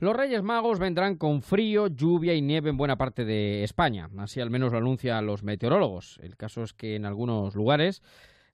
[0.00, 4.08] Los Reyes Magos vendrán con frío, lluvia y nieve en buena parte de España.
[4.16, 6.18] Así al menos lo anuncian los meteorólogos.
[6.22, 8.02] El caso es que en algunos lugares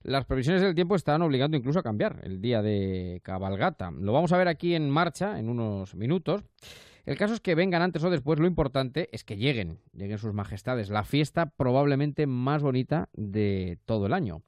[0.03, 3.91] las previsiones del tiempo están obligando incluso a cambiar el día de cabalgata.
[3.91, 6.43] Lo vamos a ver aquí en marcha en unos minutos.
[7.05, 10.33] El caso es que vengan antes o después, lo importante es que lleguen, lleguen sus
[10.33, 14.41] majestades, la fiesta probablemente más bonita de todo el año.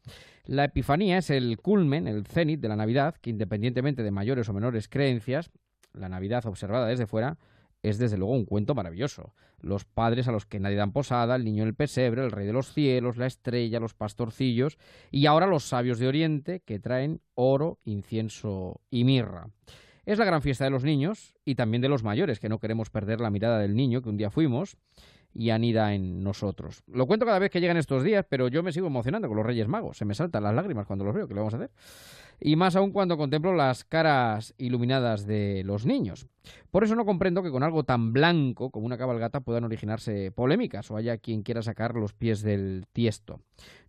[0.44, 4.54] La Epifanía es el culmen, el cenit de la Navidad, que independientemente de mayores o
[4.54, 5.50] menores creencias,
[5.94, 7.38] la Navidad observada desde fuera
[7.82, 9.34] es desde luego un cuento maravilloso.
[9.62, 12.46] Los padres a los que nadie dan posada, el niño en el pesebre, el rey
[12.46, 14.78] de los cielos, la estrella, los pastorcillos
[15.12, 19.50] y ahora los sabios de Oriente que traen oro, incienso y mirra.
[20.06, 22.90] Es la gran fiesta de los niños y también de los mayores, que no queremos
[22.90, 24.78] perder la mirada del niño que un día fuimos
[25.34, 26.84] y anida en nosotros.
[26.88, 29.46] Lo cuento cada vez que llegan estos días, pero yo me sigo emocionando con los
[29.46, 29.98] Reyes Magos.
[29.98, 31.72] Se me saltan las lágrimas cuando los veo, ¿qué le vamos a hacer?
[32.42, 36.28] Y más aún cuando contemplo las caras iluminadas de los niños.
[36.72, 40.90] Por eso no comprendo que con algo tan blanco como una cabalgata puedan originarse polémicas
[40.90, 43.42] o haya quien quiera sacar los pies del tiesto.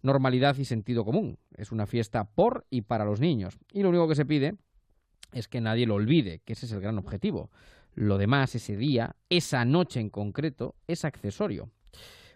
[0.02, 1.38] Normalidad y sentido común.
[1.56, 3.58] Es una fiesta por y para los niños.
[3.72, 4.56] Y lo único que se pide
[5.32, 7.50] es que nadie lo olvide, que ese es el gran objetivo.
[7.94, 11.70] Lo demás, ese día, esa noche en concreto, es accesorio.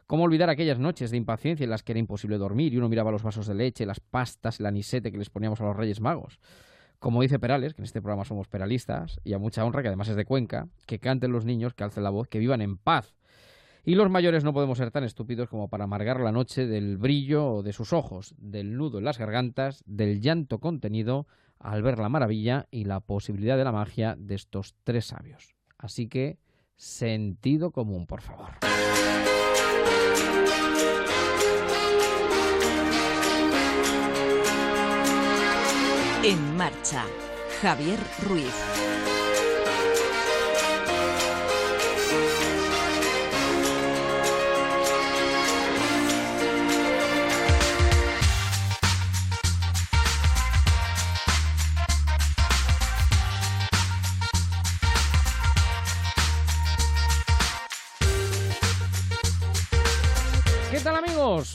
[0.06, 3.10] ¿Cómo olvidar aquellas noches de impaciencia en las que era imposible dormir y uno miraba
[3.10, 6.40] los vasos de leche, las pastas, el anisete que les poníamos a los Reyes Magos?
[6.98, 10.08] Como dice Perales, que en este programa somos peralistas, y a mucha honra, que además
[10.08, 13.14] es de Cuenca, que canten los niños, que alcen la voz, que vivan en paz.
[13.84, 17.62] Y los mayores no podemos ser tan estúpidos como para amargar la noche del brillo
[17.62, 21.26] de sus ojos, del nudo en las gargantas, del llanto contenido,
[21.64, 25.56] al ver la maravilla y la posibilidad de la magia de estos tres sabios.
[25.78, 26.38] Así que,
[26.76, 28.50] sentido común, por favor.
[36.22, 37.06] En marcha,
[37.62, 39.23] Javier Ruiz.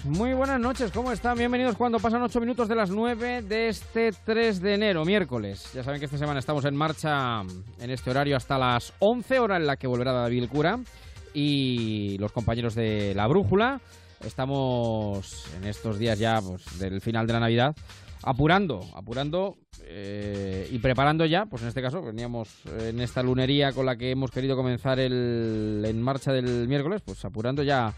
[0.04, 1.38] Muy buenas noches, ¿cómo están?
[1.38, 5.72] Bienvenidos cuando pasan 8 minutos de las 9 de este 3 de enero, miércoles.
[5.74, 7.42] Ya saben que esta semana estamos en marcha
[7.80, 10.80] en este horario hasta las 11, hora en la que volverá David el Cura
[11.34, 13.82] y los compañeros de La Brújula.
[14.24, 17.76] Estamos en estos días ya pues, del final de la Navidad
[18.22, 23.86] apurando, apurando eh, y preparando ya, pues en este caso veníamos en esta lunería con
[23.86, 27.94] la que hemos querido comenzar el en marcha del miércoles, pues apurando ya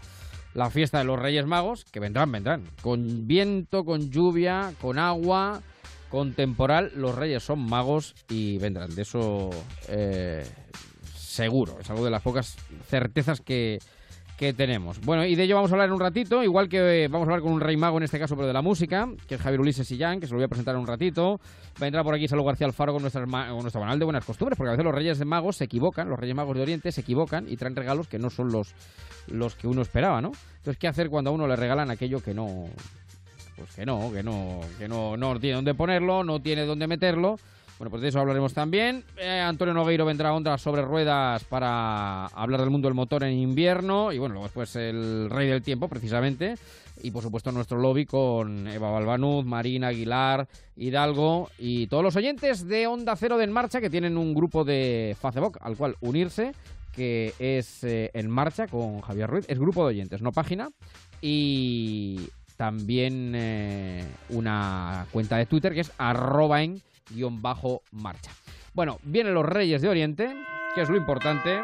[0.54, 2.64] la fiesta de los Reyes Magos, que vendrán, vendrán.
[2.82, 5.62] Con viento, con lluvia, con agua,
[6.10, 8.94] con temporal, los Reyes son magos y vendrán.
[8.94, 9.50] De eso
[9.88, 10.44] eh,
[11.16, 11.78] seguro.
[11.80, 12.56] Es algo de las pocas
[12.88, 13.78] certezas que,
[14.42, 15.00] que tenemos.
[15.02, 17.42] Bueno, y de ello vamos a hablar en un ratito, igual que vamos a hablar
[17.42, 19.86] con un rey mago en este caso, pero de la música, que es Javier Ulises
[19.86, 21.40] Sillán, que se lo voy a presentar en un ratito.
[21.78, 24.70] Vendrá por aquí Salud García Alfaro con, nuestra, con nuestro canal de buenas costumbres, porque
[24.70, 27.46] a veces los reyes de magos se equivocan, los reyes magos de Oriente se equivocan
[27.48, 28.74] y traen regalos que no son los,
[29.28, 30.32] los que uno esperaba, ¿no?
[30.56, 32.64] Entonces, ¿qué hacer cuando a uno le regalan aquello que no...
[33.54, 37.36] Pues que no, que no, que no, no tiene dónde ponerlo, no tiene dónde meterlo
[37.78, 39.04] bueno, pues de eso hablaremos también.
[39.16, 43.32] Eh, Antonio Nogueiro vendrá a Ondas sobre Ruedas para hablar del mundo del motor en
[43.32, 44.12] invierno.
[44.12, 46.54] Y bueno, luego después el rey del tiempo, precisamente.
[47.02, 50.46] Y por supuesto nuestro lobby con Eva Balbanuz, Marina Aguilar,
[50.76, 54.64] Hidalgo y todos los oyentes de Onda Cero de En Marcha que tienen un grupo
[54.64, 56.52] de Facebook al cual unirse,
[56.94, 59.46] que es eh, En Marcha con Javier Ruiz.
[59.48, 60.70] Es grupo de oyentes, no página.
[61.20, 66.80] Y también eh, una cuenta de Twitter que es arroba en
[67.92, 68.30] marcha.
[68.74, 70.34] Bueno, vienen los Reyes de Oriente,
[70.74, 71.60] que es lo importante.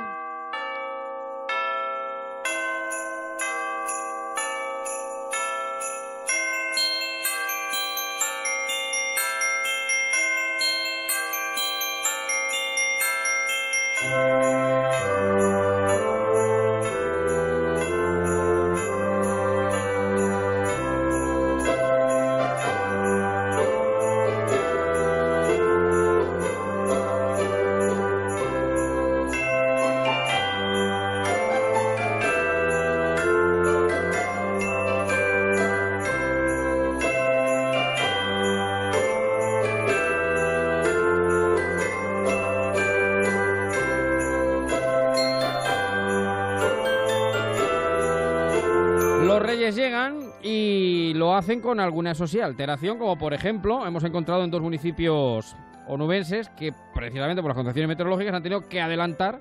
[51.56, 55.56] Con alguna social alteración, como por ejemplo hemos encontrado en dos municipios
[55.86, 59.40] onubenses que precisamente por las condiciones meteorológicas han tenido que adelantar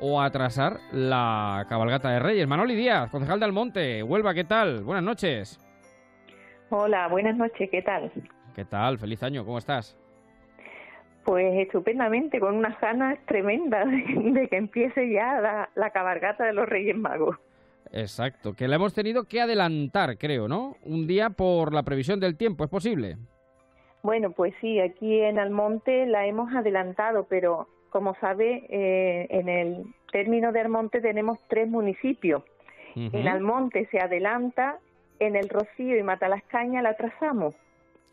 [0.00, 2.46] o atrasar la cabalgata de Reyes.
[2.46, 4.84] Manoli Díaz, concejal de Almonte, Huelva, ¿qué tal?
[4.84, 5.58] Buenas noches.
[6.70, 8.12] Hola, buenas noches, ¿qué tal?
[8.54, 8.98] ¿Qué tal?
[8.98, 9.98] Feliz año, ¿cómo estás?
[11.24, 16.96] Pues estupendamente, con unas ganas tremendas de, que empiece ya la, cabalgata de los Reyes
[16.96, 17.36] Magos.
[17.92, 20.76] Exacto, que la hemos tenido que adelantar, creo, ¿no?
[20.84, 23.16] Un día por la previsión del tiempo, ¿es posible?
[24.02, 29.84] Bueno, pues sí, aquí en Almonte la hemos adelantado, pero como sabe, eh, en el
[30.12, 32.42] término de Almonte tenemos tres municipios.
[32.96, 34.78] En Almonte se adelanta,
[35.20, 37.54] en el Rocío y Matalascaña la trazamos.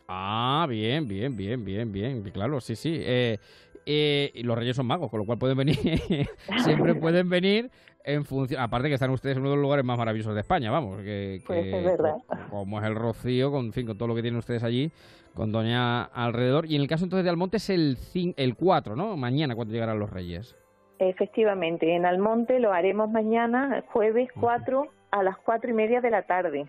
[0.06, 2.22] Ah, bien, bien, bien, bien, bien.
[2.30, 2.96] Claro, sí, sí.
[3.00, 3.38] Eh,
[3.84, 5.76] eh, y los reyes son magos, con lo cual pueden venir,
[6.58, 7.70] siempre pueden venir
[8.08, 8.60] en función.
[8.60, 11.02] Aparte que están ustedes en uno de los lugares más maravillosos de España, vamos.
[11.02, 12.16] Que, pues es verdad.
[12.50, 14.90] Como es el Rocío, con, fin, con todo lo que tienen ustedes allí,
[15.34, 16.66] con Doña alrededor.
[16.66, 17.98] Y en el caso entonces de Almonte es el,
[18.36, 19.16] el 4, ¿no?
[19.16, 20.56] Mañana, cuando llegarán los reyes.
[20.98, 26.22] Efectivamente, en Almonte lo haremos mañana, jueves 4, a las cuatro y media de la
[26.22, 26.66] tarde.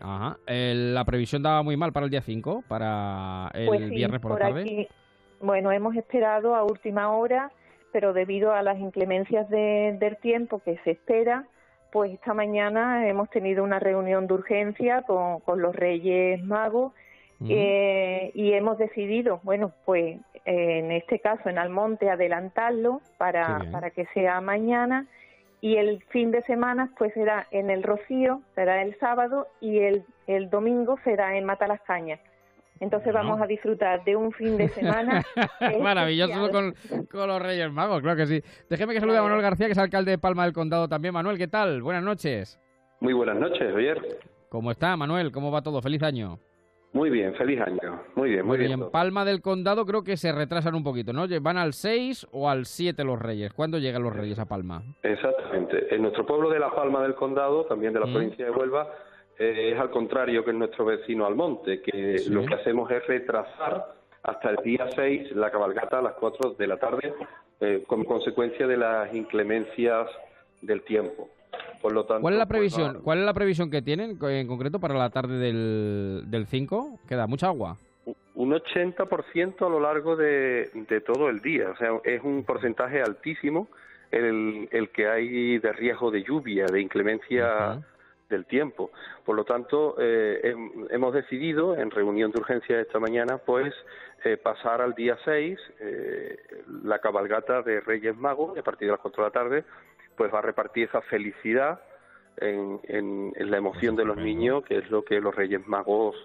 [0.00, 0.38] Ajá.
[0.46, 4.48] la previsión daba muy mal para el día 5, para el pues viernes por, la
[4.48, 4.88] tarde.
[5.40, 7.50] bueno, hemos esperado a última hora,
[7.96, 11.46] pero debido a las inclemencias del tiempo que se espera,
[11.90, 16.92] pues esta mañana hemos tenido una reunión de urgencia con, con los Reyes Magos
[17.48, 24.04] eh, y hemos decidido, bueno, pues en este caso en Almonte adelantarlo para, para que
[24.12, 25.06] sea mañana
[25.62, 30.04] y el fin de semana pues será en el Rocío, será el sábado y el,
[30.26, 32.18] el domingo será en Matalascaña.
[32.80, 35.22] Entonces vamos a disfrutar de un fin de semana.
[35.82, 36.74] Maravilloso con,
[37.12, 38.42] los Reyes Magos, claro que sí.
[38.68, 41.14] Déjeme que salude a Manuel García, que es alcalde de Palma del Condado también.
[41.14, 41.82] Manuel, ¿qué tal?
[41.82, 42.60] Buenas noches.
[43.00, 44.00] Muy buenas noches, Javier.
[44.48, 45.32] ¿Cómo está, Manuel?
[45.32, 45.80] ¿Cómo va todo?
[45.80, 46.38] Feliz año.
[46.92, 48.00] Muy bien, feliz año.
[48.14, 48.72] Muy bien, muy, bien.
[48.72, 51.26] en Palma del Condado creo que se retrasan un poquito, ¿no?
[51.42, 53.52] ¿Van al 6 o al 7 los Reyes?
[53.52, 54.82] ¿Cuándo llegan los Reyes a Palma?
[55.02, 55.94] Exactamente.
[55.94, 58.12] En nuestro pueblo de La Palma del Condado, también de la mm.
[58.12, 58.88] provincia de Huelva,
[59.38, 63.94] eh, es al contrario que en nuestro vecino Almonte, que lo que hacemos es retrasar
[64.22, 67.14] hasta el día 6 la cabalgata a las 4 de la tarde,
[67.60, 70.08] eh, como consecuencia de las inclemencias
[70.62, 71.28] del tiempo.
[71.80, 73.00] ¿Cuál es la pues, previsión?
[73.02, 77.00] ¿Cuál es la previsión que tienen en concreto para la tarde del, del 5?
[77.08, 77.76] ¿Queda mucha agua?
[78.34, 80.68] Un 80% a lo largo de,
[81.06, 81.70] todo el día.
[81.70, 83.68] O sea, es un porcentaje altísimo
[84.10, 87.80] el, el que hay de riesgo de lluvia, de inclemencia
[88.28, 88.90] del tiempo.
[89.24, 90.54] Por lo tanto, eh,
[90.90, 93.72] hemos decidido en reunión de urgencia esta mañana, pues,
[94.24, 96.36] eh, pasar al día 6 eh,
[96.82, 99.64] la cabalgata de Reyes Magos a partir de las 4 de la tarde
[100.16, 101.80] pues va a repartir esa felicidad
[102.38, 106.16] en, en, la emoción de los niños, que es lo que los Reyes Magos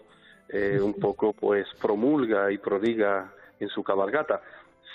[0.50, 4.42] eh, un poco pues promulga y prodiga en su cabalgata.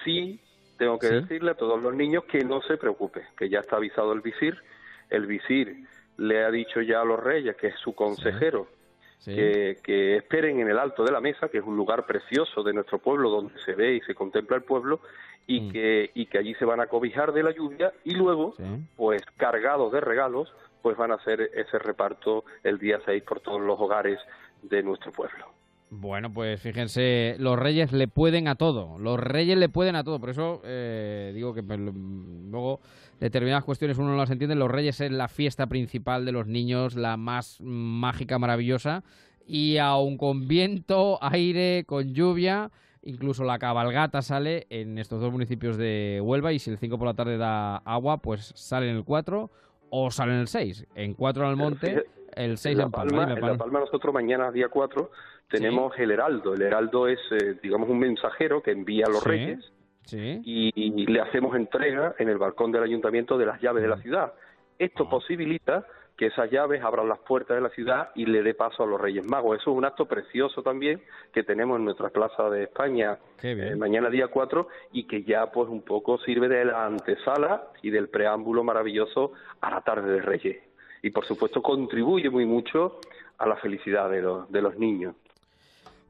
[0.05, 0.41] Sí,
[0.79, 4.13] tengo que decirle a todos los niños que no se preocupe, que ya está avisado
[4.13, 4.57] el visir.
[5.09, 5.87] El visir
[6.19, 8.69] le ha dicho ya a los reyes, que es su consejero,
[9.25, 12.73] Que, que, esperen en el alto de la mesa, que es un lugar precioso de
[12.73, 15.01] nuestro pueblo donde se ve y se contempla el pueblo,
[15.49, 15.73] y, mm.
[15.73, 18.55] que, y que allí se van a cobijar de la lluvia y luego,
[18.97, 20.53] pues cargados de regalos,
[20.83, 24.21] pues van a hacer ese reparto el día 6 por todos los hogares
[24.63, 25.56] de nuestro pueblo.
[25.91, 30.19] Bueno, pues fíjense, los reyes le pueden a todo, los reyes le pueden a todo,
[30.19, 32.81] por eso eh, digo que pues, luego
[33.21, 36.97] determinadas cuestiones uno no las entiende, los reyes es la fiesta principal de los niños,
[36.97, 39.05] la más mágica, maravillosa,
[39.47, 42.73] y aun con viento, aire, con lluvia,
[43.07, 47.07] Incluso la cabalgata sale en estos dos municipios de Huelva y si el 5 por
[47.07, 49.49] la tarde da agua, pues sale en el 4
[49.91, 50.89] o sale en el 6.
[50.97, 53.33] En 4 en el monte, el 6 en, Palma.
[53.33, 55.09] En La Palma nosotros mañana, día 4,
[55.49, 56.55] tenemos el heraldo.
[56.55, 59.73] El heraldo es, eh, digamos, un mensajero que envía a los reyes
[60.13, 64.33] y, le hacemos entrega en el balcón del ayuntamiento de las llaves de la ciudad.
[64.79, 65.11] Esto ah.
[65.11, 65.87] posibilita
[66.17, 68.99] que esas llaves abran las puertas de la ciudad y le dé paso a los
[68.99, 69.61] Reyes Magos.
[69.61, 74.09] Eso es un acto precioso también que tenemos en nuestra plaza de España eh, mañana
[74.09, 78.65] día 4 y que ya pues un poco sirve de la antesala y del preámbulo
[78.65, 80.57] maravilloso a la tarde de Reyes.
[81.03, 82.99] Y por supuesto contribuye muy mucho
[83.37, 85.15] a la felicidad de los, de los niños.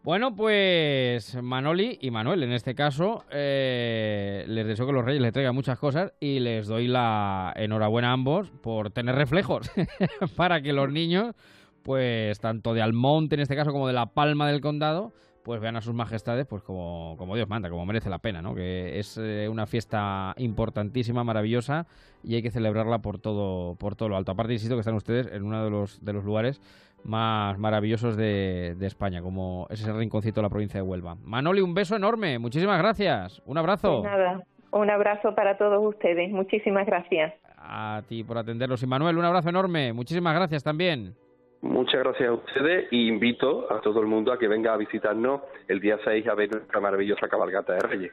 [0.07, 5.33] Bueno, pues Manoli y Manuel, en este caso, eh, les deseo que los Reyes les
[5.33, 9.69] traigan muchas cosas y les doy la enhorabuena a ambos por tener reflejos
[10.37, 11.35] para que los niños,
[11.83, 15.75] pues tanto de Almonte en este caso como de la Palma del Condado, pues vean
[15.75, 18.55] a sus majestades pues como, Dios manda, como merece la pena, ¿no?
[18.55, 21.89] Que es eh, una fiesta importantísima, maravillosa
[22.23, 24.31] y hay que celebrarla por todo, por todo lo alto.
[24.31, 26.61] Aparte, insisto que están ustedes en uno de los, de los lugares
[27.07, 31.17] más maravillosos de, España, como ese rinconcito de la provincia de Huelva.
[31.23, 34.03] Manoli, un beso enorme, muchísimas gracias, un abrazo.
[34.03, 37.35] Pues nada, un abrazo para todos ustedes, muchísimas gracias.
[37.57, 41.15] A ti por atenderlos y Manuel, un abrazo enorme, muchísimas gracias también.
[41.63, 45.41] Muchas gracias a ustedes y invito a todo el mundo a que venga a visitarnos
[45.69, 48.13] el día 6 a ver nuestra maravillosa cabalgata de Reyes.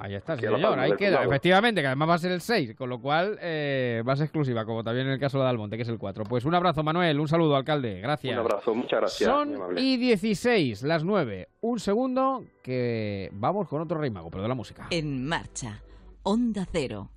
[0.00, 1.24] Ahí está, señor, ahí queda.
[1.24, 4.26] Efectivamente, que además va a ser el 6, con lo cual eh, va a ser
[4.26, 6.24] exclusiva, como también en el caso de Almonte, que es el 4.
[6.24, 8.32] Pues un abrazo, Manuel, un saludo, alcalde, gracias.
[8.32, 9.28] Un abrazo, muchas gracias.
[9.28, 11.48] Son y 16, las 9.
[11.60, 14.86] Un segundo, que vamos con otro rey mago, pero de la música.
[14.90, 15.82] En marcha,
[16.22, 17.10] Onda Cero.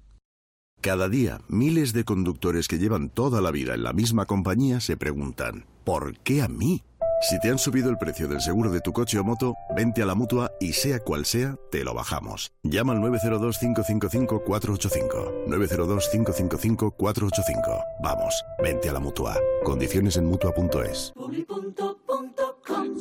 [0.82, 4.98] Cada día, miles de conductores que llevan toda la vida en la misma compañía se
[4.98, 6.84] preguntan, ¿por qué a mí?
[7.22, 10.08] Si te han subido el precio del seguro de tu coche o moto, vente a
[10.08, 12.52] la mutua y sea cual sea, te lo bajamos.
[12.64, 15.46] Llama al 902-555-485.
[15.46, 17.84] 902-555-485.
[18.02, 19.38] Vamos, vente a la mutua.
[19.64, 21.14] Condiciones en mutua.es.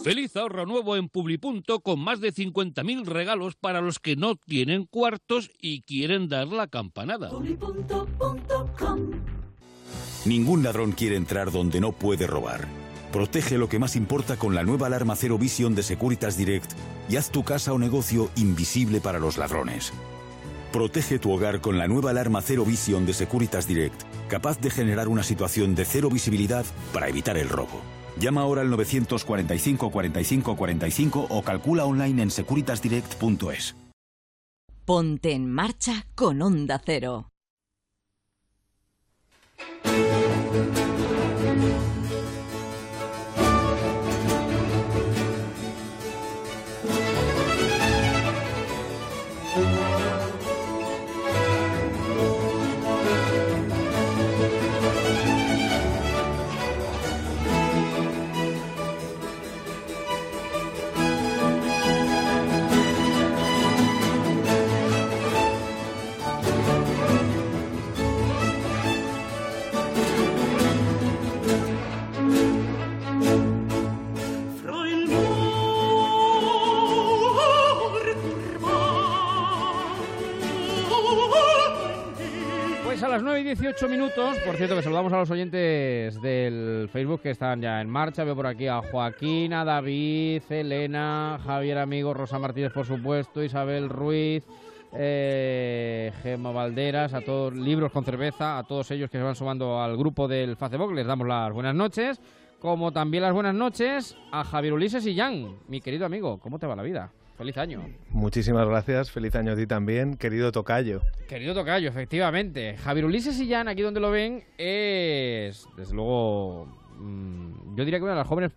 [0.04, 4.84] Feliz ahorro nuevo en Publipunto con más de 50.000 regalos para los que no tienen
[4.84, 7.30] cuartos y quieren dar la campanada.
[10.26, 12.68] Ningún ladrón quiere entrar donde no puede robar.
[13.12, 16.72] Protege lo que más importa con la nueva alarma Cero Vision de Securitas Direct
[17.08, 19.92] y haz tu casa o negocio invisible para los ladrones.
[20.72, 25.08] Protege tu hogar con la nueva alarma Cero Vision de Securitas Direct, capaz de generar
[25.08, 27.80] una situación de cero visibilidad para evitar el robo.
[28.20, 33.74] Llama ahora al 945 45 45 o calcula online en securitasdirect.es.
[34.84, 37.28] Ponte en marcha con Onda Cero.
[83.10, 84.38] Las 9 y 18 minutos.
[84.46, 88.22] Por cierto, que saludamos a los oyentes del Facebook que están ya en marcha.
[88.22, 93.88] Veo por aquí a Joaquín, a David, Elena, Javier Amigo, Rosa Martínez, por supuesto, Isabel
[93.88, 94.44] Ruiz,
[94.92, 99.82] eh, Gemma Valderas, a todos, Libros con Cerveza, a todos ellos que se van sumando
[99.82, 100.92] al grupo del Facebook.
[100.92, 102.20] Les damos las buenas noches.
[102.60, 106.38] Como también las buenas noches a Javier Ulises y Jan, mi querido amigo.
[106.38, 107.10] ¿Cómo te va la vida?
[107.40, 107.80] Feliz año.
[108.10, 111.00] Muchísimas gracias, feliz año a ti también, querido Tocayo.
[111.26, 112.76] Querido Tocayo, efectivamente.
[112.76, 116.66] Javier Ulises y Jan, aquí donde lo ven, es, desde luego,
[116.98, 118.52] mm, yo diría que una de las jóvenes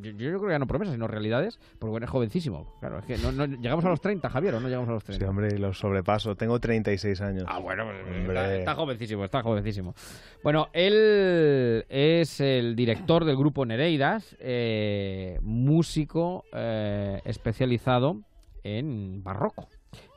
[0.00, 2.76] yo, creo que ya no promesas, sino realidades, porque bueno, es jovencísimo.
[2.80, 5.24] Claro, es que no, llegamos a los 30, Javier, o no llegamos a los 30.
[5.24, 6.34] Sí, hombre, los sobrepaso.
[6.36, 7.44] Tengo 36 años.
[7.46, 7.84] Ah, bueno,
[8.26, 9.94] pues, está, jovencísimo, está jovencísimo.
[10.42, 18.20] Bueno, él es el director del grupo Nereidas, eh, músico eh, especializado
[18.62, 19.68] en barroco.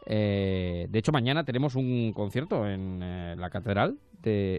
[0.05, 3.99] Eh, de hecho, mañana tenemos un concierto en la catedral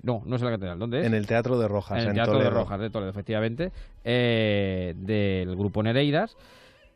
[0.03, 1.07] no, no es en la catedral, ¿dónde es?
[1.07, 2.03] En el Teatro de Rojas.
[2.03, 3.73] En el Teatro de Rojas de Toledo, efectivamente,
[4.05, 6.37] eh, del grupo Nereidas,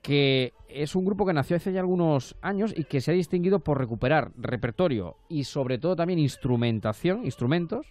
[0.02, 3.60] que es un grupo que nació hace ya algunos años y que se ha distinguido
[3.60, 7.86] por recuperar repertorio y sobre todo también instrumentación, instrumentos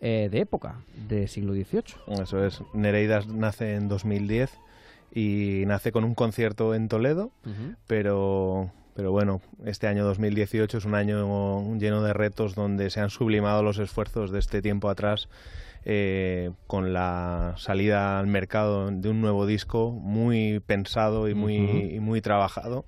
[0.00, 2.22] eh, de época, de siglo XVIII.
[2.22, 4.58] Eso es, Nereidas nace en 2010
[5.14, 7.30] y nace con un concierto en Toledo,
[7.86, 13.10] pero pero bueno, este año 2018 es un año lleno de retos donde se han
[13.10, 15.28] sublimado los esfuerzos de este tiempo atrás
[15.84, 22.00] eh, con la salida al mercado de un nuevo disco muy pensado y muy, y
[22.00, 22.84] muy trabajado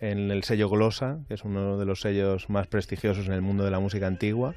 [0.00, 3.64] en el sello Glosa, que es uno de los sellos más prestigiosos en el mundo
[3.64, 4.54] de la música antigua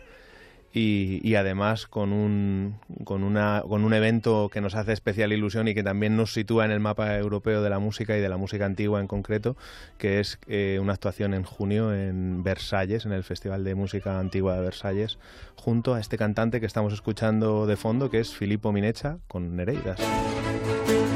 [0.78, 5.74] y, además con un, con, una, con un evento que nos hace especial ilusión y
[5.74, 8.66] que también nos sitúa en el mapa europeo de la música y de la música
[8.66, 9.58] antigua en concreto,
[9.98, 14.56] que es eh, una actuación en junio en Versalles, en el Festival de Música Antigua
[14.56, 15.18] de Versalles,
[15.56, 20.00] junto a este cantante que estamos escuchando de fondo, que es Filippo Minecha con Nereidas.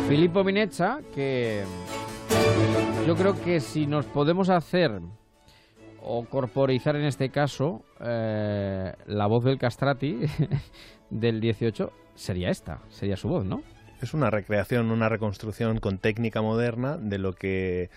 [0.07, 1.63] Filippo Minecha, que
[3.05, 5.01] yo creo que si nos podemos hacer
[6.01, 10.19] o corporizar en este caso eh, la voz del castrati
[11.09, 13.61] del 18 sería esta, sería su voz, ¿no?
[14.01, 17.89] Es una recreación, una reconstrucción con técnica moderna de lo que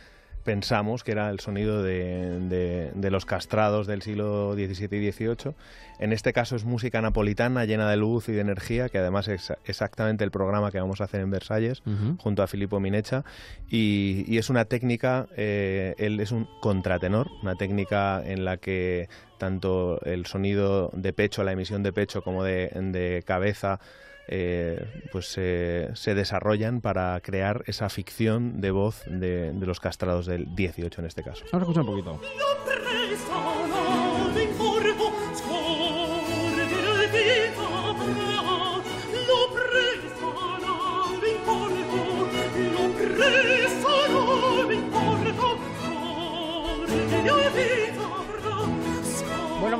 [0.45, 5.55] pensamos que era el sonido de, los castrados del siglo XVII y XVIII.
[5.99, 9.53] En este caso es música napolitana llena de luz y de energía, que además es
[9.65, 11.83] exactamente el programa que vamos a hacer en Versalles
[12.19, 13.25] junto a Filippo Minecha.
[13.69, 19.09] Y, es una técnica, eh, él es un contratenor, una técnica en la que
[19.39, 23.81] tanto el sonido de pecho, la emisión de pecho como de cabeza,
[24.29, 30.55] eh, pues se desarrollan para crear esa ficción de voz de, de, los castrados del
[30.55, 31.45] 18 en este caso.
[31.53, 33.64] Vamos a escuchar un poquito.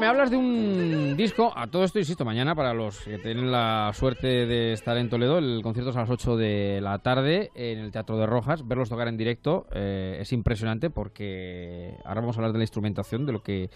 [0.05, 3.91] Me hablas de un disco, a todo esto insisto, mañana para los que tienen la
[3.95, 7.79] suerte de estar en Toledo, el concierto es a las 8 de la tarde en
[7.79, 12.41] el Teatro de Rojas, verlos tocar en directo eh, es impresionante porque ahora vamos a
[12.41, 13.71] hablar de la instrumentación, de lo que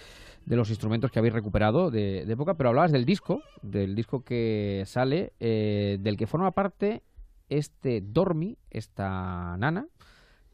[0.45, 4.83] de los instrumentos que habéis recuperado de, época, pero hablabas del disco, del disco que
[4.85, 7.05] sale, eh, del que forma parte
[7.49, 9.87] este Dormi, esta nana,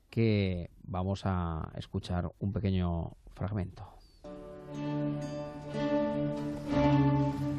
[0.08, 3.93] que vamos a escuchar un pequeño fragmento.
[4.74, 5.22] Thank
[7.42, 7.53] you.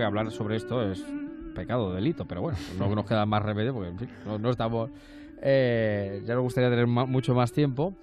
[0.00, 1.04] Que hablar sobre esto, es
[1.54, 3.92] pecado, delito, pero bueno, no nos queda más remedio porque
[4.24, 4.90] no, estamos...
[5.42, 7.94] Eh, ya nos gustaría tener mucho más tiempo.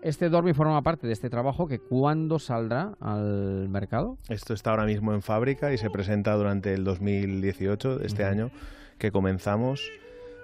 [0.00, 4.16] Este Dormi forma parte de este trabajo que cuándo saldrá al mercado?
[4.28, 8.50] Esto está ahora mismo en fábrica y se presenta durante el 2018, este año
[8.98, 9.90] que comenzamos.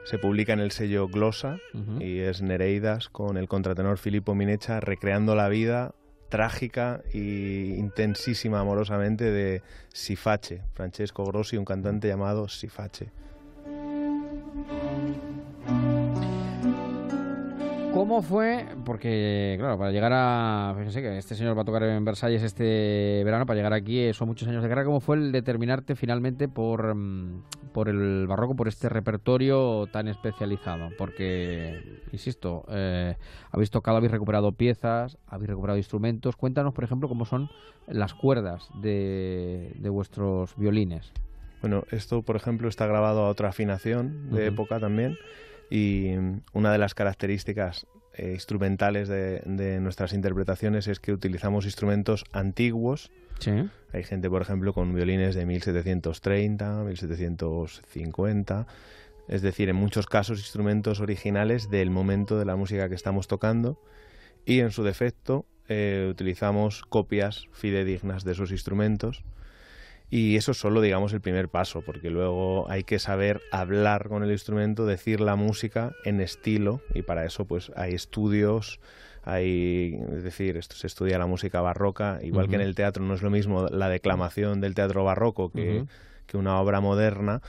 [0.05, 1.59] Se publica en el sello Glosa
[2.01, 5.95] y es Nereidas con el contratenor Filippo Minecha recreando la vida
[6.35, 13.13] trágica e intensísima amorosamente de Siface, Francesco Grossi, un cantante llamado Siface.
[17.95, 18.67] ¿Cómo fue?
[18.85, 20.75] Porque, claro, para llegar a.
[20.77, 24.13] Fíjense que este señor va a tocar en Versalles este verano, para llegar aquí eh,
[24.13, 24.85] son muchos años de guerra.
[24.85, 30.89] ¿Cómo fue el determinarte finalmente por, mm, por el barroco, por este repertorio tan especializado?
[30.99, 33.15] Porque, insisto, eh,
[33.53, 36.35] habéis tocado, habéis recuperado piezas, habéis recuperado instrumentos.
[36.35, 37.49] Cuéntanos, por ejemplo, cómo son
[37.87, 41.13] las cuerdas de, de vuestros violines.
[41.61, 45.17] Bueno, esto, por ejemplo, está grabado a otra afinación de época también
[45.75, 46.15] y
[46.53, 53.11] una de las características eh, instrumentales de, nuestras interpretaciones es que utilizamos instrumentos antiguos.
[53.93, 58.69] Hay gente, por ejemplo, con violines de 1730, 1750.
[59.27, 63.77] Es decir, en muchos casos instrumentos originales del momento de la música que estamos tocando.
[64.47, 69.25] Y en su defecto eh, utilizamos copias fidedignas de esos instrumentos
[70.11, 74.23] y eso es solo, digamos, el primer paso, porque luego hay que saber hablar con
[74.23, 78.81] el instrumento, decir la música en estilo, y para eso pues hay estudios,
[79.25, 83.15] hay, es decir, esto se estudia la música barroca, igual que en el teatro no
[83.15, 85.85] es lo mismo la declamación del teatro barroco que,
[86.27, 87.41] que una obra moderna,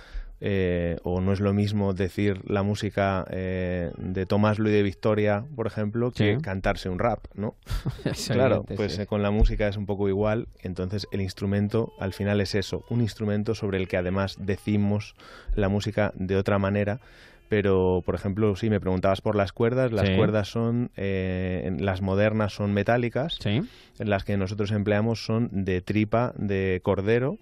[0.41, 5.45] eh, o no es lo mismo decir la música eh, de Tomás Luis de Victoria,
[5.55, 7.55] por ejemplo, que cantarse un rap, ¿no?
[8.27, 12.41] claro, pues eh, con la música es un poco igual, entonces el instrumento al final
[12.41, 15.15] es eso, un instrumento sobre el que además decimos
[15.55, 16.99] la música de otra manera,
[17.47, 22.73] pero por ejemplo, si me preguntabas por las cuerdas, las cuerdas son, las modernas son
[22.73, 27.37] metálicas, en las que nosotros empleamos son de tripa de cordero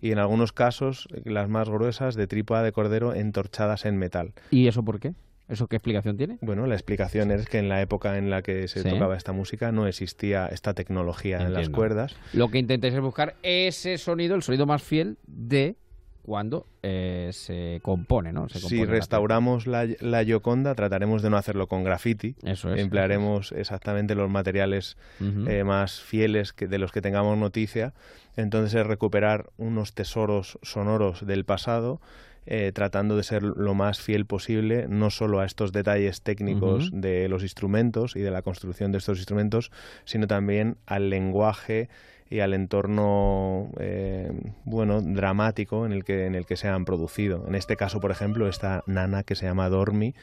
[0.00, 4.32] y en algunos casos las más gruesas de tripa de cordero entorchadas en metal.
[4.50, 5.14] ¿Y eso por qué?
[5.48, 6.38] ¿Eso qué explicación tiene?
[6.42, 9.72] Bueno, la explicación es que en la época en la que se tocaba esta música
[9.72, 12.14] no existía esta tecnología en las cuerdas.
[12.32, 15.74] Lo que intentáis es buscar ese sonido, el sonido más fiel de
[16.22, 18.48] cuando eh, se compone, ¿no?
[18.48, 22.36] si restauramos la, la, Gioconda, trataremos de no hacerlo con graffiti.
[22.42, 22.80] Eso es.
[22.80, 27.94] Emplearemos exactamente los materiales eh, más fieles que, de los que tengamos noticia.
[28.36, 32.00] Entonces es recuperar unos tesoros sonoros del pasado
[32.46, 37.28] eh, tratando de ser lo más fiel posible, no solo a estos detalles técnicos de
[37.28, 39.70] los instrumentos y de la construcción de estos instrumentos,
[40.04, 41.90] sino también al lenguaje
[42.30, 44.32] y al entorno eh,
[44.64, 47.44] bueno dramático en el que en el que se han producido.
[47.48, 50.14] En este caso, por ejemplo, esta nana que se llama Dormi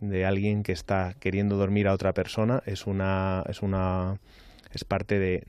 [0.00, 4.18] de alguien que está queriendo dormir a otra persona es una es una
[4.72, 5.46] es parte de,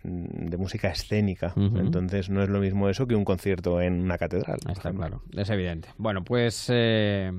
[0.57, 1.53] música escénica.
[1.57, 4.59] Entonces no es lo mismo eso que un concierto en una catedral.
[4.71, 5.89] Está claro, es evidente.
[5.97, 7.33] Bueno, pues eh,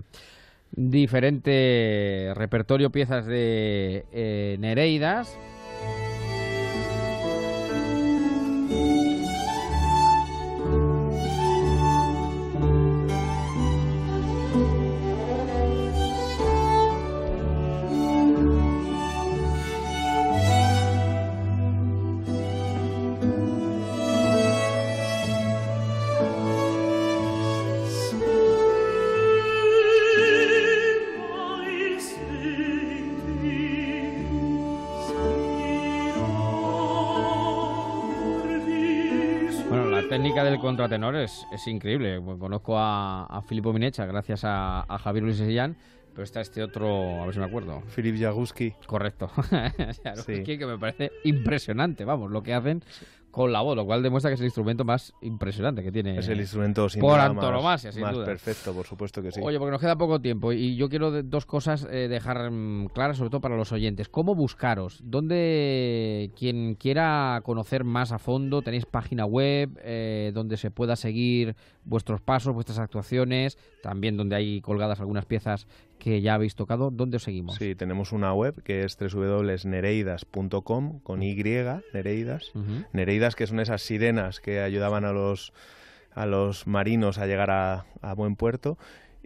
[0.72, 5.38] diferente repertorio, piezas de eh, Nereidas.
[8.68, 8.97] Thank you.
[40.22, 42.20] Del contratenor es, increíble.
[42.38, 45.76] conozco a, a Filippo Minecha gracias a, Javier Luis Sillán,
[46.12, 47.82] pero está este otro, a ver si me acuerdo.
[47.88, 48.74] Filip Jaguski.
[48.86, 49.30] Correcto.
[50.58, 52.82] que me parece impresionante, vamos, lo que hacen
[53.30, 56.18] con la voz, lo cual demuestra que es el instrumento más impresionante que tiene.
[56.18, 59.40] Es el instrumento sin por antonomasia, sin más perfecto, por supuesto que sí.
[59.42, 63.18] Oye, porque nos queda poco tiempo y yo quiero dos cosas eh, dejar mm, claras,
[63.18, 64.08] sobre todo para los oyentes.
[64.08, 65.00] ¿Cómo buscaros?
[65.04, 71.56] ¿Dónde quien quiera conocer más a fondo tenéis página web eh, donde se pueda seguir
[71.88, 75.66] vuestros pasos, vuestras actuaciones, también donde hay colgadas algunas piezas
[75.98, 76.90] que ya habéis tocado.
[76.90, 77.56] ¿Dónde os seguimos?
[77.56, 82.52] Sí, tenemos una web que es www.nereidas.com con Y, Nereidas.
[82.92, 85.52] Nereidas que son esas sirenas que ayudaban a los,
[86.12, 88.78] a los marinos a llegar a, buen puerto.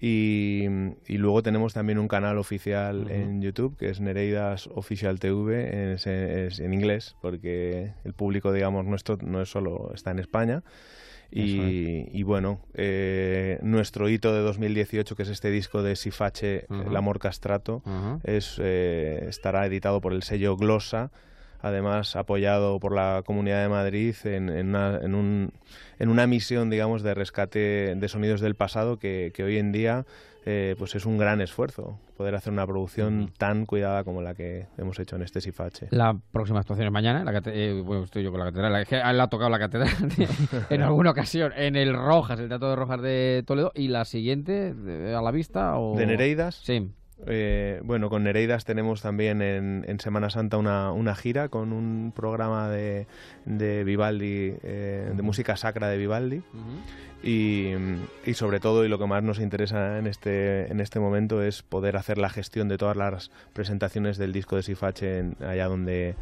[0.04, 0.66] Y,
[1.08, 6.58] luego tenemos también un canal oficial en YouTube que es Nereidas Official TV, es, es,
[6.58, 10.64] en inglés, porque el público, digamos, nuestro no es solo está en España,
[11.32, 17.18] y, bueno, eh, nuestro hito de 2018, que es este disco de Sifache, El amor
[17.18, 17.82] castrato,
[18.24, 21.10] es, eh, estará editado por el sello Glosa,
[21.60, 25.52] además apoyado por la Comunidad de Madrid en, una, en, un,
[25.98, 30.04] en una misión, digamos, de rescate de sonidos del pasado que, que hoy en día
[30.44, 34.66] eh, pues es un gran esfuerzo poder hacer una producción tan cuidada como la que
[34.76, 35.86] hemos hecho en este Sifache.
[35.90, 38.96] La próxima actuación es mañana, la eh, bueno, estoy yo con la catedral, es que
[38.96, 39.90] ha tocado la catedral
[40.70, 44.74] en alguna ocasión, en el Rojas, el Teatro de Rojas de Toledo, y la siguiente,
[45.16, 45.96] a la vista, o...
[45.96, 46.56] ¿De Nereidas?
[46.56, 46.90] Sí.
[47.24, 53.06] Eh, bueno, con Nereidas tenemos también en, Semana Santa una, gira con un programa de,
[53.44, 56.42] de Vivaldi, de música sacra de Vivaldi.
[57.22, 57.74] Y,
[58.34, 61.96] sobre todo, y lo que más nos interesa en este, en este momento es poder
[61.96, 66.16] hacer la gestión de todas las presentaciones del disco de Sifache allá donde,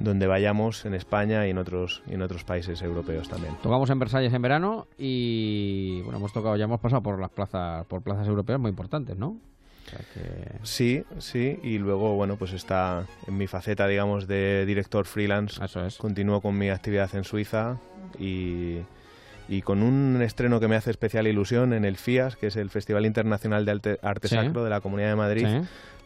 [0.00, 3.54] donde vayamos en España y en otros y en otros países europeos también.
[3.62, 7.86] Tocamos en Versalles en verano y bueno hemos tocado ya hemos pasado por las plazas
[7.86, 9.38] por plazas europeas muy importantes, ¿no?
[10.62, 15.62] Sí, sí, y luego, bueno, pues está en mi faceta, digamos, de director freelance.
[15.62, 15.98] Eso es.
[15.98, 17.78] Continúo con mi actividad en Suiza
[18.18, 18.78] y,
[19.52, 22.70] y con un estreno que me hace especial ilusión en el FIAS, que es el
[22.70, 25.46] Festival Internacional de Arte, Sacro de la Comunidad de Madrid.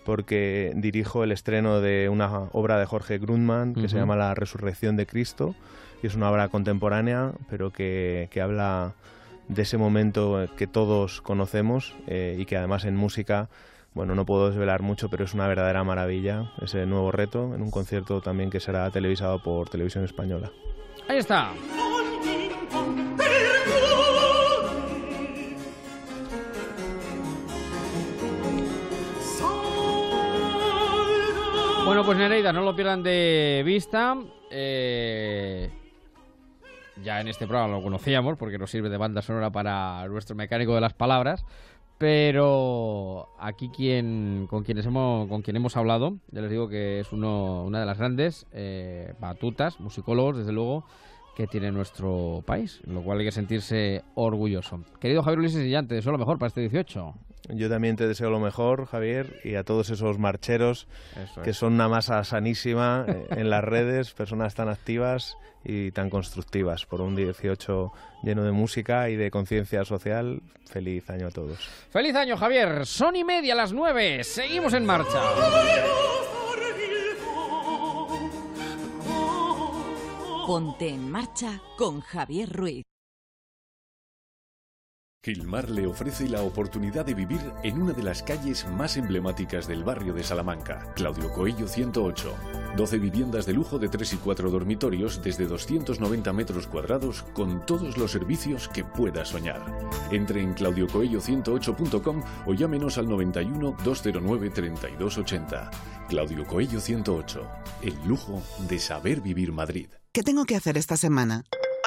[0.04, 4.96] porque dirijo el estreno de una obra de Jorge Grundmann que se llama La Resurrección
[4.96, 5.54] de Cristo
[6.02, 8.94] y es una obra contemporánea pero que, que habla
[9.48, 13.48] de ese momento que todos conocemos eh, y que además en música
[13.94, 17.70] bueno, no puedo desvelar mucho, pero es una verdadera maravilla ese nuevo reto en un
[17.70, 20.52] concierto también que será televisado por Televisión Española.
[21.08, 21.52] Ahí está.
[31.86, 34.16] Bueno, pues Nereida, no lo pierdan de vista.
[34.50, 35.70] Eh,
[37.04, 40.74] ya en este programa lo conocíamos porque nos sirve de banda sonora para nuestro mecánico
[40.74, 41.44] de las palabras.
[41.96, 47.12] Pero aquí quien, con quienes hemos, con quien hemos hablado, ya les digo que es
[47.12, 50.84] uno, una de las grandes eh, batutas, musicólogos, desde luego,
[51.36, 54.80] que tiene nuestro país, lo cual hay que sentirse orgulloso.
[54.98, 57.14] Querido Javier Ulises ya te deseo lo mejor para este 18.
[57.48, 60.88] Yo también te deseo lo mejor, Javier, y a todos esos marcheros
[61.44, 66.86] que son una masa sanísima eh, en las redes, personas tan activas y tan constructivas.
[66.86, 71.58] Por un 18 lleno de música y de conciencia social, feliz año a todos.
[71.90, 72.86] Feliz año, Javier.
[72.86, 74.24] Son y media a las 9.
[74.24, 75.20] Seguimos en marcha.
[80.46, 82.84] Ponte en marcha con Javier Ruiz.
[85.26, 89.82] Gilmar le ofrece la oportunidad de vivir en una de las calles más emblemáticas del
[89.82, 92.32] barrio de Salamanca, Claudio Coello 108.
[92.76, 97.98] 12 viviendas de lujo de 3 y 4 dormitorios desde 290 metros cuadrados con todos
[97.98, 99.66] los servicios que pueda soñar.
[100.12, 105.70] Entre en claudiocoello108.com o llámenos al 91 209 3280.
[106.08, 107.42] Claudio Coello 108.
[107.82, 109.88] El lujo de saber vivir Madrid.
[110.12, 111.42] ¿Qué tengo que hacer esta semana?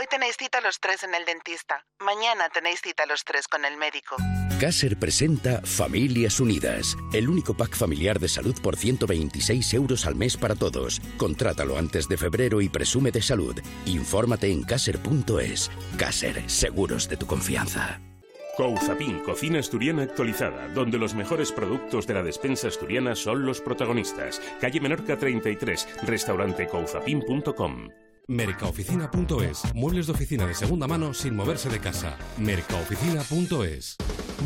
[0.09, 1.85] Tenéis cita los tres en el dentista.
[1.99, 4.15] Mañana tenéis cita los tres con el médico.
[4.59, 10.35] Caser presenta Familias Unidas, el único pack familiar de salud por 126 euros al mes
[10.35, 10.99] para todos.
[11.17, 13.61] Contrátalo antes de febrero y presume de salud.
[13.85, 15.69] Infórmate en caser.es.
[15.97, 18.01] Caser, seguros de tu confianza.
[18.57, 24.41] Couzapin, cocina asturiana actualizada, donde los mejores productos de la despensa asturiana son los protagonistas.
[24.59, 27.89] Calle Menorca 33, restaurante couzapin.com.
[28.29, 29.63] Mercaoficina.es.
[29.73, 32.15] Muebles de oficina de segunda mano sin moverse de casa.
[32.37, 33.97] Mercaoficina.es.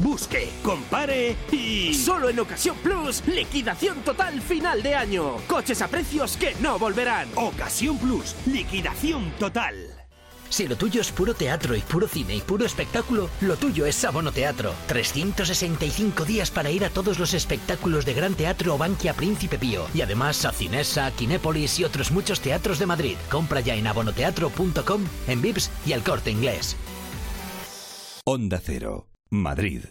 [0.01, 1.93] Busque, compare y...
[1.93, 5.35] Solo en Ocasión Plus, liquidación total final de año.
[5.47, 7.27] Coches a precios que no volverán.
[7.35, 9.92] Ocasión Plus, liquidación total.
[10.53, 13.95] Si lo tuyo es puro teatro y puro cine y puro espectáculo, lo tuyo es
[13.95, 14.71] Sabono Teatro.
[14.85, 19.87] 365 días para ir a todos los espectáculos de Gran Teatro o Bankia Príncipe Pío.
[19.95, 23.17] Y además a Cinesa, Kinépolis y otros muchos teatros de Madrid.
[23.31, 26.75] Compra ya en abonoteatro.com, en Vips y al corte inglés.
[28.23, 29.85] Onda Cero, Madrid.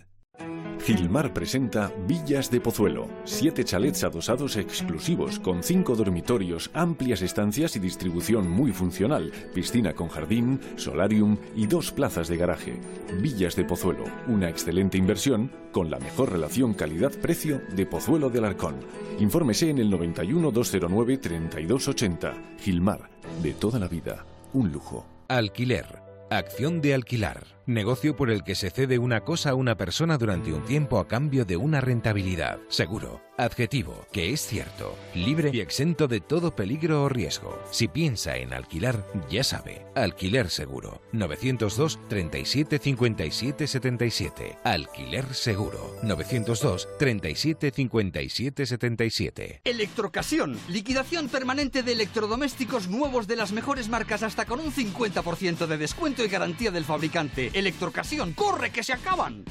[0.85, 7.79] Gilmar presenta Villas de Pozuelo, siete chalets adosados exclusivos con cinco dormitorios, amplias estancias y
[7.79, 12.81] distribución muy funcional, piscina con jardín, solarium y dos plazas de garaje.
[13.21, 18.75] Villas de Pozuelo, una excelente inversión con la mejor relación calidad-precio de Pozuelo del Arcón.
[19.21, 22.35] Infórmese en el 91 209 3280.
[22.59, 23.09] Gilmar,
[23.41, 25.07] de toda la vida, un lujo.
[25.29, 26.03] Alquiler.
[26.29, 27.45] Acción de alquilar.
[27.67, 31.07] Negocio por el que se cede una cosa a una persona durante un tiempo a
[31.07, 32.59] cambio de una rentabilidad.
[32.69, 33.21] Seguro.
[33.39, 37.59] Adjetivo, que es cierto, libre y exento de todo peligro o riesgo.
[37.71, 39.87] Si piensa en alquilar, ya sabe.
[39.95, 41.01] Alquiler seguro.
[41.13, 44.59] 902 37 57 77.
[44.65, 45.97] Alquiler seguro.
[46.03, 49.61] 902 37 57 77.
[49.65, 50.59] Electrocasión.
[50.69, 56.25] Liquidación permanente de electrodomésticos nuevos de las mejores marcas hasta con un 50% de descuento
[56.25, 57.51] y garantía del fabricante.
[57.63, 58.33] Electrocasión.
[58.33, 59.45] ¡Corre que se acaban!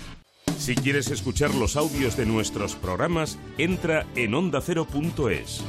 [0.58, 5.64] Si quieres escuchar los audios de nuestros programas, entra en ondacero.es.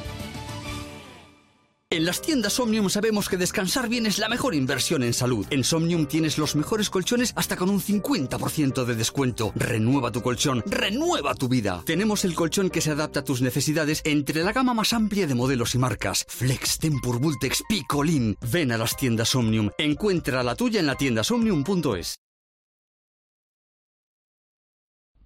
[1.89, 5.47] En las tiendas Omnium sabemos que descansar bien es la mejor inversión en salud.
[5.51, 9.53] En Somnium tienes los mejores colchones hasta con un 50% de descuento.
[9.55, 11.83] Renueva tu colchón, renueva tu vida.
[11.85, 15.35] Tenemos el colchón que se adapta a tus necesidades entre la gama más amplia de
[15.35, 16.25] modelos y marcas.
[16.29, 18.39] Flex, Tempur, Vultex, Picolin.
[18.51, 19.69] Ven a las tiendas Omnium.
[19.77, 22.19] Encuentra la tuya en la tienda somnium.es.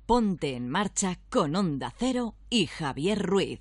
[0.07, 3.59] Ponte en marcha con Onda Cero y Javier Ruiz.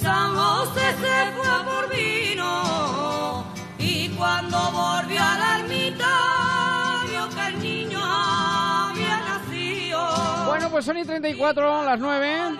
[0.00, 3.44] San José se fue a por vino
[3.80, 10.46] y cuando volvió a la ermita vio que el niño había nacido.
[10.46, 12.58] Bueno, pues son y 34, las 9.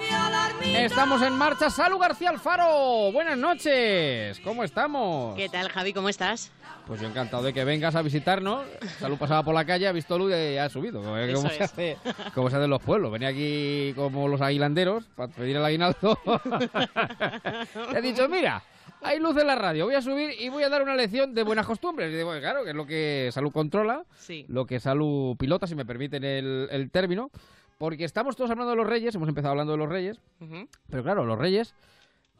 [0.76, 1.70] Estamos en marcha.
[1.70, 3.10] Salud García Alfaro.
[3.12, 4.40] Buenas noches.
[4.40, 5.36] ¿Cómo estamos?
[5.36, 5.92] ¿Qué tal, Javi?
[5.92, 6.50] ¿Cómo estás?
[6.86, 8.64] Pues yo encantado de que vengas a visitarnos.
[8.98, 11.02] Salud pasaba por la calle, ha visto luz y ha subido.
[11.02, 11.96] Como, como se hace,
[12.34, 13.12] como se hace en los pueblos.
[13.12, 16.18] Venía aquí como los aguilanderos para pedir el aguinaldo.
[17.92, 18.62] y ha dicho, mira,
[19.02, 21.42] hay luz en la radio, voy a subir y voy a dar una lección de
[21.42, 22.12] buenas costumbres.
[22.12, 24.44] Y digo, claro, que es lo que Salud controla, sí.
[24.48, 27.30] lo que Salud pilota, si me permiten el, el término.
[27.78, 30.68] Porque estamos todos hablando de los reyes, hemos empezado hablando de los reyes, uh -huh.
[30.90, 31.74] pero claro, los reyes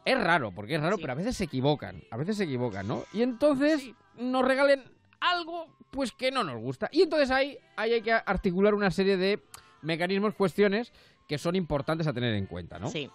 [0.05, 1.03] es raro, porque es raro, sí.
[1.03, 3.05] pero a veces se equivocan, a veces se equivocan, ¿no?
[3.12, 3.94] Y entonces sí.
[4.16, 4.83] nos regalen
[5.20, 6.88] algo, pues que no nos gusta.
[6.92, 9.40] Y entonces ahí, ahí hay que articular una serie de
[9.83, 10.92] mecanismos, cuestiones
[11.29, 12.91] que son importantes a tener en cuenta, ¿no?
[12.91, 13.11] Sí,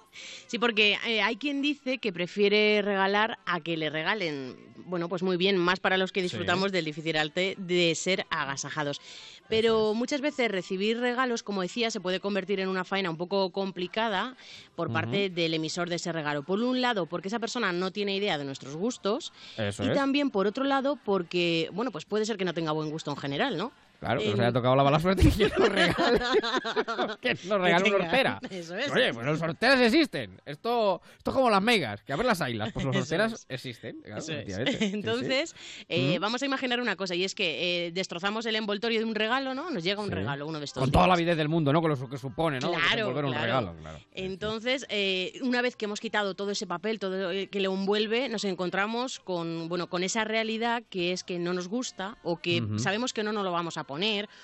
[0.46, 4.56] sí, porque eh, hay quien dice que prefiere regalar a que le regalen.
[4.86, 9.02] Bueno, pues muy bien, más para los que disfrutamos del difícil arte de ser agasajados.
[9.50, 13.52] Pero muchas veces recibir regalos, como decía, se puede convertir en una faena un poco
[13.52, 14.38] complicada
[14.76, 16.44] por parte del emisor de ese regalo.
[16.44, 19.94] Por un lado, porque esa persona no tiene idea de nuestros gustos Eso y es.
[19.96, 23.18] también por otro lado porque, bueno, pues puede ser que no tenga buen gusto en
[23.18, 23.72] general, ¿no?
[24.04, 26.20] Claro, que nos haya tocado la mala suerte que nos regale,
[27.22, 28.40] que nos una hortera.
[28.50, 28.92] Eso es.
[28.92, 30.42] Oye, pues los horteras existen.
[30.46, 33.34] Esto, esto es como las megas, que a ver las ailas, pues los Eso horteras
[33.34, 33.46] es.
[33.50, 34.02] existen.
[34.04, 34.38] claro, Eso es.
[34.40, 34.74] efectivamente.
[34.84, 34.94] Sí, sí.
[34.94, 35.56] Entonces,
[35.90, 36.22] eh, Mm.
[36.22, 39.54] vamos a imaginar una cosa, y es que eh, destrozamos el envoltorio de un regalo,
[39.54, 39.70] ¿no?
[39.72, 40.16] Nos llega un Sí.
[40.16, 41.82] regalo, uno de estos Con toda la avidez del mundo, ¿no?
[41.82, 42.72] Con lo que supone, ¿no?
[42.72, 43.46] Claro, Desenvolver un claro.
[43.46, 44.00] regalo, claro.
[44.14, 48.28] Entonces, eh, una vez que hemos quitado todo ese papel, todo eh, que lo envuelve,
[48.30, 52.62] nos encontramos con, bueno, con esa realidad que es que no nos gusta o que
[52.78, 53.93] sabemos que no nos lo vamos a poner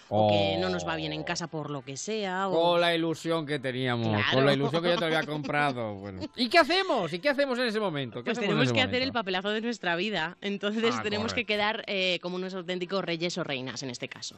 [0.10, 1.16] o que no nos va bien Oh.
[1.16, 2.48] en casa por lo que sea.
[2.50, 2.62] O...
[2.72, 4.34] Con la ilusión que teníamos, Claro.
[4.34, 5.96] con la ilusión que yo te había comprado.
[5.96, 6.22] Bueno.
[6.36, 7.12] ¿Y qué hacemos?
[7.14, 8.20] ¿Y qué hacemos en ese momento?
[8.24, 10.38] ¿Qué Pues tenemos que hacer el papelazo de nuestra vida.
[10.42, 14.36] Entonces Ah, tenemos que quedar eh, como unos auténticos reyes o reinas en este caso.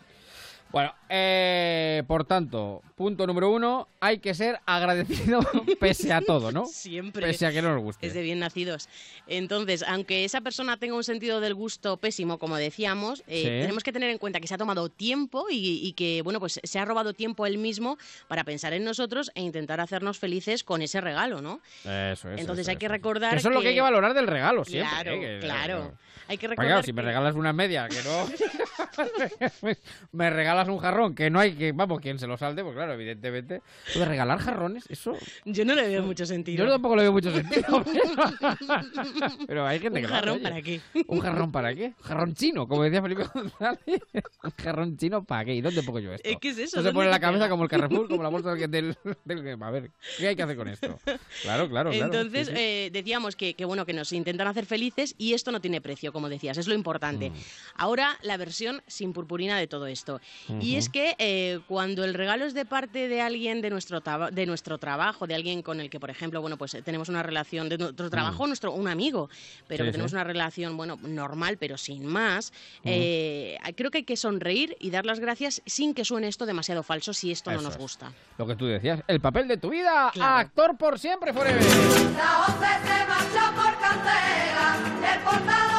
[0.72, 5.42] Bueno, eh, por tanto, punto número uno, hay que ser agradecido
[5.82, 6.66] pese a todo, ¿no?
[6.66, 7.28] Siempre.
[7.28, 8.08] Pese a que no nos guste.
[8.08, 8.88] Es de bien nacidos.
[9.28, 13.44] Entonces, aunque esa persona tenga un sentido del gusto pésimo, como decíamos, eh, Sí.
[13.44, 16.60] tenemos que tener en cuenta que se ha tomado tiempo y, y que, bueno, pues
[16.64, 17.98] se ha robado tiempo él mismo
[18.30, 21.60] para pensar en nosotros e intentar hacernos felices con ese regalo, ¿no?
[21.84, 22.40] Eso es.
[22.40, 24.90] Entonces eso hay que recordar eso es lo que hay que valorar del regalo siempre.
[24.90, 25.20] Claro, ¿eh?
[25.20, 25.94] Que- claro.
[26.28, 28.26] Hay que recordar si me regalas una media, que no.
[30.14, 31.72] me regalas un jarrón, que no hay que.
[31.72, 33.62] Vamos, quien se lo salte, pues claro, evidentemente.
[33.94, 35.14] De regalar jarrones, eso.
[35.46, 36.64] Yo no le veo mucho sentido.
[36.66, 37.84] Yo tampoco le veo mucho sentido.
[39.48, 40.82] Pero, hay gente ¿Un que lo jarrón para qué?
[41.08, 41.94] ¿Un jarrón para qué?
[42.02, 43.80] Jarrón chino, como decía Felipe González.
[44.44, 45.56] ¿Un jarrón chino para qué?
[45.56, 46.30] ¿Y dónde pongo yo esto?
[46.40, 46.78] ¿qué es eso?
[46.78, 48.70] No se ¿Dónde pone en la cabeza como el Carrefour, como la bolsa del,
[49.26, 51.00] del, del- A ver, ¿qué hay que hacer con esto?
[51.44, 52.06] Claro, claro, claro.
[52.06, 52.60] Entonces, sí, sí.
[52.60, 56.12] eh, decíamos que, que, bueno, que nos intentan hacer felices y esto no tiene precio,
[56.12, 57.30] como decías, es lo importante.
[57.30, 57.34] Mm.
[57.76, 60.20] Ahora, la versión sin purpurina de todo esto.
[60.60, 64.02] Y es que eh, cuando el regalo es de parte de alguien de nuestro,
[64.32, 67.24] de nuestro trabajo, de alguien con el que, por ejemplo, bueno, pues eh, tenemos una
[67.24, 69.30] relación de nuestro trabajo, nuestro, un amigo,
[69.68, 69.86] pero Mm.
[69.86, 70.16] Sí, que tenemos sí.
[70.16, 72.52] una relación, bueno, normal, pero sin más,
[72.84, 72.88] Mm.
[72.88, 76.84] eh, creo que hay que sonreír y dar las gracias sin que suene esto demasiado
[76.84, 77.80] falso si esto no nos es.
[77.80, 78.12] gusta.
[78.38, 80.36] Lo que tú decías, el papel de tu vida, Claro.
[80.38, 81.62] actor por siempre, forever.
[81.62, 85.71] La José se marchó por cantera, el portal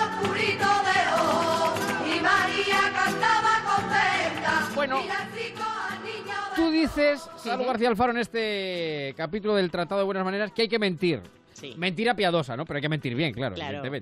[4.92, 5.14] Bueno.
[6.54, 10.68] Tú dices, Salud García Alfaro, en este capítulo del Tratado de Buenas Maneras, que hay
[10.68, 11.22] que mentir.
[11.54, 11.74] Sí.
[11.76, 12.64] Mentira piadosa, ¿no?
[12.64, 13.54] Pero hay que mentir bien, claro,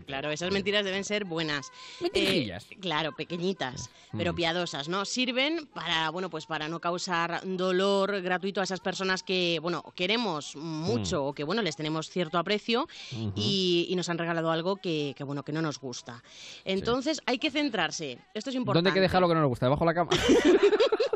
[0.06, 1.70] Claro, esas mentiras deben ser buenas.
[2.00, 2.66] Mentirijillas.
[2.70, 4.36] Eh, claro, pequeñitas, pero Mm.
[4.36, 5.04] piadosas, ¿no?
[5.04, 10.56] Sirven para, bueno, pues para no causar dolor gratuito a esas personas que, bueno, queremos
[10.56, 11.26] mucho Mm.
[11.26, 12.88] o que, bueno, les tenemos cierto aprecio
[13.34, 16.22] y, y nos han regalado algo que, que, bueno, que no nos gusta.
[16.64, 18.18] Entonces, hay que centrarse.
[18.34, 18.78] Esto es importante.
[18.78, 19.66] ¿Dónde hay que dejar lo que no nos gusta?
[19.66, 20.10] ¿Debajo de la cama?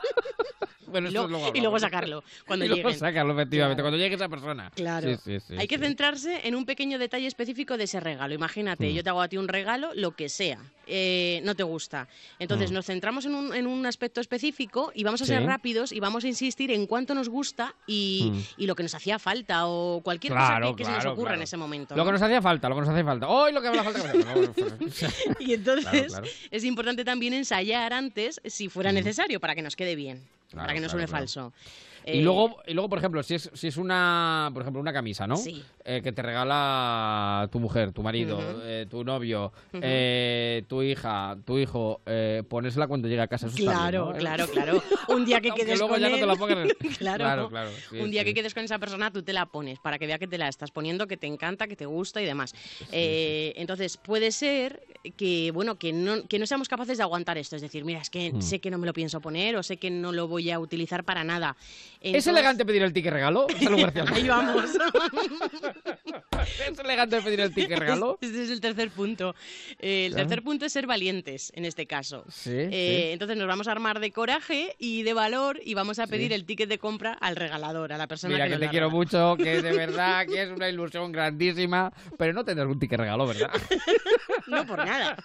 [0.94, 2.98] bueno, Y luego y luego sacarlo, cuando y luego lleguen.
[3.00, 3.84] sacarlo, efectivamente, Claro.
[3.90, 4.70] cuando llegue esa persona.
[4.74, 5.08] Claro.
[5.16, 8.32] Sí, sí, sí, Hay que centrarse en un pequeño detalle específico de ese regalo.
[8.34, 8.94] Imagínate, Mm.
[8.94, 12.06] yo te hago a ti un regalo, lo que sea, eh, no te gusta.
[12.38, 12.74] Entonces Mm.
[12.74, 16.24] nos centramos en un, en un aspecto específico y vamos a ser rápidos y vamos
[16.24, 18.62] a insistir en cuánto nos gusta y, Mm.
[18.62, 21.12] y lo que nos hacía falta o cualquier Claro, cosa que, que se nos claro,
[21.12, 21.36] ocurra claro.
[21.40, 21.96] en ese momento.
[21.96, 22.06] Lo ¿no?
[22.06, 23.28] que nos hacía falta, lo que nos hacía falta.
[23.28, 24.12] ¡Hoy lo que me falta!
[24.12, 24.84] que me!
[25.40, 26.26] Y entonces Claro, claro.
[26.50, 28.94] es importante también ensayar antes si fuera Mm.
[28.96, 30.20] necesario para que nos quede bien,
[30.54, 31.18] Claro, para que no suene claro.
[31.22, 31.52] falso.
[32.06, 34.92] Y Eh, luego, y luego, por ejemplo, si es, si es una, por ejemplo, una
[34.92, 35.36] camisa, ¿no?
[35.36, 35.62] Sí.
[35.86, 41.58] Eh, que te regala tu mujer, tu marido, eh, tu novio, eh, tu hija, tu
[41.58, 43.48] hijo, eh, ponérsela cuando llegue a casa.
[43.48, 44.18] Eso está bien, Claro, ¿no?
[44.18, 44.82] claro, claro.
[45.08, 46.68] Un día que quedes luego con ya no te él, la pongas en-
[46.98, 48.28] claro, Claro, claro, sí, un día sí.
[48.28, 50.48] que quedes con esa persona, tú te la pones para que vea que te la
[50.48, 52.54] estás poniendo, que te encanta, que te gusta y demás.
[52.90, 54.82] Eh, Entonces puede ser
[55.18, 58.08] que bueno que no que no seamos capaces de aguantar esto, es decir, mira, es
[58.08, 58.40] que Mm.
[58.40, 61.04] sé que no me lo pienso poner o sé que no lo voy a utilizar
[61.04, 61.56] para nada.
[62.00, 63.46] ¿Es elegante pedir el ticket regalo?
[64.14, 64.70] Ahí vamos.
[66.68, 68.18] ¿Es elegante pedir el ticket regalo?
[68.22, 69.34] Este es el tercer punto.
[69.78, 72.24] Eh, el tercer punto es ser valientes en este caso.
[72.30, 73.12] Sí, Eh, sí.
[73.12, 76.34] Entonces nos vamos a armar de coraje y de valor y vamos a pedir Sí.
[76.34, 79.36] el ticket de compra al regalador, a la persona Mira que, que te quiero mucho,
[79.36, 83.50] que de verdad que es una ilusión grandísima, pero no tendrás un ticket regalo, ¿verdad?
[84.46, 85.16] No por nada.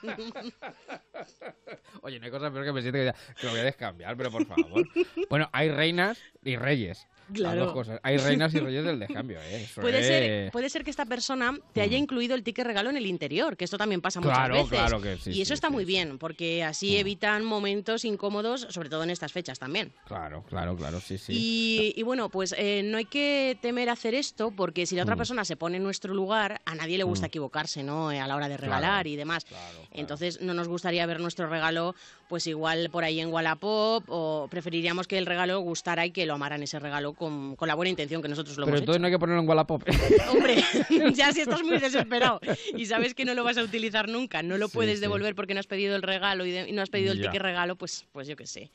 [2.01, 4.15] Oye, no hay cosa peor que me siento que, ya- que lo voy a descambiar,
[4.15, 4.87] pero por favor.
[5.29, 7.05] Bueno, hay reinas y reyes.
[7.33, 7.55] Claro.
[7.57, 7.99] Las dos cosas.
[8.03, 9.63] Hay reinas y reyes del descambio, ¿eh?
[9.63, 12.89] Eso Puede es- ser, puede ser que esta persona te haya incluido el ticket regalo
[12.89, 14.69] en el interior, que esto también pasa muchas Claro, veces.
[14.69, 18.89] claro que sí, y eso sí, está muy bien, porque así evitan momentos incómodos, sobre
[18.89, 19.93] todo en estas fechas también.
[20.05, 21.33] Claro, claro, claro, sí, sí.
[21.35, 25.15] Y, y bueno, pues eh, no hay que temer hacer esto, porque si la otra
[25.15, 25.19] Mm.
[25.19, 27.29] persona se pone en nuestro lugar, a nadie le gusta Mm.
[27.29, 28.09] equivocarse, ¿no?
[28.09, 29.45] A la hora de regalar y demás.
[29.91, 31.95] Entonces no nos gustaría ver nuestro regalo,
[32.29, 36.35] pues igual por ahí en Wallapop, o preferiríamos que el regalo gustara y que lo
[36.35, 39.07] amaran ese regalo con, con la buena intención que nosotros lo Pero hemos entonces no
[39.07, 39.83] hay que ponerlo en Wallapop.
[40.31, 40.63] Hombre,
[41.15, 42.39] ya si estás muy desesperado
[42.77, 45.01] y sabes que no lo vas a utilizar nunca, no lo Sí, puedes sí.
[45.01, 47.25] devolver porque no has pedido el regalo y, de- y no has pedido el Ya.
[47.31, 48.69] ticket regalo, pues, pues yo qué sé.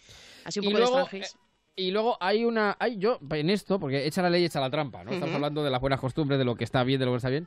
[0.45, 1.37] Así un poco luego, de estrangis.
[1.77, 2.77] Y luego hay una.
[2.81, 5.13] Hay yo, en esto, porque echa la ley, echa la trampa, ¿no?
[5.13, 7.31] Estamos hablando de las buenas costumbres, de lo que está bien, de lo que está
[7.31, 7.47] bien.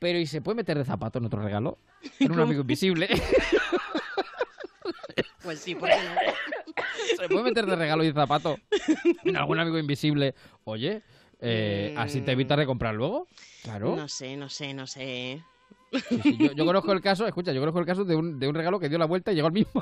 [0.00, 1.78] Pero ¿y se puede meter de zapato en otro regalo?
[2.20, 3.08] En un amigo invisible.
[5.44, 6.74] Pues sí, ¿por qué no?
[7.22, 8.58] ¿Se puede meter de regalo y de zapato
[9.24, 10.34] en algún amigo invisible?
[10.64, 11.02] Oye,
[11.40, 13.28] eh, así te evitas de comprar luego.
[13.62, 13.94] Claro.
[13.94, 15.40] No sé, no sé, no sé.
[16.08, 18.48] Sí, sí, Yo, yo conozco el caso, escucha, yo conozco el caso de un, de
[18.48, 19.80] un regalo que dio la vuelta y llegó el mismo.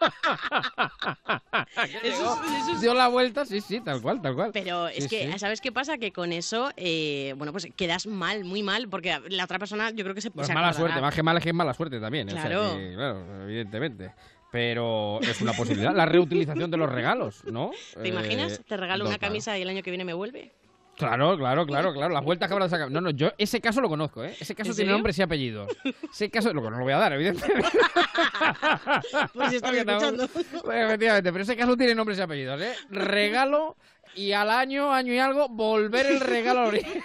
[2.02, 4.50] Eso eso Dio la vuelta, sí, sí, tal cual, tal cual.
[4.52, 5.38] Pero es Sí, que.
[5.38, 5.98] ¿sabes qué pasa?
[5.98, 10.02] Que con eso, eh, bueno, pues quedas mal, muy mal, porque la otra persona yo
[10.04, 10.88] creo que se, Pues se mala acordará.
[10.94, 12.28] suerte, más que mala es que es mala suerte también.
[12.28, 12.32] ¿eh?
[12.32, 12.76] O sea Claro.
[12.76, 14.12] que, claro, evidentemente.
[14.52, 15.94] Pero es una posibilidad.
[15.94, 17.72] La reutilización de los regalos, ¿no?
[18.00, 18.52] ¿Te imaginas?
[18.52, 20.52] Eh, Te regalo una camisa y el año que viene me vuelve.
[20.96, 22.12] Claro, claro, claro, claro.
[22.14, 22.90] Las vueltas que habrá sacado.
[22.90, 24.36] No, no, yo ese caso lo conozco, ¿eh?
[24.38, 24.92] Ese caso ¿En tiene serio?
[24.92, 25.68] nombres y apellidos.
[26.12, 27.68] Ese caso, lo que no lo voy a dar, evidentemente.
[29.34, 30.28] Pues estamos- escuchando.
[30.64, 32.74] Bueno, efectivamente, pero ese caso tiene nombres y apellidos, ¿eh?
[32.90, 33.76] Regalo
[34.14, 37.02] y al año, año y algo, volver el regalo al origen.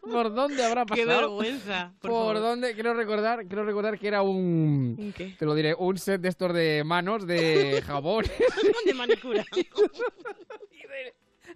[0.00, 1.20] ¿Por dónde habrá Qué pasado?
[1.38, 1.92] vergüenza.
[2.00, 5.34] Por, Por, dónde, creo recordar, creo recordar que era un, ¿Un qué?
[5.38, 8.24] te lo diré, un set de estos de manos, de jabón
[8.86, 9.44] de manicura.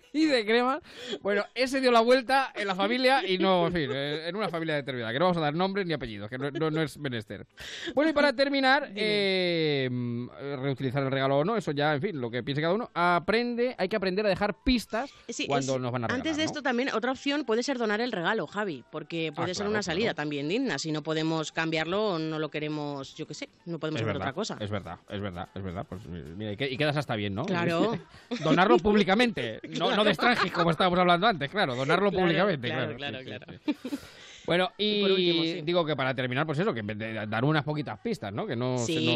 [0.12, 0.80] y de crema.
[1.22, 4.48] Bueno, ese dio la vuelta en la familia y no, en fin, eh, en una
[4.48, 6.98] familia determinada, que no vamos a dar nombres ni apellidos, que no, no- no es
[6.98, 7.46] menester.
[7.94, 10.28] Bueno, y para terminar, eh, mm,
[10.62, 13.74] reutilizar el regalo o no, eso ya, en fin, lo que piense cada uno, aprende,
[13.78, 16.20] hay que aprender a dejar pistas Sí, cuando es- nos van a regalar.
[16.26, 16.46] Antes de ¿no?
[16.46, 19.70] esto también otra opción puede ser donar el regalo, Javi, porque puede Ah, ser claro,
[19.70, 20.16] una salida claro.
[20.16, 20.78] también digna.
[20.78, 24.14] Si no podemos cambiarlo o no lo queremos, yo qué sé, no podemos Es hacer
[24.14, 24.56] verdad, otra cosa.
[24.60, 25.86] Es verdad, es verdad, es verdad.
[25.88, 27.44] Pues mira, y quedas hasta bien, ¿no?
[27.44, 27.98] Claro.
[28.42, 32.68] Donarlo públicamente, no, no de extranjis, como estábamos hablando antes, claro, donarlo Claro, públicamente.
[32.68, 33.76] claro, Claro, claro, sí.
[34.46, 35.60] Bueno, y, Y por último, sí.
[35.62, 38.46] digo que para terminar, pues eso, que dar unas poquitas pistas, ¿no?
[38.46, 39.08] Que no se Sí,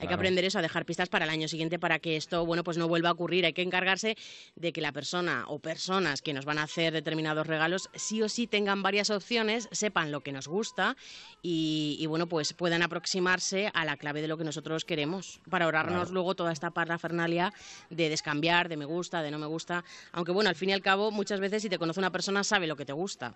[0.00, 2.62] hay que aprender eso, a dejar pistas para el año siguiente para que esto, bueno,
[2.62, 3.44] pues no vuelva a ocurrir.
[3.44, 4.16] Hay que encargarse
[4.54, 8.28] de que la persona o personas que nos van a hacer determinados regalos sí o
[8.28, 10.96] sí tengan varias opciones, sepan lo que nos gusta
[11.42, 15.64] y, y, bueno, pues puedan aproximarse a la clave de lo que nosotros queremos para
[15.64, 16.12] ahorrarnos Claro.
[16.12, 17.52] luego toda esta parafernalia
[17.90, 19.84] de descambiar, de me gusta, de no me gusta.
[20.12, 22.66] Aunque bueno, al fin y al cabo, muchas veces si te conoce una persona sabe
[22.66, 23.34] lo que te gusta.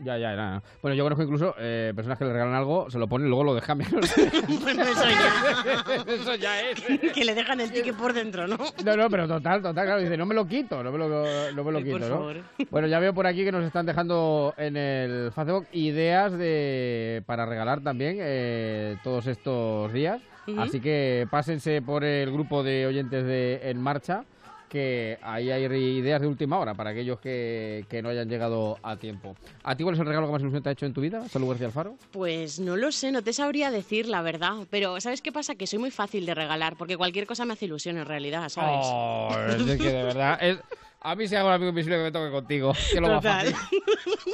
[0.00, 0.62] Ya, ya, ya.
[0.80, 3.44] Bueno, yo conozco incluso eh, personas que le regalan algo, se lo ponen y luego
[3.44, 3.78] lo dejan.
[3.78, 6.12] Bueno, eso ya.
[6.14, 6.80] Eso ya es.
[7.12, 8.56] que le dejan el ticket por dentro, ¿no?
[8.84, 10.00] No, no, pero total, total, claro.
[10.00, 11.08] Dice, no me lo quito, no me lo,
[11.52, 12.08] no me lo quito, por ¿no?
[12.08, 12.36] favor.
[12.70, 17.46] Bueno, ya veo por aquí que nos están dejando en el Facebook ideas de para
[17.46, 20.20] regalar también eh, todos estos días.
[20.56, 24.24] Así que pásense por el grupo de oyentes de En Marcha,
[24.68, 28.96] que ahí hay ideas de última hora para aquellos que, que no hayan llegado a
[28.96, 29.34] tiempo.
[29.64, 31.26] ¿A ti cuál es el regalo que más ilusión te ha hecho en tu vida,
[31.28, 31.96] Salud García Alfaro?
[32.12, 34.54] Pues no lo sé, no te sabría decir la verdad.
[34.70, 35.54] Pero ¿sabes qué pasa?
[35.54, 38.78] Que soy muy fácil de regalar, porque cualquier cosa me hace ilusión en realidad, ¿sabes?
[38.82, 40.38] Oh, es que de verdad.
[40.40, 40.58] es-
[41.00, 42.72] a mí si hago un amigo invisible que me toque contigo.
[42.92, 43.54] Que lo Total.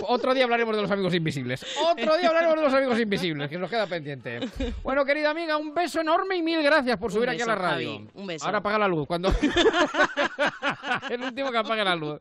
[0.09, 1.65] Otro día hablaremos de los amigos invisibles.
[1.83, 4.41] Otro día hablaremos de los amigos invisibles, que nos queda pendiente.
[4.83, 7.55] Bueno, querida amiga, un beso enorme y mil gracias por Un subir aquí a la
[7.55, 7.93] radio.
[7.93, 8.47] Javi, un beso.
[8.47, 9.07] Ahora apaga la luz.
[9.07, 9.33] Cuando...
[11.11, 12.21] El último que apague la luz.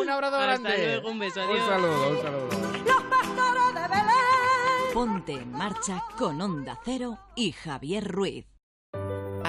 [0.00, 0.86] Un abrazo Hasta grande.
[0.86, 2.48] luego, un beso, Un saludo, un saludo.
[4.92, 8.49] Ponte en marcha con Onda Cero y Javier Ruiz.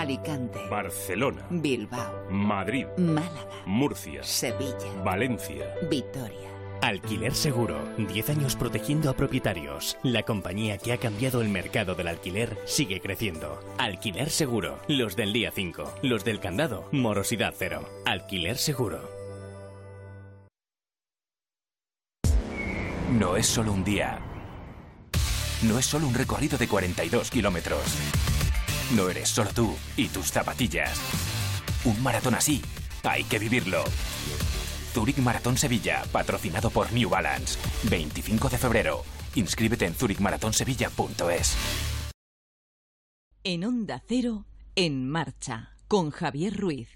[0.02, 0.58] Alicante.
[0.68, 1.46] Barcelona.
[1.52, 2.26] Bilbao.
[2.32, 2.88] Madrid.
[2.98, 3.46] Málaga.
[3.68, 4.24] Murcia.
[4.24, 4.92] Sevilla.
[5.06, 5.76] Valencia.
[5.92, 6.50] Vitoria.
[6.82, 7.78] Alquiler Seguro.
[8.00, 10.00] 10 años protegiendo a propietarios.
[10.02, 13.60] La compañía que ha cambiado el mercado del alquiler sigue creciendo.
[13.78, 14.80] Alquiler Seguro.
[14.88, 16.00] Los del día 5.
[16.02, 16.90] Los del candado.
[16.92, 17.88] Morosidad cero.
[18.04, 19.08] Alquiler Seguro.
[23.12, 24.18] No es solo un día.
[25.62, 28.31] No es solo un recorrido de 42 kilómetros.
[28.96, 31.00] No eres solo tú y tus zapatillas.
[31.86, 32.62] Un maratón así,
[33.04, 33.84] hay que vivirlo.
[34.94, 37.58] Zurich Maratón Sevilla, patrocinado por New Balance.
[37.90, 39.04] 25 de febrero.
[39.36, 41.56] Inscríbete en zurichmaratonsevilla.es.
[43.44, 46.90] En Onda Cero, en marcha, con Javier Ruiz.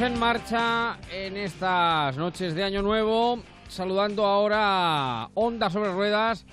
[0.00, 3.38] En marcha en estas noches de Año Nuevo,
[3.68, 6.44] saludando ahora Onda sobre Ruedas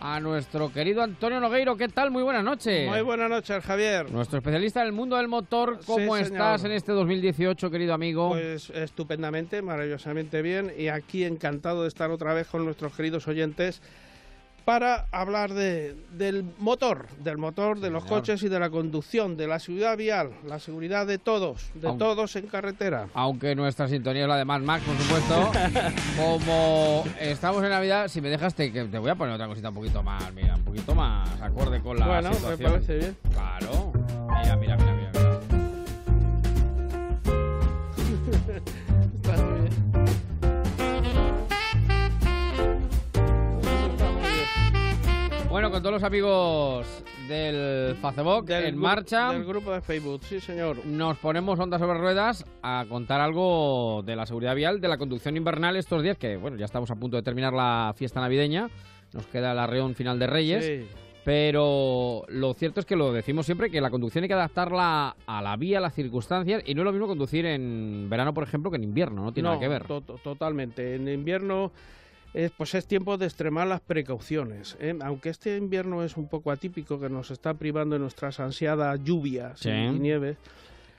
[0.00, 1.76] a nuestro querido Antonio Nogueiro.
[1.76, 2.10] ¿Qué tal?
[2.10, 2.88] Muy buenas noches.
[2.90, 4.10] Muy buenas noches, Javier.
[4.10, 8.30] Nuestro especialista en el mundo del motor, ¿cómo Sí, estás en este 2018, querido amigo?
[8.30, 13.80] Pues estupendamente, maravillosamente bien y aquí encantado de estar otra vez con nuestros queridos oyentes
[14.64, 18.18] para hablar de, del motor, del motor, de los Señor.
[18.20, 22.36] coches y de la conducción, de la seguridad vial, la seguridad de todos, de todos
[22.36, 23.08] en carretera.
[23.14, 25.52] Aunque nuestra sintonía es la de Mad Max, por supuesto.
[26.16, 29.74] Como estamos en Navidad, si me dejas, te, te voy a poner otra cosita un
[29.74, 32.72] poquito más, mira, un poquito más acorde con la Bueno, me situación.
[32.72, 33.16] parece bien.
[33.32, 33.92] Claro.
[34.28, 35.10] Mira, mira, mira, mira.
[35.12, 35.30] mira.
[45.60, 50.40] Bueno, con todos los amigos del Facebook Del en marcha, Del grupo de Facebook, sí
[50.40, 50.86] señor.
[50.86, 55.36] nos ponemos ondas sobre ruedas a contar algo de la seguridad vial, de la conducción
[55.36, 58.70] invernal estos días, que bueno, ya estamos a punto de terminar la fiesta navideña,
[59.12, 60.64] nos queda la reunión final de Reyes.
[60.64, 60.86] Sí.
[61.26, 65.42] Pero lo cierto es que lo decimos siempre, que la conducción hay que adaptarla a
[65.42, 68.70] la vía, a las circunstancias, y no es lo mismo conducir en verano, por ejemplo,
[68.70, 69.84] que en invierno, no tiene No, nada que ver.
[69.84, 70.94] to- totalmente.
[70.94, 71.70] En invierno
[72.34, 74.76] es, pues es tiempo de extremar las precauciones.
[74.80, 74.96] ¿eh?
[75.02, 79.60] Aunque este invierno es un poco atípico, que nos está privando de nuestras ansiadas lluvias
[79.60, 79.70] Sí.
[79.70, 80.36] y, nieves,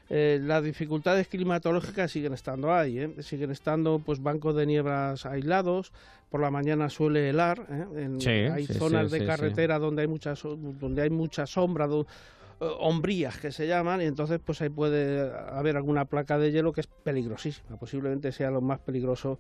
[0.10, 3.00] eh, las dificultades climatológicas siguen estando ahí.
[3.00, 3.16] ¿eh?
[3.20, 5.94] Siguen estando pues bancos de nieblas aislados.
[6.30, 7.66] Por la mañana suele helar.
[7.70, 7.86] ¿eh?
[8.04, 11.88] En- Sí, hay sí, zonas sí, de carretera donde hay mucha donde hay mucha sombra.
[11.88, 12.08] do-
[12.60, 16.72] eh, hombrías que se llaman y entonces pues ahí puede haber alguna placa de hielo
[16.74, 19.40] que es peligrosísima posiblemente sea lo más peligroso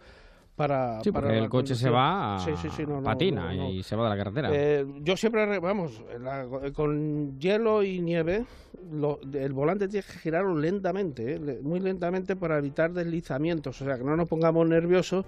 [0.55, 3.03] para Sí, para porque la el coche se va, a Sí, sí, sí, no, no,
[3.03, 3.69] patina no, no.
[3.69, 4.49] y se va de la carretera.
[4.51, 8.45] Eh, yo siempre, re- vamos, la- con hielo y nieve,
[8.91, 11.59] lo- el volante tiene que girarlo lentamente, ¿eh?
[11.63, 15.25] Muy lentamente para evitar deslizamientos, o sea, que no nos pongamos nerviosos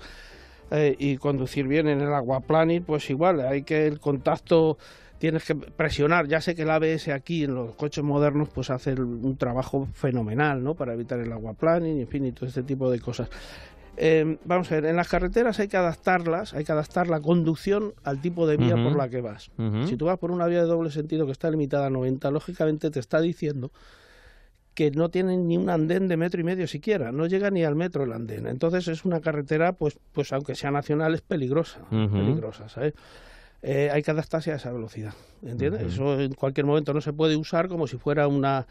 [0.71, 4.78] eh, y conducir bien en el aquaplaning, pues igual, hay que el contacto
[5.19, 6.28] tienes que presionar.
[6.28, 10.63] Ya sé que el ABS aquí en los coches modernos pues hace un trabajo fenomenal,
[10.63, 10.74] ¿no?
[10.76, 13.30] Para evitar el aquaplaning, en fin, y todo este tipo de cosas.
[13.96, 17.94] Eh, vamos a ver, en las carreteras hay que adaptarlas, hay que adaptar la conducción
[18.04, 19.52] al tipo de vía por la que vas.
[19.86, 22.89] Si tú vas por una vía de doble sentido que está limitada a 90, lógicamente
[22.89, 23.72] te está diciendo
[24.74, 27.76] que no tienen ni un andén de metro y medio siquiera, no llega ni al
[27.76, 28.48] metro el andén.
[28.48, 32.94] Entonces es una carretera, pues, pues aunque sea nacional, es peligrosa, peligrosa, ¿sabes?
[33.62, 35.14] Eh, hay que adaptarse a esa velocidad,
[35.44, 35.94] ¿entiendes?
[35.94, 38.68] Eso en cualquier momento no se puede usar como si fuera una,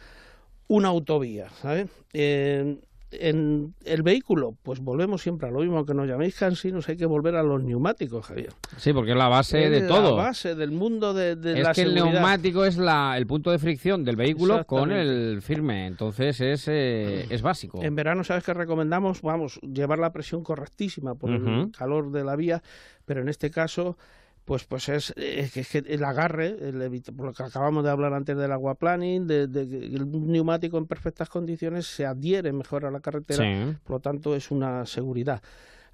[0.69, 1.89] una autovía, ¿sabes?
[2.13, 2.79] Eh,
[3.13, 7.07] en el vehículo, pues volvemos siempre a lo mismo, que nos llaméis cansinos, hay que
[7.07, 8.53] volver a los neumáticos, Javier.
[8.77, 10.17] Sí, porque es la base de Es todo.
[10.17, 13.51] La base del mundo de, de es la que el neumático es la, el punto
[13.51, 17.83] de fricción del vehículo con el firme, entonces es, eh, es básico.
[17.83, 19.23] En verano, ¿sabes que recomendamos?
[19.23, 22.63] Vamos, llevar la presión correctísima por el calor de la vía,
[23.05, 23.97] pero en este caso,
[24.45, 28.13] pues pues es, eh, que- que el agarre, el por lo que acabamos de hablar
[28.13, 32.91] antes del aquaplaning, de, de que el neumático en perfectas condiciones se adhiere mejor a
[32.91, 33.77] la carretera, Sí.
[33.85, 35.41] por lo tanto es una seguridad.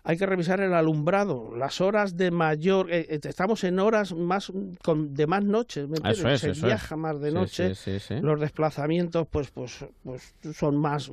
[0.05, 4.51] Hay que revisar el alumbrado, las horas de mayor, eh, eh, estamos en horas más
[4.83, 6.19] con, de más noches, ¿me entiendes?
[6.21, 6.65] Eso es, se eso es.
[6.67, 11.11] viaja más de noche, sí, sí, los desplazamientos pues pues pues son más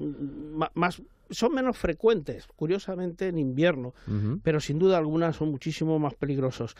[0.76, 3.96] más son menos frecuentes curiosamente en invierno
[4.44, 6.76] pero sin duda algunas son muchísimo más peligrosos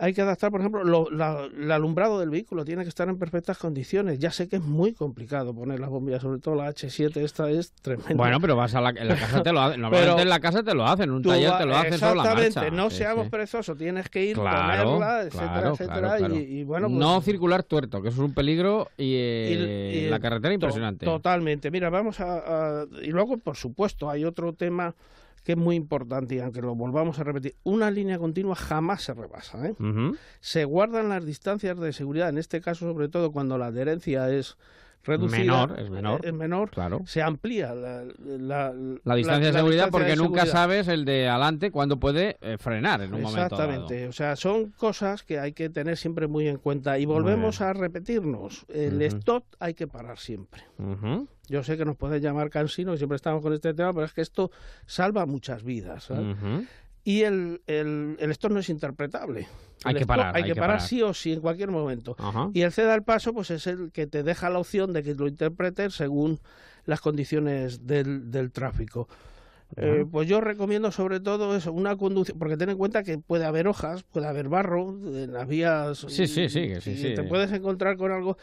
[0.00, 3.18] hay que adaptar, por ejemplo, lo- la- el alumbrado del vehículo tiene que estar en
[3.18, 4.20] perfectas condiciones.
[4.20, 7.72] Ya sé que es muy complicado poner las bombillas, sobre todo la H7, esta es
[7.82, 8.14] tremenda.
[8.14, 9.80] Bueno, pero vas a la, en la casa te lo hacen.
[9.82, 11.98] Normalmente Pero en la casa te lo hacen, en un taller va- te lo hacen
[11.98, 12.42] sobre la marcha.
[12.46, 13.30] Exactamente, no Sí, seamos sí.
[13.30, 16.16] perezosos, tienes que ir, Claro, ponerla, etcétera, claro, etcétera.
[16.18, 16.34] claro.
[16.36, 19.98] Y, y bueno, pues, no circular tuerto, que eso es un peligro y, eh, y-
[20.06, 21.06] y la carretera to- impresionante.
[21.06, 21.70] Totalmente.
[21.72, 24.94] Mira, vamos a, a- Y luego, por supuesto, hay otro tema
[25.48, 29.14] que es muy importante y aunque lo volvamos a repetir, una línea continua jamás se
[29.14, 29.66] rebasa.
[29.66, 29.74] ¿eh?
[30.40, 34.58] Se guardan las distancias de seguridad, en este caso sobre todo cuando la adherencia es
[35.08, 35.66] reducida.
[35.66, 36.20] Menor, es menor.
[36.24, 37.00] eh, es menor, Claro.
[37.06, 38.72] Se amplía la, la,
[39.04, 40.52] La distancia de seguridad distancia porque de nunca seguridad.
[40.52, 43.72] sabes el de adelante cuándo puede eh, frenar en un momento dado.
[43.72, 47.60] Exactamente, o sea, son cosas que hay que tener siempre muy en cuenta y volvemos
[47.60, 50.62] a repetirnos, el stop hay que parar siempre.
[51.48, 54.12] Yo sé que nos puede llamar cansino, y siempre estamos con este tema, pero es
[54.12, 54.50] que esto
[54.84, 56.04] salva muchas vidas.
[56.04, 56.36] ¿sabes?
[57.08, 59.48] Y el, el, el stop no es interpretable.
[59.82, 62.14] Hay que parar, Hay hay que, que parar, sí o sí, en cualquier momento.
[62.18, 62.50] Ajá.
[62.52, 65.14] Y el ceda al paso, pues es el que te deja la opción de que
[65.14, 66.38] lo interpretes según
[66.84, 69.08] las condiciones del, del tráfico.
[69.76, 73.46] Eh, pues yo recomiendo sobre todo eso, una conducción, porque ten en cuenta que puede
[73.46, 76.04] haber hojas, puede haber barro en las vías.
[76.08, 77.14] Sí, sí, sí, sí, y sí.
[77.14, 78.36] Te puedes encontrar con algo.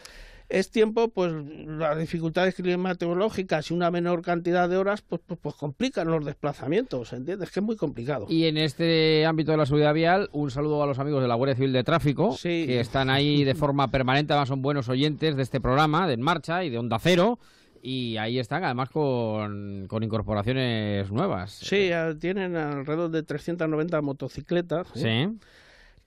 [0.48, 1.34] Es tiempo, pues
[1.68, 7.14] las dificultades climatológicas y una menor cantidad de horas, pues, pues, pues complican los desplazamientos,
[7.14, 7.52] ¿entiendes?
[7.52, 8.28] Que es muy complicado.
[8.30, 11.36] Y en este ámbito de la seguridad vial, un saludo a los amigos de la
[11.36, 15.42] Guardia Civil de Tráfico, que están ahí de forma permanente, además son buenos oyentes de
[15.44, 17.40] este programa, de En Marcha y de Onda Cero.
[17.82, 21.52] Y ahí están, además, con, con incorporaciones nuevas.
[21.52, 24.88] Sí, tienen alrededor de 390 motocicletas.
[24.96, 25.30] ¿eh?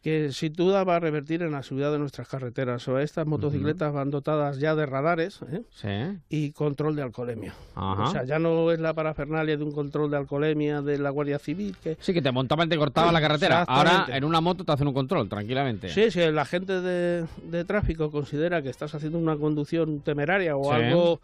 [0.01, 0.09] Sí.
[0.09, 2.87] Que sin duda va a revertir en la seguridad de nuestras carreteras.
[2.89, 5.63] O estas motocicletas van dotadas ya de radares ¿eh?
[5.71, 6.19] Sí.
[6.29, 7.53] y control de alcoholemia.
[7.75, 8.05] Ajá.
[8.05, 11.39] O sea, ya no es la parafernalia de un control de alcoholemia de la Guardia
[11.39, 11.77] Civil.
[11.83, 11.97] Que...
[12.01, 13.63] Sí, que te montaban y te cortaban la carretera.
[13.65, 15.89] Ahora en una moto te hacen un control, tranquilamente.
[15.91, 20.65] Sí, si el agente de, de tráfico considera que estás haciendo una conducción temeraria o
[20.65, 20.71] Sí.
[20.71, 21.21] algo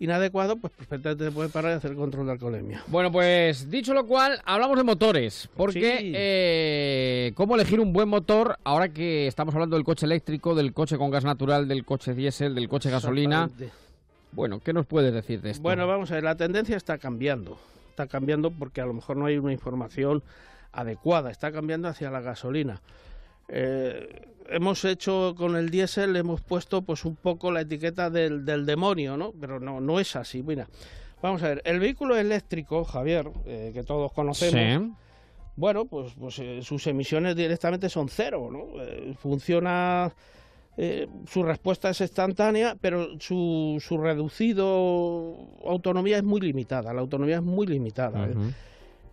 [0.00, 2.82] inadecuado, pues perfectamente te puede parar y hacer el control de alcoholemia.
[2.88, 5.48] Bueno, pues dicho lo cual, hablamos de motores.
[5.56, 6.12] Porque, Sí.
[6.14, 10.98] eh, ¿cómo elegir un buen motor ahora que estamos hablando del coche eléctrico, del coche
[10.98, 13.48] con gas natural, del coche diésel, del coche gasolina?
[14.32, 15.62] Bueno, ¿qué nos puedes decir de esto?
[15.62, 17.56] Bueno, vamos a ver, la tendencia está cambiando.
[17.90, 20.24] Está cambiando porque a lo mejor no hay una información
[20.72, 21.30] adecuada.
[21.30, 22.80] Está cambiando hacia la gasolina.
[23.46, 28.66] Eh, hemos hecho con el diésel, hemos puesto pues un poco la etiqueta del, del
[28.66, 29.32] demonio, ¿no?
[29.40, 30.42] Pero no, no es así.
[30.42, 30.68] Mira,
[31.22, 34.92] vamos a ver, el vehículo eléctrico, Javier, eh, que todos conocemos, Sí.
[35.56, 38.82] bueno, pues, pues eh, sus emisiones directamente son cero, ¿no?
[38.82, 40.12] Eh, funciona,
[40.76, 47.36] eh, su respuesta es instantánea, pero su, su reducido autonomía es muy limitada, la autonomía
[47.36, 48.28] es muy limitada.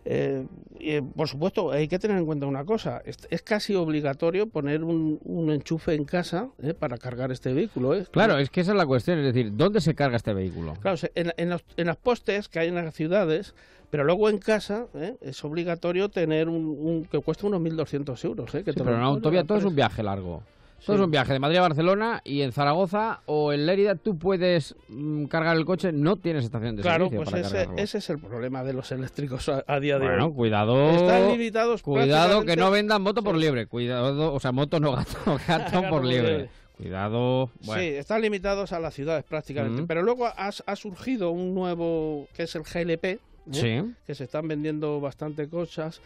[0.04, 0.44] Eh,
[0.80, 4.82] eh, por supuesto, hay que tener en cuenta una cosa, es, es casi obligatorio poner
[4.82, 6.74] un, un enchufe en casa ¿eh?
[6.74, 7.94] para cargar este vehículo.
[7.94, 8.04] ¿eh?
[8.10, 10.74] Claro, es que esa es la cuestión, es decir, ¿dónde se carga este vehículo?
[10.80, 13.54] Claro, en, en los, en las postes que hay en las ciudades,
[13.90, 15.16] pero luego en casa ¿eh?
[15.20, 18.52] es obligatorio tener un, un- que cuesta unos 1.200 euros.
[18.54, 18.64] ¿eh?
[18.64, 20.42] Que Sí, te pero la todo es un viaje largo.
[20.84, 21.00] Todo Sí.
[21.02, 24.74] es un viaje de Madrid a Barcelona y en Zaragoza o en Lérida tú puedes
[24.88, 28.10] mm, cargar el coche, no tienes estación de Claro, servicio pues para ese, ese es
[28.10, 30.32] el problema de los eléctricos a, a día de Bueno, hoy.
[30.32, 30.90] cuidado.
[30.90, 33.66] Están limitados Cuidado que no vendan moto por liebre.
[33.66, 35.16] Cuidado, o sea, moto no gato,
[35.48, 36.48] gato por liebre.
[36.76, 37.50] Cuidado.
[37.64, 37.80] Bueno.
[37.82, 39.82] Sí, están limitados a las ciudades prácticamente.
[39.82, 39.86] Mm.
[39.86, 43.18] Pero luego ha, ha surgido un nuevo, que es el GLP, ¿eh?
[43.52, 43.82] Sí.
[44.06, 46.00] que se están vendiendo bastante cosas.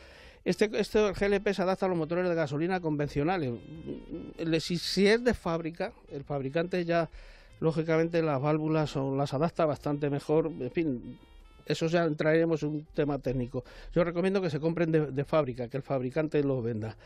[0.47, 3.53] Este, este GLP se adapta a los motores de gasolina convencionales.
[4.39, 7.11] El- Si, si es de fábrica, el fabricante ya,
[7.61, 10.47] lógicamente, las válvulas o las adapta bastante mejor.
[10.61, 11.19] En fin,
[11.67, 13.65] eso ya entraremos en un tema técnico.
[13.93, 16.97] Yo recomiendo que se compren de, de fábrica, que el fabricante los venda.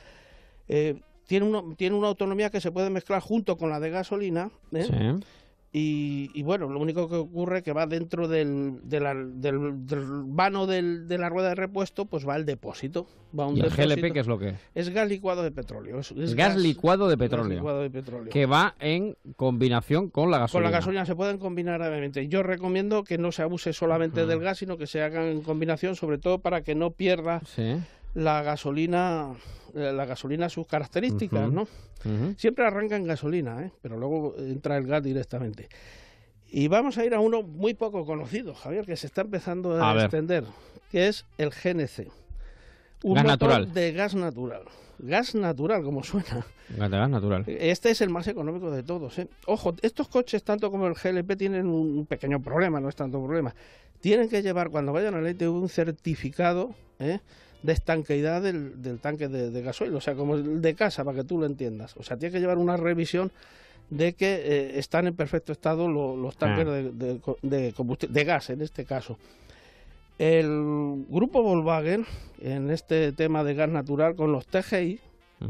[0.69, 4.51] Eh, tiene, uno- tiene una autonomía que se puede mezclar junto con la de gasolina.
[4.73, 4.85] ¿eh?
[4.85, 5.27] Sí.
[5.73, 9.87] Y, y bueno, lo único que ocurre es que va dentro del, de la- del,
[9.87, 13.07] del vano del- de la rueda de repuesto, pues va el depósito.
[13.39, 13.95] Va un ¿Y el depósito.
[13.95, 14.57] GLP qué es lo que es?
[14.75, 16.01] Es gas licuado de petróleo.
[16.01, 17.55] Es, es gas, licuado de gas petróleo.
[17.59, 18.33] licuado de petróleo.
[18.33, 20.71] Que va en combinación con la Con gasolina.
[20.71, 22.27] la gasolina se pueden combinar obviamente.
[22.27, 25.95] Yo recomiendo que no se abuse solamente del gas, sino que se hagan en combinación,
[25.95, 27.77] sobre todo para que no pierda Sí.
[28.15, 29.35] La gasolina,
[29.75, 31.51] eh, la gasolina sus características.
[31.51, 31.67] ¿no?
[32.37, 33.73] Siempre arranca en gasolina, ¿eh?
[33.83, 35.69] pero luego entra el gas directamente.
[36.53, 39.91] Y vamos a ir a uno muy poco conocido, Javier, que se está empezando a,
[39.91, 40.05] A ver.
[40.05, 40.45] extender,
[40.91, 42.09] que es el GNC.
[43.03, 43.73] Un Gas motor natural.
[43.73, 44.63] de gas natural.
[44.99, 46.45] Gas natural, como suena.
[46.77, 47.45] Gas de gas natural.
[47.47, 49.19] Este es el más económico de todos.
[49.19, 49.29] ¿eh?
[49.47, 53.55] Ojo, estos coches, tanto como el GLP, tienen un pequeño problema, no es tanto problema.
[54.01, 57.21] Tienen que llevar, cuando vayan al ITV, un certificado ¿eh?
[57.63, 61.19] De estanqueidad del, del tanque de, de gasoil, o sea, como el de casa, para
[61.19, 61.95] que tú lo entiendas.
[61.97, 63.31] O sea, tiene que llevar una revisión
[63.91, 66.71] de que eh, están en perfecto estado lo- los tanques Ah.
[66.71, 69.19] de, de, de combustible, de gas en este caso.
[70.19, 72.05] El grupo Volkswagen,
[72.43, 75.01] en este tema de gas natural con los TGI,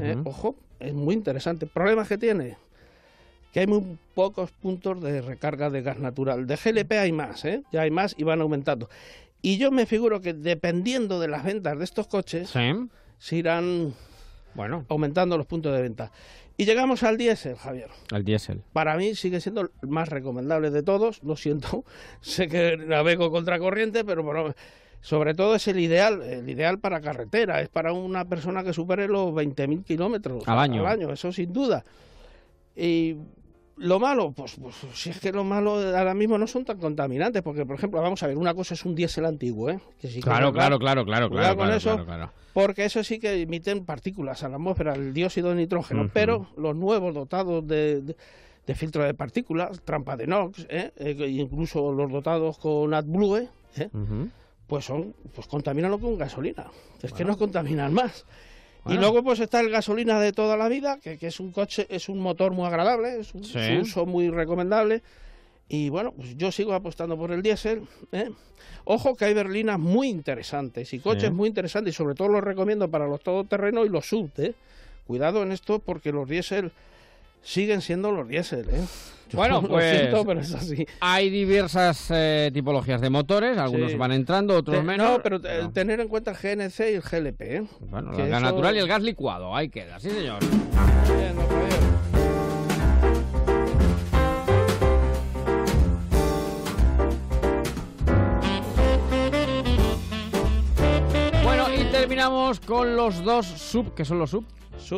[0.01, 1.67] eh, ojo, es muy interesante.
[1.67, 2.57] ¿Problemas que tiene?
[3.53, 6.47] Que hay muy pocos puntos de recarga de gas natural.
[6.47, 7.65] De GLP hay más, ¿eh?
[7.73, 8.89] ya hay más y van aumentando.
[9.43, 12.51] Y yo me figuro que dependiendo de las ventas de estos coches,
[13.19, 13.95] se irán
[14.55, 14.85] bueno.
[14.89, 16.11] aumentando los puntos de venta.
[16.57, 17.89] Y llegamos al diésel, Javier.
[18.13, 18.63] El diésel.
[18.75, 21.23] Para mí sigue siendo el más recomendable de todos.
[21.23, 21.85] Lo siento,
[22.21, 24.55] sé que navego contracorriente, pero bueno,
[25.01, 27.63] sobre todo es el ideal, el ideal para carretera.
[27.63, 31.11] Es para una persona que supere los 20.000 kilómetros Al año.
[31.11, 31.83] eso sin duda.
[32.77, 33.17] Y
[33.81, 37.43] lo malo, pues, pues si es que lo malo ahora mismo no son tan contaminantes,
[37.43, 39.81] porque por ejemplo, vamos a ver, una cosa es un diésel antiguo, ¿eh?
[39.99, 42.33] Que sí que Claro, claro, claro, claro, claro, con claro, eso, claro, claro.
[42.53, 46.77] porque eso sí que emiten partículas a la atmósfera, el dióxido de nitrógeno, pero los
[46.77, 48.17] nuevos dotados de, de,
[48.67, 50.93] de filtro de partículas, trampa de NOx, ¿eh?
[50.97, 53.89] Eh, incluso los dotados con AdBlue, ¿eh?
[54.67, 56.67] Pues son pues contaminan lo que un gasolina.
[57.03, 58.27] Es que no contaminan más.
[58.87, 61.87] Y luego pues está el gasolina de toda la vida, que, que es un coche,
[61.91, 63.59] es un motor muy agradable, es un Sí.
[63.59, 65.03] su uso muy recomendable.
[65.69, 67.83] Y bueno, pues yo sigo apostando por el diésel.
[68.13, 68.31] ¿eh?
[68.85, 71.31] Ojo que hay berlinas muy interesantes y coches Sí.
[71.31, 74.31] muy interesantes y sobre todo los recomiendo para los todoterrenos y los sub.
[74.39, 74.55] ¿eh?
[75.07, 76.73] Cuidado en esto porque los diésel
[77.43, 78.67] siguen siendo los diésel.
[78.71, 78.85] ¿eh?
[79.37, 80.87] Bueno, lo pues siento, pero es así.
[81.01, 83.97] hay diversas eh, tipologías de motores, algunos Sí.
[83.97, 85.11] van entrando, otros Te- menos.
[85.11, 85.41] No, pero
[85.73, 87.41] tener en cuenta el GNC y el GLP.
[87.57, 87.63] ¿eh?
[87.81, 90.39] Bueno, el gas eso- natural y el gas licuado, ahí queda, sí señor.
[90.41, 91.70] Bien,
[102.21, 104.45] terminamos con los dos sub, que son los sub.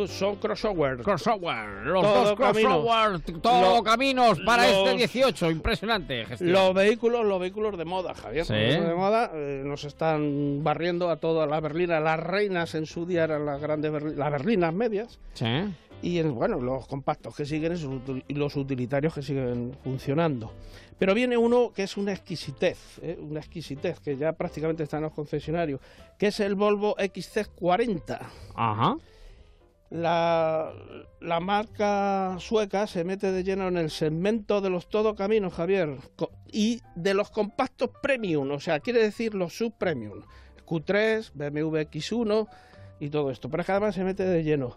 [0.09, 0.99] son crossover.
[0.99, 6.53] Crossover, los Todo dos crossover, todo Lo- caminos para los- este 18, impresionante gestión.
[6.53, 8.45] Los vehículos, los vehículos de moda, Javier.
[8.45, 8.53] Sí.
[8.53, 12.01] Los vehículos de moda eh, nos están barriendo a toda la berlina.
[12.01, 15.19] Las reinas en su día eran las grandes berli- las berlinas medias.
[15.35, 15.47] Sí.
[16.03, 17.75] Y bueno, los compactos que siguen
[18.27, 20.53] y los utilitarios que siguen funcionando.
[20.99, 23.17] Pero viene uno que es una exquisitez, ¿eh?
[23.21, 25.81] una exquisitez que ya prácticamente está en los concesionarios,
[26.19, 28.19] que es el Volvo XC40.
[28.55, 28.97] Ajá.
[29.91, 30.73] La,
[31.21, 35.99] la marca sueca se mete de lleno en el segmento de los todocaminos, Javier,
[36.51, 40.23] y de los compactos premium, o sea, quiere decir los sub-premium,
[40.67, 42.49] Q3, BMW X1
[43.01, 44.77] y todo esto, pero es que además se mete de lleno.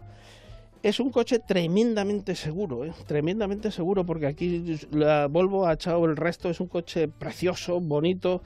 [0.86, 2.92] Es un coche tremendamente seguro, ¿eh?
[3.08, 8.40] tremendamente seguro, porque aquí la Volvo ha echado el resto, es un coche precioso, bonito,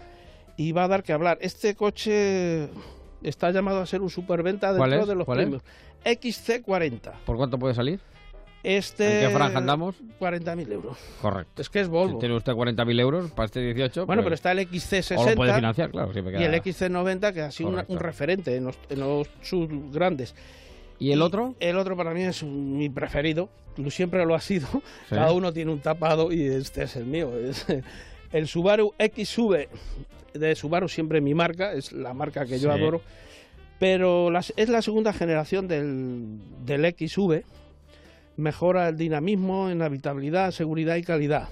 [0.57, 1.36] y va a dar que hablar.
[1.43, 2.70] Este coche
[3.22, 5.62] está llamado a ser un superventa ¿Cuál dentro de los premios.
[6.03, 7.12] XC40.
[7.26, 8.01] ¿Por cuánto puede salir?
[8.62, 9.24] Este...
[9.24, 9.97] ¿En qué franja andamos?
[10.18, 10.97] 40.000 euros.
[11.20, 11.61] Correcto.
[11.61, 12.14] Es que es Volvo.
[12.14, 14.07] Si tiene usted 40.000 euros para este 18.
[14.07, 16.11] Bueno, pues- pero está el XC60 O lo puede financiar, claro.
[16.14, 19.28] siempre y el queda- XC90 que ha sido una- un referente en los, en los
[19.93, 20.34] grandes.
[21.01, 21.57] ¿Y el otro?
[21.59, 23.49] El otro para mí es mi preferido,
[23.89, 24.69] siempre lo ha sido.
[25.09, 25.17] Sí.
[25.17, 27.37] Cada uno tiene un tapado y este es el mío.
[27.37, 27.67] Es
[28.33, 29.67] el Subaru XV
[30.35, 32.79] de Subaru, siempre mi marca, es la marca que yo Sí.
[32.79, 33.01] adoro.
[33.81, 37.43] Pero las- es la segunda generación del, del XV.
[38.37, 41.49] Mejora el dinamismo en habitabilidad, seguridad y calidad.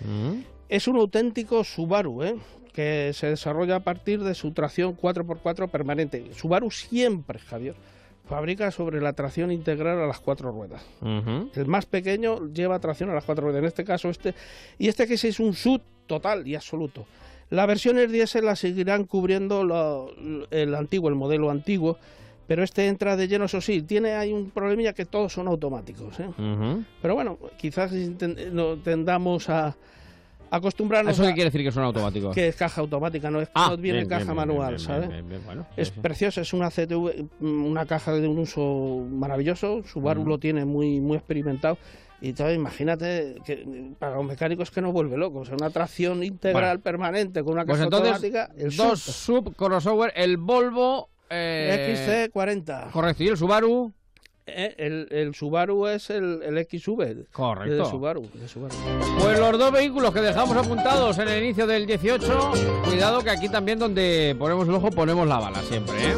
[0.00, 0.40] Mm.
[0.68, 2.36] Es un auténtico Subaru, ¿eh?
[2.72, 6.26] que se desarrolla a partir de su tracción 4x4 permanente.
[6.34, 7.74] Subaru siempre, Javier,
[8.26, 10.82] fabrica sobre la tracción integral a las cuatro ruedas.
[11.54, 14.34] El más pequeño lleva tracción a las cuatro ruedas, en este caso este.
[14.78, 17.06] Y este que es un SUV total y absoluto.
[17.50, 20.10] Las versiones diésel las seguirán cubriendo lo-
[20.50, 21.96] el antiguo, el modelo antiguo,
[22.48, 26.18] pero este entra de lleno, eso sí, tiene hay un problemilla que todos son automáticos.
[26.20, 26.28] ¿eh?
[27.02, 27.92] Pero bueno, quizás
[28.84, 29.76] tendamos a
[30.56, 32.34] acostumbrarnos ¿Eso a qué quiere decir que son automáticos?
[32.34, 35.08] que es caja automática, no, es, Ah, no viene bien, caja bien, manual, ¿sabes?
[35.44, 40.20] bueno, es sí, preciosa, es una CTV, mm, una caja de un uso maravilloso, Subaru
[40.22, 40.30] Ujú.
[40.30, 41.78] lo tiene muy, muy experimentado.
[42.20, 46.82] Y entonces imagínate que para los mecánicos que nos vuelve locos, una tracción integral Bueno.
[46.82, 51.10] permanente con una Pues caja entonces, automática, el dos sub, sub crossover, el Volvo...
[51.28, 52.90] eh, XC40.
[52.90, 53.92] Correcto, y el Subaru...
[54.48, 57.30] Eh, el, el Subaru es el, el XV.
[57.32, 57.84] Correcto.
[57.84, 58.74] De Subaru, de Subaru.
[59.18, 62.52] Pues los dos vehículos que dejamos apuntados en el inicio del 18,
[62.84, 66.14] cuidado que aquí también donde ponemos el ojo ponemos la bala siempre, ¿eh?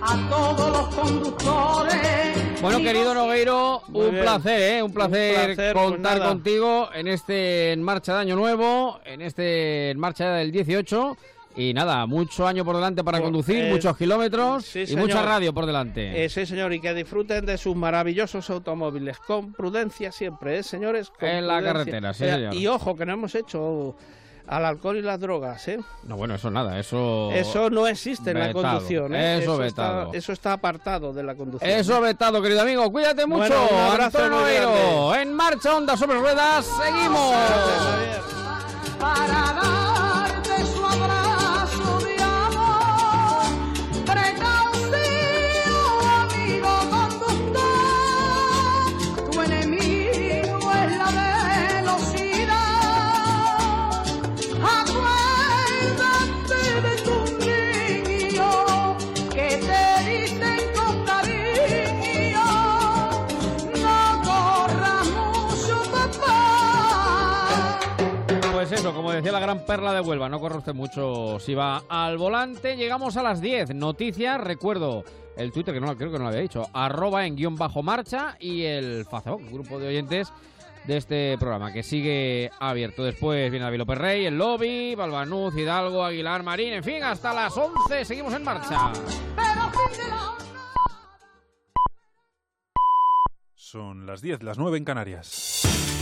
[0.00, 2.60] a todos los conductores.
[2.60, 4.24] Bueno, querido Nogueiro, Muy un bien.
[4.24, 4.82] placer, ¿eh?
[4.82, 9.20] Un placer, Un placer, pues contar contigo en este En Marcha de Año Nuevo, en
[9.22, 11.16] este En Marcha del 18.
[11.56, 15.02] Y nada, mucho año por delante para Pues, conducir, eh, muchos kilómetros sí, y señor.
[15.06, 16.24] mucha radio por delante.
[16.24, 21.10] Eh, sí, señor, y que disfruten de sus maravillosos automóviles, con prudencia siempre, ¿eh, señores?
[21.10, 22.54] Con En la carretera, sí, Eh, señor.
[22.54, 23.94] Y ojo, que no hemos hecho
[24.46, 25.78] al alcohol y las drogas, ¿eh?
[26.02, 27.30] No, bueno, eso nada, eso...
[27.32, 29.38] Eso no existe en la conducción, ¿eh?
[29.38, 30.10] Eso está, vetado.
[30.14, 31.70] eso está apartado de la conducción.
[31.70, 32.90] Eso vetado, querido amigo.
[32.90, 33.40] Cuídate mucho.
[33.48, 35.08] Bueno, un abrazo Antonio muy Nogueiro.
[35.10, 35.22] grande.
[35.22, 36.66] En marcha, onda sobre ruedas.
[36.82, 37.34] Seguimos.
[38.98, 39.52] para
[68.94, 72.76] Como decía la gran perla de Huelva, no corre usted mucho si va al volante.
[72.76, 73.74] Llegamos a las 10.
[73.74, 75.04] Noticias, recuerdo
[75.36, 78.36] el Twitter, que no creo que no lo había dicho, arroba en guion bajo marcha
[78.38, 80.32] y el Facebook, grupo de oyentes
[80.84, 83.02] de este programa, que sigue abierto.
[83.02, 87.56] Después viene David López Rey, el lobby, Balbanuz, Hidalgo, Aguilar, Marín, en fin, hasta las
[87.56, 88.92] 11 seguimos en marcha.
[93.54, 96.01] Son las 10, las 9 en Canarias.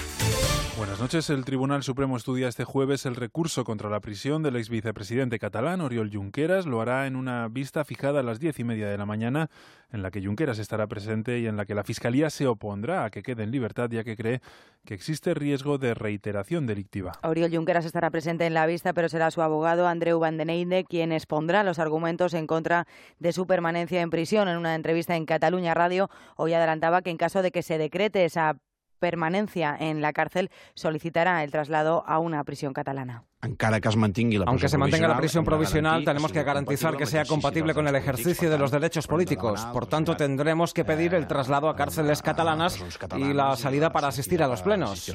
[0.81, 1.29] Buenas noches.
[1.29, 5.79] El Tribunal Supremo estudia este jueves el recurso contra la prisión del ex vicepresidente catalán,
[5.79, 6.65] Oriol Junqueras.
[6.65, 9.51] Lo hará en una vista fijada a las diez y media de la mañana,
[9.91, 13.11] en la que Junqueras estará presente y en la que la Fiscalía se opondrá a
[13.11, 14.41] que quede en libertad, ya que cree
[14.83, 17.11] que existe riesgo de reiteración delictiva.
[17.21, 20.49] Oriol Junqueras estará presente en la vista, pero será su abogado, Andreu Van den
[20.89, 22.87] quien expondrá los argumentos en contra
[23.19, 24.47] de su permanencia en prisión.
[24.47, 28.25] En una entrevista en Cataluña Radio, hoy adelantaba que en caso de que se decrete
[28.25, 28.57] esa
[29.01, 33.25] permanencia en la cárcel, solicitará el traslado a una prisión catalana.
[33.41, 38.49] Aunque se mantenga la prisión provisional, tenemos que garantizar que sea compatible con el ejercicio
[38.49, 39.65] de los derechos políticos.
[39.73, 42.79] Por tanto, tendremos que pedir el traslado a cárceles catalanas
[43.17, 45.11] y la salida para asistir a los plenos.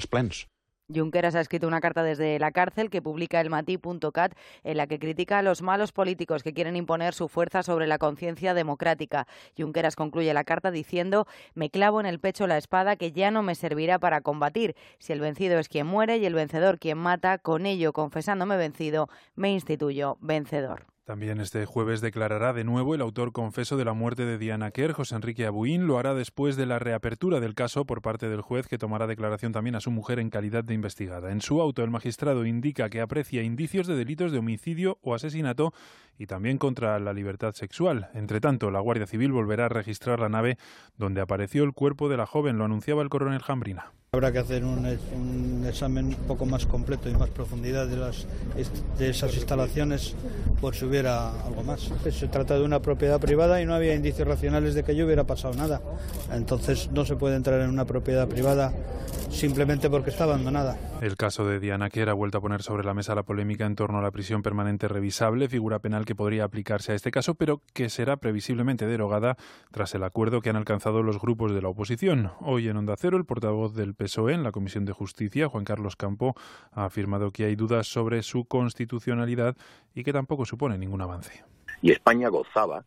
[0.95, 5.01] Junqueras ha escrito una carta desde la cárcel que publica el matí.cat en la que
[5.01, 9.27] critica a los malos políticos que quieren imponer su fuerza sobre la conciencia democrática.
[9.59, 13.43] Junqueras concluye la carta diciendo me clavo en el pecho la espada que ya no
[13.43, 14.77] me servirá para combatir.
[14.99, 19.09] Si el vencido es quien muere y el vencedor quien mata, con ello, confesándome vencido,
[19.35, 20.96] me instituyo vencedor.
[21.07, 24.91] También este jueves declarará de nuevo el autor confeso de la muerte de Diana Kerr,
[24.91, 25.87] José Enrique Abuín.
[25.87, 29.53] Lo hará después de la reapertura del caso por parte del juez, que tomará declaración
[29.53, 31.31] también a su mujer en calidad de investigada.
[31.31, 35.73] En su auto, el magistrado indica que aprecia indicios de delitos de homicidio o asesinato
[36.19, 38.09] y también contra la libertad sexual.
[38.13, 40.59] Entre tanto, la Guardia Civil volverá a registrar la nave
[40.97, 43.93] donde apareció el cuerpo de la joven, lo anunciaba el coronel Jambrina.
[44.17, 48.27] Habrá que hacer un, un, examen un poco más completo y más profundidad de, las,
[48.99, 50.15] de esas instalaciones
[50.59, 51.93] por si hubiera algo más.
[52.11, 55.25] Se trata de una propiedad privada y no había indicios racionales de que yo hubiera
[55.25, 55.83] pasado nada.
[56.33, 58.73] Entonces no se puede entrar en una propiedad privada
[59.31, 60.79] simplemente porque está abandonada.
[61.03, 63.77] El caso de Diana Kerr ha vuelto a poner sobre la mesa la polémica en
[63.77, 67.61] torno a la prisión permanente revisable, figura penal que podría aplicarse a este caso, pero
[67.75, 69.37] que será previsiblemente derogada
[69.71, 72.33] tras el acuerdo que han alcanzado los grupos de la oposición.
[72.41, 75.97] Hoy en Onda Cero, el portavoz del PSOE en la Comisión de Justicia, Juan Carlos
[75.97, 76.37] Campo,
[76.73, 79.57] ha afirmado que hay dudas sobre su constitucionalidad
[79.95, 81.45] y que tampoco supone ningún avance.
[81.83, 82.85] Y España gozaba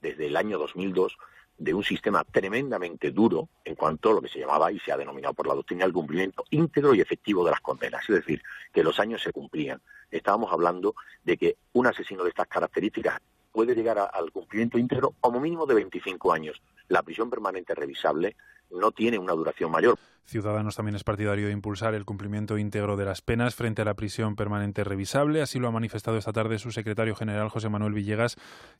[0.00, 1.16] desde el año 2002
[1.58, 4.96] de un sistema tremendamente duro en cuanto a lo que se llamaba y se ha
[4.96, 8.42] denominado por la doctrina el cumplimiento íntegro y efectivo de las condenas, es decir,
[8.72, 9.80] que los años se cumplían.
[10.10, 10.94] Estábamos hablando
[11.24, 13.20] de que un asesino de estas características
[13.52, 16.60] puede llegar al cumplimiento íntegro como mínimo de 25 años.
[16.88, 18.36] La prisión permanente revisable
[18.70, 19.98] no tiene una duración mayor.
[20.26, 23.94] Ciudadanos también es partidario de impulsar el cumplimiento íntegro de las penas frente a la
[23.94, 25.42] prisión permanente revisable.
[25.42, 28.36] Así lo ha manifestado esta tarde su secretario general José Manuel Villegas,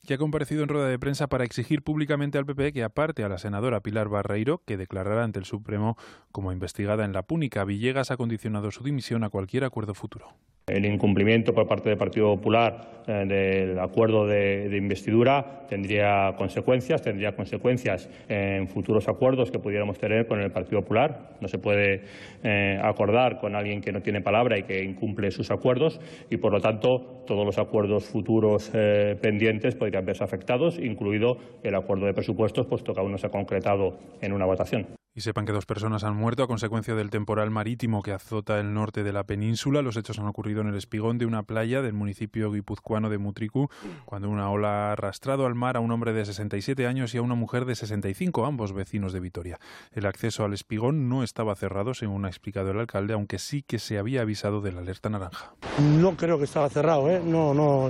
[0.07, 3.29] que ha comparecido en rueda de prensa para exigir públicamente al PP que aparte a
[3.29, 5.97] la senadora Pilar Barreiro, que declarará ante el Supremo
[6.31, 7.63] como investigada en la púnica.
[7.63, 10.33] Villegas ha condicionado su dimisión a cualquier acuerdo futuro.
[10.67, 17.35] El incumplimiento por parte del Partido Popular eh, del acuerdo de, investidura tendría consecuencias, tendría
[17.35, 21.35] consecuencias en futuros acuerdos que pudiéramos tener con el Partido Popular.
[21.39, 22.01] No se puede
[22.43, 26.01] eh, acordar con alguien que no tiene palabra y que incumple sus acuerdos
[26.31, 31.75] y, por lo tanto, todos los acuerdos futuros eh, pendientes podrían verse afectados, incluido el
[31.75, 34.87] acuerdo de presupuestos, puesto que aún no se ha concretado en una votación.
[35.17, 38.73] Y sepan que dos personas han muerto a consecuencia del temporal marítimo que azota el
[38.73, 39.81] norte de la península.
[39.81, 43.69] Los hechos han ocurrido en el espigón de una playa del municipio guipuzcoano de Mutriku,
[44.03, 47.21] cuando una ola ha arrastrado al mar a un hombre de 67 años y a
[47.21, 49.57] una mujer de 65, ambos vecinos de Vitoria.
[49.93, 53.79] El acceso al espigón no estaba cerrado, según ha explicado el alcalde, aunque sí que
[53.79, 55.53] se había avisado de la alerta naranja.
[55.79, 57.21] No creo que estaba cerrado, ¿eh?
[57.23, 57.89] No, no.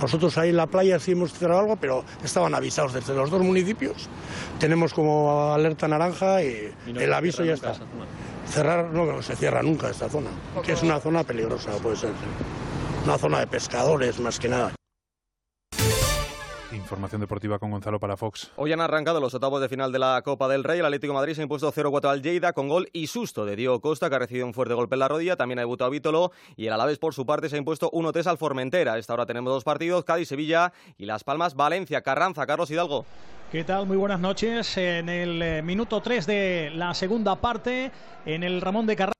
[0.00, 3.42] Nosotros ahí en la playa sí hemos cerrado algo, pero estaban avisados desde los dos
[3.42, 4.08] municipios.
[4.58, 7.74] Tenemos como alerta naranja y, ¿Y no el aviso ya está.
[8.46, 10.30] Cerrar no se cierra nunca esta zona,
[10.62, 12.10] que es una zona peligrosa, puede ser.
[13.04, 14.74] Una zona de pescadores más que nada.
[16.84, 18.50] Información deportiva con Gonzalo para Fox.
[18.56, 20.80] Hoy han arrancado los octavos de final de la Copa del Rey.
[20.80, 23.56] El Atlético de Madrid se ha impuesto 0-4 al Lleida con gol y susto de
[23.56, 25.34] Diego Costa, que ha recibido un fuerte golpe en la rodilla.
[25.34, 28.36] También ha debutado Vítolo y el Alavés, por su parte, se ha impuesto 1-3 al
[28.36, 28.92] Formentera.
[28.92, 32.02] A esta hora tenemos dos partidos, Cádiz-Sevilla y Las Palmas-Valencia.
[32.02, 33.06] Carranza, Carlos Hidalgo.
[33.50, 33.86] ¿Qué tal?
[33.86, 34.76] Muy buenas noches.
[34.76, 37.92] En el minuto 3 de la segunda parte,
[38.26, 39.13] en el Ramón de Carranza.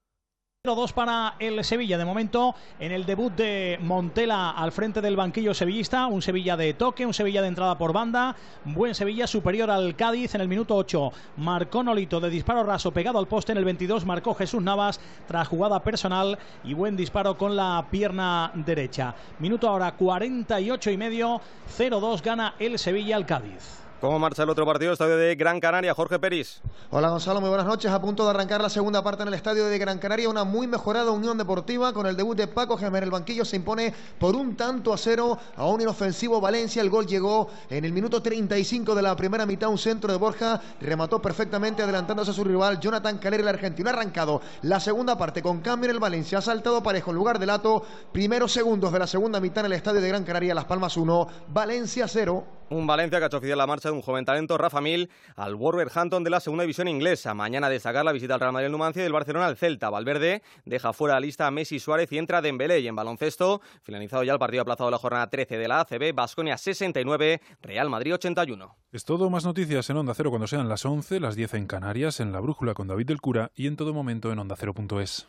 [0.67, 1.99] 0-2 para el Sevilla.
[1.99, 6.73] De momento, en el debut de Montela al frente del banquillo sevillista, un Sevilla de
[6.73, 8.35] toque, un Sevilla de entrada por banda,
[8.65, 11.13] buen Sevilla superior al Cádiz en el minuto 8.
[11.37, 15.49] Marcó Nolito de disparo raso pegado al poste en el 22, marcó Jesús Navas tras
[15.49, 19.15] jugada personal y buen disparo con la pierna derecha.
[19.41, 21.43] Minuto ahora 48 y medio,
[21.77, 23.84] 0-2 gana el Sevilla al Cádiz.
[24.05, 24.93] ¿Cómo marcha el otro partido?
[24.93, 26.61] Estadio de Gran Canaria, Jorge Peris.
[26.91, 27.91] Hola Gonzalo, muy buenas noches.
[27.91, 30.29] A punto de arrancar la segunda parte en el estadio de Gran Canaria.
[30.29, 33.03] Una muy mejorada Unión Deportiva con el debut de Paco Gemer.
[33.03, 36.83] El banquillo se impone por un tanto a cero a un inofensivo Valencia.
[36.83, 39.71] El gol llegó en el minuto 35 de la primera mitad.
[39.71, 43.89] Un centro de Borja remató perfectamente adelantándose a su rival Jonathan Calera, el argentino.
[43.89, 46.37] Ha arrancado la segunda parte con cambio en el Valencia.
[46.37, 47.83] Ha saltado parejo en lugar de Lato.
[48.13, 50.55] Primeros segundos de la segunda mitad en el estadio de Gran Canaria.
[50.55, 52.45] Las Palmas 1, Valencia 0.
[52.71, 55.55] Un Valencia que ha hecho oficial la marcha de un joven talento, Rafa Mil, al
[55.55, 57.35] Wolverhampton de la segunda división inglesa.
[57.35, 59.91] Mañana destacar la visita al Real Madrid Numancia y del Barcelona al Celta.
[59.91, 62.81] Valverde deja fuera la lista a Messi Suárez y entra Dembélé.
[62.81, 66.15] Y en baloncesto, finalizado ya el partido aplazado de la jornada 13 de la ACB,
[66.15, 68.77] Basconia 69, Real Madrid 81.
[68.93, 72.21] Es todo, más noticias en Onda Cero cuando sean las 11, las 10 en Canarias,
[72.21, 75.29] en La Brújula con David del Cura y en todo momento en ondacero.es.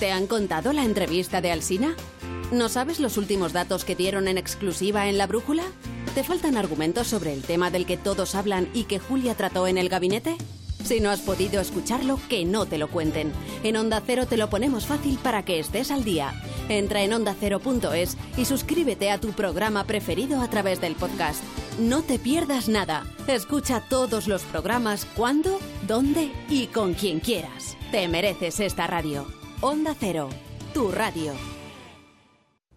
[0.00, 1.94] ¿Te han contado la entrevista de Alsina?
[2.52, 5.64] ¿No sabes los últimos datos que dieron en exclusiva en La Brújula?
[6.14, 9.78] ¿Te faltan argumentos sobre el tema del que todos hablan y que Julia trató en
[9.78, 10.36] el gabinete?
[10.84, 13.32] Si no has podido escucharlo, que no te lo cuenten.
[13.62, 16.34] En Onda Cero te lo ponemos fácil para que estés al día.
[16.68, 21.42] Entra en ondacero.es y suscríbete a tu programa preferido a través del podcast.
[21.78, 23.04] No te pierdas nada.
[23.26, 27.76] Escucha todos los programas cuando, dónde y con quien quieras.
[27.90, 29.26] Te mereces esta radio.
[29.62, 30.28] Onda Cero,
[30.74, 31.32] tu radio.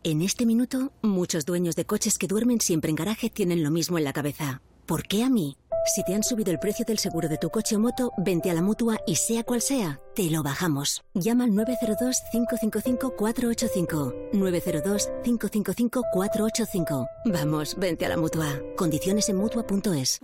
[0.03, 3.97] En este minuto, muchos dueños de coches que duermen siempre en garaje tienen lo mismo
[3.97, 4.61] en la cabeza.
[4.85, 5.57] ¿Por qué a mí?
[5.93, 8.53] Si te han subido el precio del seguro de tu coche o moto, vente a
[8.53, 11.03] la mutua y sea cual sea, te lo bajamos.
[11.13, 14.31] Llama al 902-555-485.
[14.33, 17.07] 902-555-485.
[17.25, 18.47] Vamos, vente a la mutua.
[18.75, 20.19] Condiciones en mutua.es.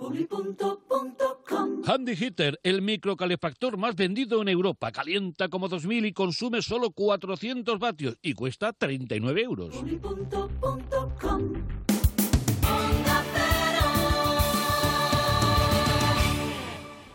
[1.85, 4.91] Handy Heater, el microcalefactor más vendido en Europa.
[4.91, 9.75] Calienta como 2000 y consume solo 400 vatios y cuesta 39 euros.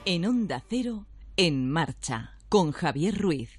[0.04, 1.06] En Onda Cero,
[1.36, 3.58] en marcha, con Javier Ruiz.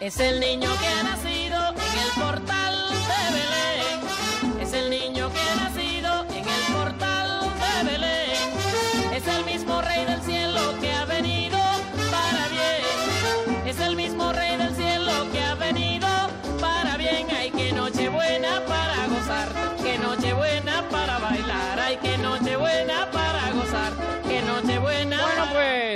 [0.00, 2.75] Es el niño que ha nacido en el portal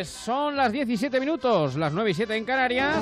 [0.01, 2.97] pues son las 17 minutos, las 9 y 7 en Canarias.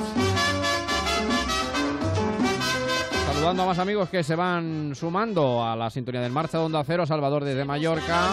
[3.25, 6.83] Saludando a más amigos que se van sumando a la sintonía del Marcha de Onda
[6.85, 8.31] Cero, Salvador desde Mallorca,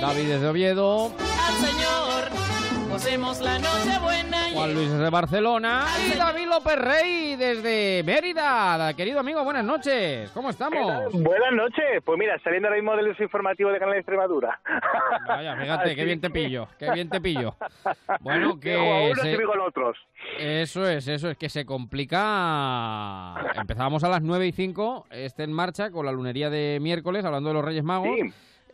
[0.00, 1.12] David desde Oviedo,
[2.88, 4.38] la noche buena.
[4.54, 8.92] Juan Luis desde Barcelona y David López Rey desde Mérida.
[8.94, 10.30] Querido amigo, buenas noches.
[10.30, 11.12] ¿Cómo estamos?
[11.12, 12.02] Buenas noches.
[12.04, 14.58] Pues mira, saliendo ahora mismo del informativo de Canal de Extremadura.
[15.28, 17.56] Vaya, fíjate, qué bien te pillo, qué bien te pillo.
[18.20, 18.76] Bueno, que...
[18.76, 19.96] Unos se- a otros.
[20.38, 23.34] Eso es, eso es, que se complica.
[23.54, 27.50] Empezábamos a las 9 y 5, este en marcha con la lunería de miércoles, hablando
[27.50, 28.16] de los Reyes Magos.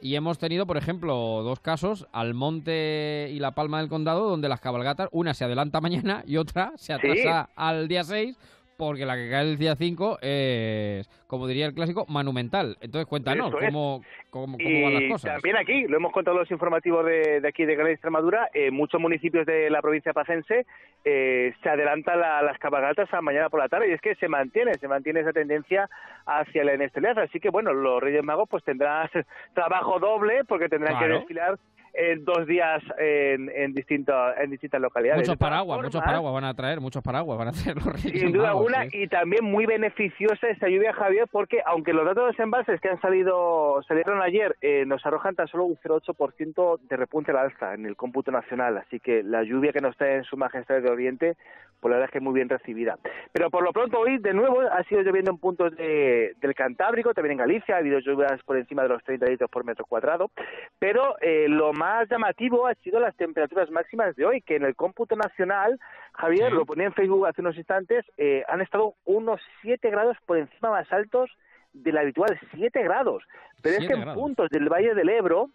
[0.05, 4.61] Y hemos tenido, por ejemplo, dos casos, Almonte y La Palma del Condado, donde las
[4.61, 8.37] cabalgatas, una se adelanta mañana y otra se atrasa al día 6,
[8.77, 12.77] porque la que cae el día 5 es, como diría el clásico, monumental.
[12.81, 15.33] Entonces cuéntanos, cómo, cómo, cómo van las cosas.
[15.35, 19.01] también aquí, lo hemos contado los informativos de, de aquí de Gran Extremadura, eh, muchos
[19.01, 20.67] municipios de la provincia pacense
[21.05, 24.29] eh, se adelantan la- las cabalgatas a mañana por la tarde y es que se
[24.29, 25.89] mantiene, se mantiene esa tendencia
[26.27, 27.19] hacia la inestabilidad.
[27.25, 29.09] Así que bueno, los Reyes Magos pues tendrán
[29.55, 31.59] trabajo doble porque tendrán que desfilar
[31.95, 35.23] en dos días en, en, distintas en distintas localidades.
[35.23, 38.33] Muchos paraguas, muchos paraguas van a traer, muchos paraguas van a traer los Reyes sin
[38.33, 39.03] duda Magos, alguna, sí.
[39.03, 43.83] y también muy beneficiosa esta lluvia, Javier, porque aunque los datos de que han salido
[43.87, 47.97] salieron ayer eh, nos arrojan tan solo un 0,8% de repunte al alza en el
[47.97, 51.37] cómputo nacional, así que la lluvia que nos trae en su majestad de Oriente,
[51.81, 52.99] pues la verdad es que es muy bien recibida.
[53.33, 57.13] Pero por lo pronto hoy, de nuevo, ha sido lloviendo en puntos de- del Cantábrico,
[57.13, 60.31] también en Galicia, ha habido lluvias por encima de los 30 litros por metro cuadrado,
[60.79, 64.77] pero eh, lo más llamativo ha sido las temperaturas máximas de hoy, que en el
[64.77, 65.79] cómputo nacional,
[66.13, 70.39] Javier, lo ponía en Facebook hace unos instantes, eh, han estado unos 7 grados por
[70.39, 71.31] encima más altos
[71.73, 73.25] del habitual, 7 grados.
[73.63, 75.51] Pero es que en puntos del Valle del Ebro,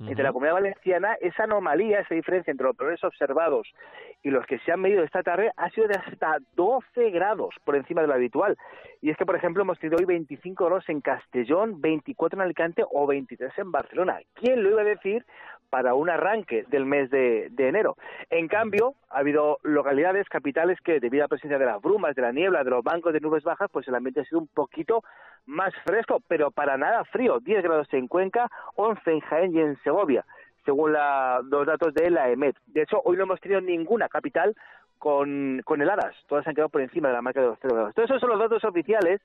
[0.00, 3.66] entre la comunidad valenciana, esa anomalía, esa diferencia entre los valores observados
[4.22, 7.76] y los que se han medido esta tarde ha sido de hasta 12 grados por
[7.76, 8.58] encima de lo habitual.
[9.00, 12.84] Y es que, por ejemplo, hemos tenido hoy 25 grados en Castellón, 24 en Alicante
[12.90, 14.18] o 23 en Barcelona.
[14.34, 15.24] ¿Quién lo iba a decir
[15.70, 17.96] para un arranque del mes de, enero.
[18.30, 22.22] En cambio, ha habido localidades, capitales que debido a la presencia de las brumas, de
[22.22, 25.02] la niebla, de los bancos de nubes bajas, pues el ambiente ha sido un poquito
[25.46, 27.40] más fresco, pero para nada frío.
[27.40, 30.24] 10 grados en Cuenca, 11 en Jaén y en Segovia
[30.64, 32.56] según los datos de la EMET.
[32.66, 34.56] De hecho, hoy no hemos tenido ninguna capital
[34.98, 36.14] con, con heladas.
[36.28, 37.94] Todas se han quedado por encima de la marca de los 0 grados.
[37.94, 39.20] Todos esos son los datos oficiales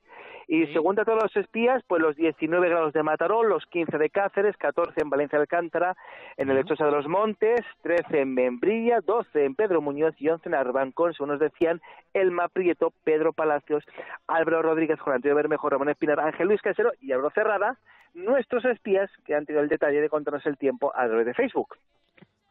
[0.48, 4.10] y según datos de los espías, pues los 19 grados de Mataró, los 15 de
[4.10, 5.96] Cáceres, 14 en Valencia Alcántara,
[6.36, 10.48] en el Lechosa de los Montes, 13 en Membrilla, 12 en Pedro Muñoz y 11
[10.48, 11.80] en Arbancón, según nos decían
[12.12, 13.84] Elma Prieto, Pedro Palacios,
[14.26, 17.78] Álvaro Rodríguez, Juan Antonio Bermejo, Ramón Espinar, Ángel Luis Casero y Álvaro Cerrada,
[18.14, 21.76] nuestros espías que han tenido el detalle de contarnos el tiempo a través de Facebook.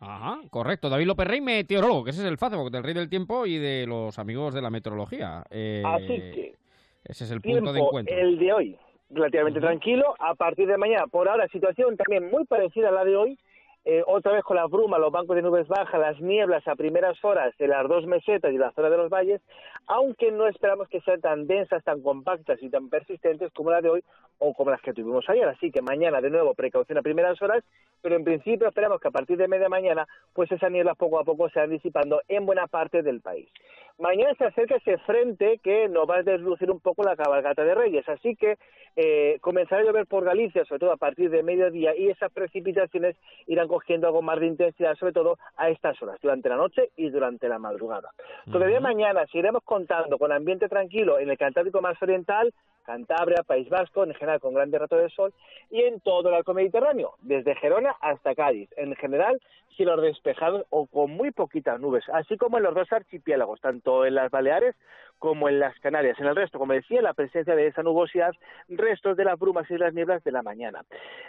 [0.02, 0.90] Ajá, correcto.
[0.90, 3.86] David López Rey, meteorólogo, que ese es el Facebook del Rey del Tiempo y de
[3.86, 5.44] los amigos de la meteorología.
[5.52, 6.56] Eh, Así que.
[7.04, 8.16] Ese es el punto de encuentro.
[8.16, 8.78] El de hoy,
[9.12, 10.16] relativamente tranquilo.
[10.20, 13.40] A partir de mañana, por ahora, situación también muy parecida a la de hoy.
[13.84, 17.18] Eh, otra vez con la bruma, los bancos de nubes bajas, las nieblas a primeras
[17.24, 19.42] horas de las dos mesetas y la zona de los valles,
[19.88, 23.90] aunque no esperamos que sean tan densas, tan compactas y tan persistentes como la de
[23.90, 24.04] hoy
[24.42, 25.48] o como las que tuvimos ayer.
[25.48, 27.64] Así que mañana, de nuevo, precaución a primeras horas,
[28.02, 31.24] pero en principio esperamos que a partir de media mañana, pues esas nieblas poco a
[31.24, 33.48] poco se van disipando en buena parte del país.
[34.00, 37.76] Mañana se acerca ese frente que nos va a deslucir un poco la cabalgata de
[37.76, 38.58] Reyes, así que
[38.96, 43.16] eh, comenzará a llover por Galicia, sobre todo a partir de mediodía, y esas precipitaciones
[43.46, 47.10] irán cogiendo algo más de intensidad, sobre todo a estas horas, durante la noche y
[47.10, 48.10] durante la madrugada.
[48.52, 52.52] Todavía mañana seguiremos contando con ambiente tranquilo en el Cantábrico más oriental,
[52.84, 55.34] Cantabria, País Vasco, en general con grandes ratos de sol,
[55.70, 58.70] y en todo el arco mediterráneo, desde Gerona hasta Cádiz.
[58.78, 59.42] En general,
[59.76, 64.16] cielos despejados o con muy poquitas nubes, así como en los dos archipiélagos, tanto en
[64.16, 64.76] las Baleares
[65.20, 66.20] como en las Canarias.
[66.20, 68.34] En el resto, como decía, la presencia de esa nubosidad,
[68.70, 70.84] restos de las brumas y las nieblas de la mañana.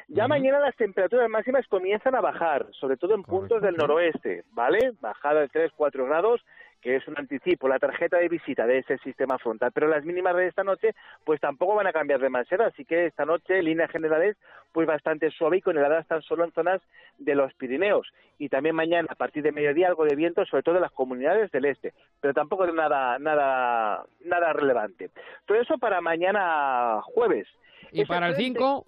[0.09, 4.93] Ya mañana las temperaturas máximas comienzan a bajar, sobre todo en puntos del noroeste, ¿vale?
[5.01, 6.41] Bajada de 3-4 grados
[6.83, 9.71] que es un anticipo, la tarjeta de visita de ese sistema frontal.
[9.73, 13.25] Pero las mínimas de esta noche, pues tampoco van a cambiar demasiado, así que esta
[13.25, 14.37] noche, líneas generales,
[14.73, 16.83] pues bastante suave y con heladas tan solo en zonas
[17.19, 18.13] de los Pirineos.
[18.39, 21.53] Y también mañana, a partir de mediodía, algo de viento, sobre todo en las comunidades
[21.53, 25.11] del este, pero tampoco de nada, nada, nada relevante.
[25.47, 27.47] Todo eso para mañana jueves.
[27.93, 28.87] ¿Y para el 5?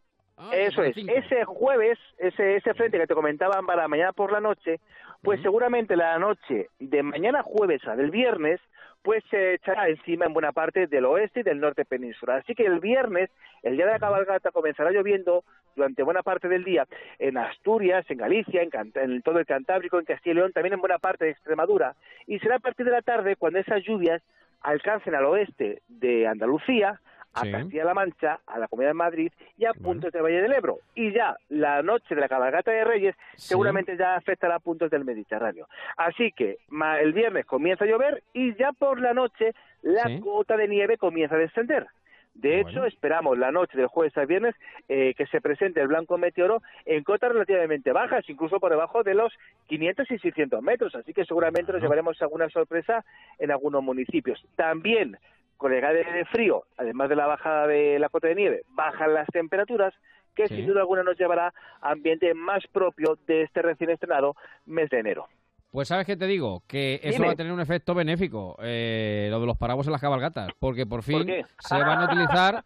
[0.53, 0.97] Eso es.
[0.97, 4.81] Ese jueves, ese, ese frente que te comentaban para mañana por la noche,
[5.25, 8.61] pues seguramente la noche de mañana jueves a del viernes,
[9.03, 12.41] pues se echará encima en buena parte del oeste y del norte peninsular.
[12.41, 13.31] Así que el viernes,
[13.63, 15.43] el día de la cabalgata, comenzará lloviendo
[15.77, 16.87] durante buena parte del día
[17.19, 20.81] en Asturias, en Galicia, en, en todo el Cantábrico, en Castilla y León, también en
[20.81, 21.95] buena parte de Extremadura.
[22.27, 24.23] Y será a partir de la tarde cuando esas lluvias
[24.61, 27.01] alcancen al oeste de Andalucía,
[27.35, 30.79] a Castilla-La Mancha, a la Comunidad de Madrid y a puntos del Valle del Ebro.
[30.95, 35.05] Y ya la noche de la cabalgata de Reyes seguramente ya afectará a puntos del
[35.05, 35.69] Mediterráneo.
[35.97, 36.59] Así que
[37.01, 41.35] el viernes comienza a llover y ya por la noche la cota de nieve comienza
[41.35, 41.87] a descender.
[42.35, 44.57] De hecho, esperamos la noche del jueves al viernes
[44.89, 49.15] eh, que se presente el blanco meteoro en cotas relativamente bajas, incluso por debajo de
[49.15, 49.33] los
[49.69, 50.97] 500 y 600 metros.
[50.97, 53.05] Así que seguramente nos llevaremos alguna sorpresa
[53.39, 54.45] en algunos municipios.
[54.57, 55.17] También
[55.57, 59.27] con el de frío, además de la bajada de la cota de nieve, bajan las
[59.29, 59.95] temperaturas,
[60.35, 64.35] que sin duda alguna nos llevará a ambiente más propio de este recién estrenado
[64.67, 65.29] mes de enero.
[65.75, 69.41] Pues sabes qué te digo, que eso va a tener un efecto benéfico, eh, lo
[69.41, 71.27] de los paraguas en las cabalgatas, porque por fin
[71.59, 72.65] se van a utilizar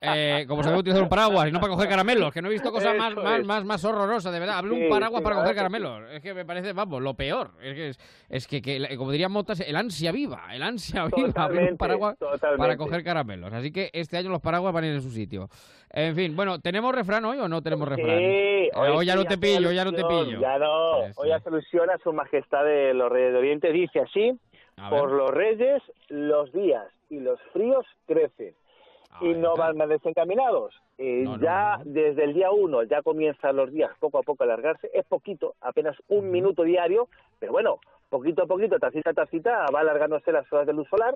[0.00, 2.50] eh, como se debe utilizar un paraguas y no para coger caramelos, que no he
[2.50, 4.58] visto cosas más, más, más, más, horrorosas, de verdad.
[4.58, 7.52] Hablo un paraguas para coger caramelos, es que me parece, vamos, lo peor.
[7.62, 7.92] Es que,
[8.28, 12.16] es, que, como dirían Motas, el ansia viva, el ansia viva, abrir un paraguas
[12.56, 13.52] para coger caramelos.
[13.52, 15.48] Así que este año los paraguas van a ir en su sitio.
[15.90, 18.18] En fin, bueno, ¿tenemos refrán hoy o no tenemos refrán?
[18.18, 20.40] Sí, hoy, ya no te pillo, ya no te pillo.
[20.40, 24.38] Ya no, hoy ya soluciona su majestad de los Reyes de Oriente, dice así,
[24.90, 28.54] por los reyes los días y los fríos crecen
[29.20, 30.74] y no van más desencaminados.
[30.98, 34.90] Eh, ya desde el día uno ya comienzan los días poco a poco a alargarse,
[34.92, 37.78] es poquito, apenas un minuto diario, pero bueno,
[38.08, 41.14] poquito a poquito, tacita a tacita, va alargándose las horas de luz solar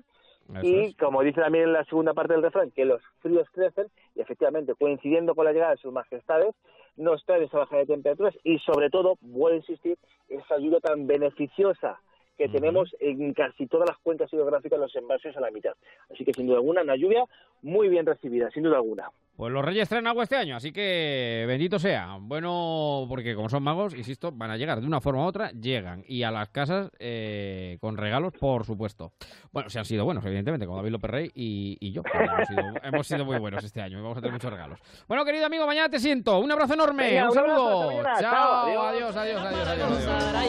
[0.62, 4.20] y como dice también en la segunda parte del refrán, que los fríos crecen y
[4.20, 6.54] efectivamente coincidiendo con la llegada de sus majestades,
[6.96, 11.06] nos trae esa baja de temperaturas y sobre todo, vuelvo a insistir, esa ayuda tan
[11.06, 12.00] beneficiosa
[12.36, 15.74] que tenemos en casi todas las cuencas hidrográficas, los embalses a la mitad.
[16.10, 17.24] Así que sin duda alguna, una lluvia
[17.62, 19.10] muy bien recibida, sin duda alguna.
[19.36, 22.18] Pues los reyes traen agua este año, así que bendito sea.
[22.20, 26.04] Bueno, porque como son magos, insisto, van a llegar de una forma u otra, llegan.
[26.06, 29.12] Y a las casas eh, con regalos, por supuesto.
[29.50, 32.02] Bueno, se han sido buenos, evidentemente, como David López Rey y, yo.
[32.12, 34.78] Hemos sido, hemos sido, muy buenos este año y vamos a tener muchos regalos.
[35.08, 36.38] Bueno, querido amigo, mañana te siento.
[36.38, 38.02] Un abrazo enorme, un saludo.
[38.20, 40.42] Chao, adiós, adiós, adiós, adiós.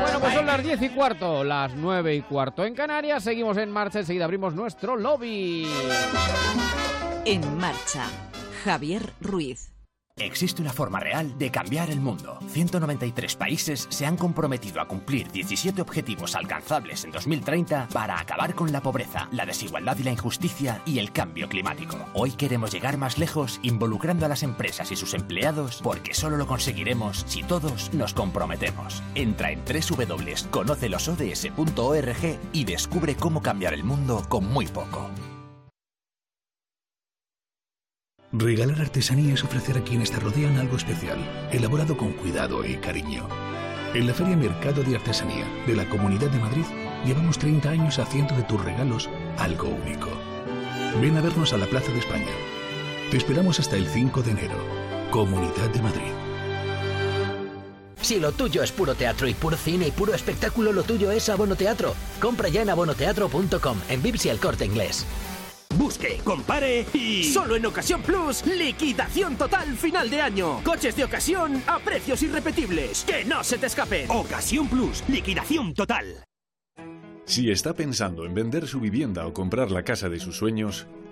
[0.00, 3.22] Bueno, pues son las 10 y cuarto, las 9 y cuarto en Canarias.
[3.22, 5.66] Seguimos en marcha, enseguida abrimos nuestro lobby.
[7.28, 8.08] En marcha,
[8.62, 9.72] Javier Ruiz.
[10.16, 12.38] Existe una forma real de cambiar el mundo.
[12.50, 18.70] 193 países se han comprometido a cumplir 17 objetivos alcanzables en 2030 para acabar con
[18.70, 21.98] la pobreza, la desigualdad y la injusticia y el cambio climático.
[22.14, 26.46] Hoy queremos llegar más lejos involucrando a las empresas y sus empleados porque solo lo
[26.46, 29.02] conseguiremos si todos nos comprometemos.
[29.16, 35.10] Entra en www.conocelosods.org y descubre cómo cambiar el mundo con muy poco.
[38.38, 41.18] Regalar artesanía es ofrecer a quienes te rodean algo especial,
[41.50, 43.26] elaborado con cuidado y cariño.
[43.94, 46.66] En la Feria Mercado de Artesanía de la Comunidad de Madrid
[47.06, 49.08] llevamos 30 años haciendo de tus regalos
[49.38, 50.10] algo único.
[51.00, 52.26] Ven a vernos a la Plaza de España.
[53.10, 54.58] Te esperamos hasta el 5 de enero.
[55.10, 56.12] Comunidad de Madrid.
[58.02, 61.26] Si lo tuyo es puro teatro y puro cine y puro espectáculo, lo tuyo es
[61.30, 61.94] Abono Teatro.
[62.20, 65.06] Compra ya en abonoteatro.com, en Vips y el corte inglés.
[65.76, 67.24] Busque, compare y...
[67.24, 70.60] Solo en Ocasión Plus, liquidación total final de año.
[70.64, 73.04] Coches de ocasión a precios irrepetibles.
[73.04, 74.06] Que no se te escape.
[74.08, 76.24] Ocasión Plus, liquidación total.
[77.26, 80.86] Si está pensando en vender su vivienda o comprar la casa de sus sueños,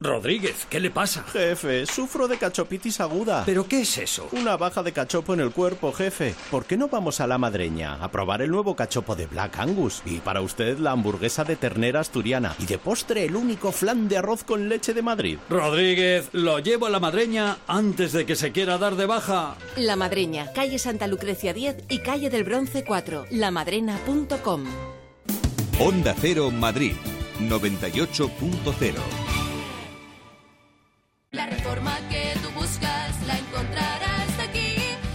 [0.00, 1.24] Rodríguez, ¿qué le pasa?
[1.24, 3.42] Jefe, sufro de cachopitis aguda.
[3.44, 4.28] ¿Pero qué es eso?
[4.30, 6.36] Una baja de cachopo en el cuerpo, jefe.
[6.52, 10.02] ¿Por qué no vamos a la madreña a probar el nuevo cachopo de Black Angus?
[10.06, 12.54] Y para usted la hamburguesa de ternera asturiana.
[12.60, 15.38] Y de postre el único flan de arroz con leche de Madrid.
[15.50, 19.56] Rodríguez, lo llevo a la madreña antes de que se quiera dar de baja.
[19.76, 23.26] La madreña, calle Santa Lucrecia 10 y calle del Bronce 4.
[23.32, 24.64] Lamadrena.com.
[25.80, 26.94] Onda Cero Madrid
[27.40, 29.37] 98.0
[31.38, 34.74] la reforma que tú buscas la encontrarás aquí.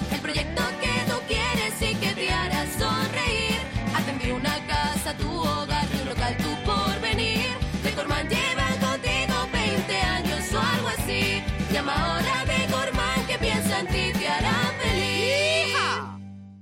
[0.09, 3.59] El proyecto que tú quieres y que te hará sonreír.
[3.93, 7.51] Atender una casa, tu hogar, un local, tu porvenir.
[7.83, 11.43] Decorman lleva contigo 20 años o algo así.
[11.73, 15.75] Llama ahora a Decorman que piensa en ti te hará feliz.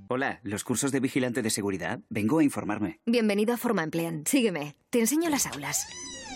[0.08, 2.00] Hola, ¿los cursos de vigilante de seguridad?
[2.10, 2.98] Vengo a informarme.
[3.06, 4.24] Bienvenido a Forma Emplean.
[4.26, 4.74] Sígueme.
[4.90, 5.86] Te enseño las aulas.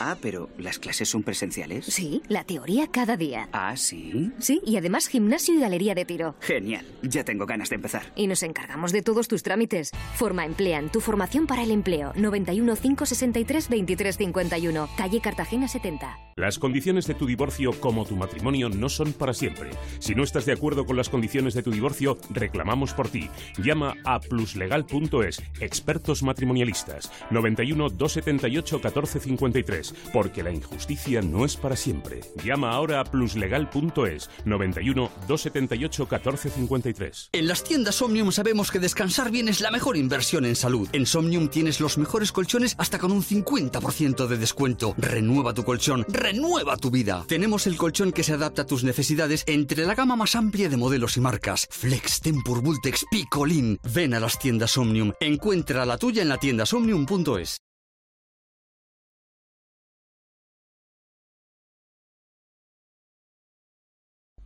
[0.00, 1.86] Ah, pero ¿las clases son presenciales?
[1.86, 3.48] Sí, la teoría cada día.
[3.52, 4.30] Ah, sí.
[4.38, 6.34] Sí, y además gimnasio y galería de tiro.
[6.40, 8.12] Genial, ya tengo ganas de empezar.
[8.14, 9.92] Y nos encargamos de todos tus trámites.
[10.14, 12.12] Forma Emplean, tu formación para el empleo.
[12.16, 16.18] 91 563 2351, calle Cartagena 70.
[16.36, 19.70] Las condiciones de tu divorcio como tu matrimonio no son para siempre.
[19.98, 23.30] Si no estás de acuerdo con las condiciones de tu divorcio, reclamamos por ti.
[23.56, 27.10] Llama a pluslegal.es, expertos matrimonialistas.
[27.30, 32.20] 91 278 1453 porque la injusticia no es para siempre.
[32.44, 37.30] Llama ahora a pluslegal.es 91 278 1453.
[37.32, 40.88] En las tiendas Omnium sabemos que descansar bien es la mejor inversión en salud.
[40.92, 44.94] En Somnium tienes los mejores colchones hasta con un 50% de descuento.
[44.98, 47.24] Renueva tu colchón, renueva tu vida.
[47.28, 50.76] Tenemos el colchón que se adapta a tus necesidades entre la gama más amplia de
[50.76, 51.66] modelos y marcas.
[51.70, 53.78] Flex, Tempur, Vultex, Picolin.
[53.92, 55.12] Ven a las tiendas Omnium.
[55.20, 57.65] Encuentra la tuya en la tienda somnium.es.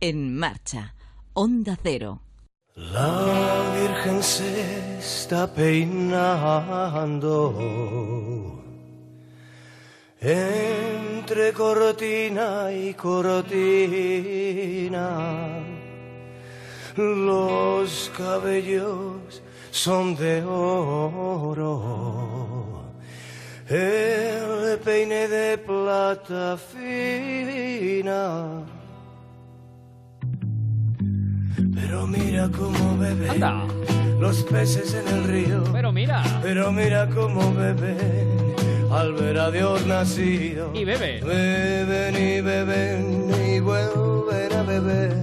[0.03, 0.95] En marcha,
[1.33, 2.21] Onda Cero.
[2.73, 6.23] La Virgen se está peinando
[10.19, 13.59] entre cortina y cortina.
[16.95, 21.75] Los cabellos son de oro,
[23.69, 28.01] el peine de plata fina.
[31.73, 33.41] Pero mira cómo beben
[34.19, 35.63] los peces en el río.
[35.71, 36.23] Pero mira.
[36.41, 38.55] Pero mira cómo beben
[38.91, 40.71] al ver a Dios nacido.
[40.73, 41.25] Y beben.
[41.25, 45.13] Beben y beben y vuelven a beber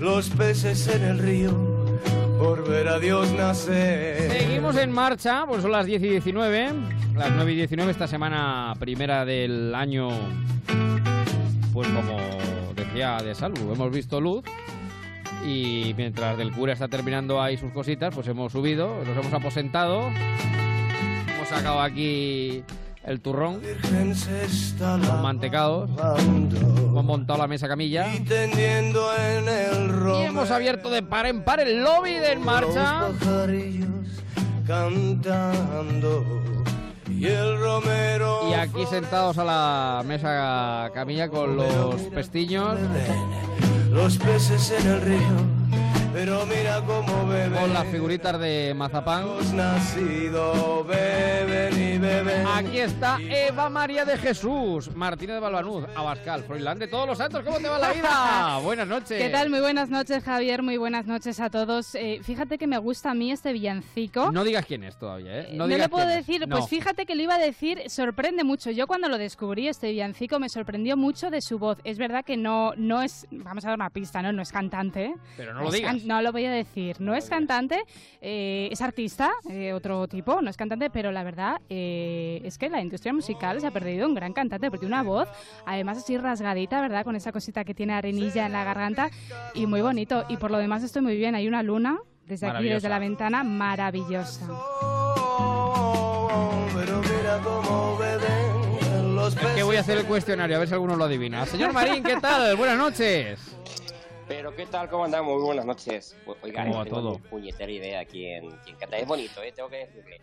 [0.00, 1.74] los peces en el río.
[2.38, 4.30] por ver a Dios nacer.
[4.30, 6.72] Seguimos en marcha, pues son las 10 y 19,
[7.14, 10.08] las 9 y 19 esta semana primera del año,
[11.72, 12.18] pues como
[12.74, 14.44] decía de salud, hemos visto luz
[15.44, 20.08] y mientras del cura está terminando ahí sus cositas, pues hemos subido, nos hemos aposentado,
[20.08, 22.64] hemos sacado aquí
[23.04, 28.06] el turrón, los mantecados, hemos montado la mesa camilla.
[28.26, 33.10] Tendiendo en el y hemos abierto de par en par el lobby de En marcha.
[34.66, 36.24] cantando
[37.10, 42.78] y el romero Y aquí sentados a la mesa camilla con los pestiños,
[43.94, 45.63] los peces en el río
[46.14, 49.26] pero mira cómo beben con las figuritas de mazapán.
[49.26, 56.44] los nacidos beben y beben Aquí está Eva María de Jesús, Martínez de Balbanuz, Abascal,
[56.44, 57.42] Froilán de todos los santos.
[57.42, 58.58] ¿Cómo te va la vida?
[58.62, 59.20] Buenas noches.
[59.20, 59.50] ¿Qué tal?
[59.50, 60.62] Muy buenas noches, Javier.
[60.62, 61.96] Muy buenas noches a todos.
[61.96, 64.30] Eh, fíjate que me gusta a mí este villancico.
[64.30, 65.48] No digas quién es todavía, ¿eh?
[65.54, 66.26] No, digas le puedo quién es.
[66.26, 66.58] decir, No.
[66.58, 68.70] pues fíjate que lo iba a decir, sorprende mucho.
[68.70, 71.78] Yo cuando lo descubrí, este villancico, me sorprendió mucho de su voz.
[71.82, 74.32] Es verdad que no, no es, vamos a dar una pista, ¿no?
[74.32, 75.06] No es cantante.
[75.06, 75.14] ¿eh?
[75.36, 76.03] Pero no lo es digas.
[76.04, 77.00] No lo voy a decir.
[77.00, 77.84] No es cantante,
[78.20, 82.68] eh, es artista, eh, otro tipo, no es cantante, pero la verdad eh, es que
[82.68, 85.28] la industria musical se ha perdido un gran cantante, porque una voz,
[85.66, 87.04] además así rasgadita, ¿verdad?
[87.04, 89.10] Con esa cosita que tiene arenilla en la garganta
[89.54, 90.24] y muy bonito.
[90.28, 91.34] Y por lo demás estoy muy bien.
[91.34, 94.46] Hay una luna desde aquí, desde la ventana, maravillosa.
[96.74, 100.74] pero mira cómo beben los Es que voy a hacer el cuestionario, a ver si
[100.74, 101.46] alguno lo adivina.
[101.46, 102.56] Señor Marín, ¿qué tal?
[102.56, 103.54] Buenas noches.
[104.26, 104.88] Pero ¿qué tal?
[104.88, 105.34] ¿Cómo andamos?
[105.34, 106.16] Muy buenas noches.
[106.26, 107.12] O- Oiga, ¿Cómo va tengo todo?
[107.12, 108.96] ni puñetera idea quién, quién canta.
[108.98, 109.52] Es bonito, ¿eh?
[109.52, 110.20] Tengo que decirle.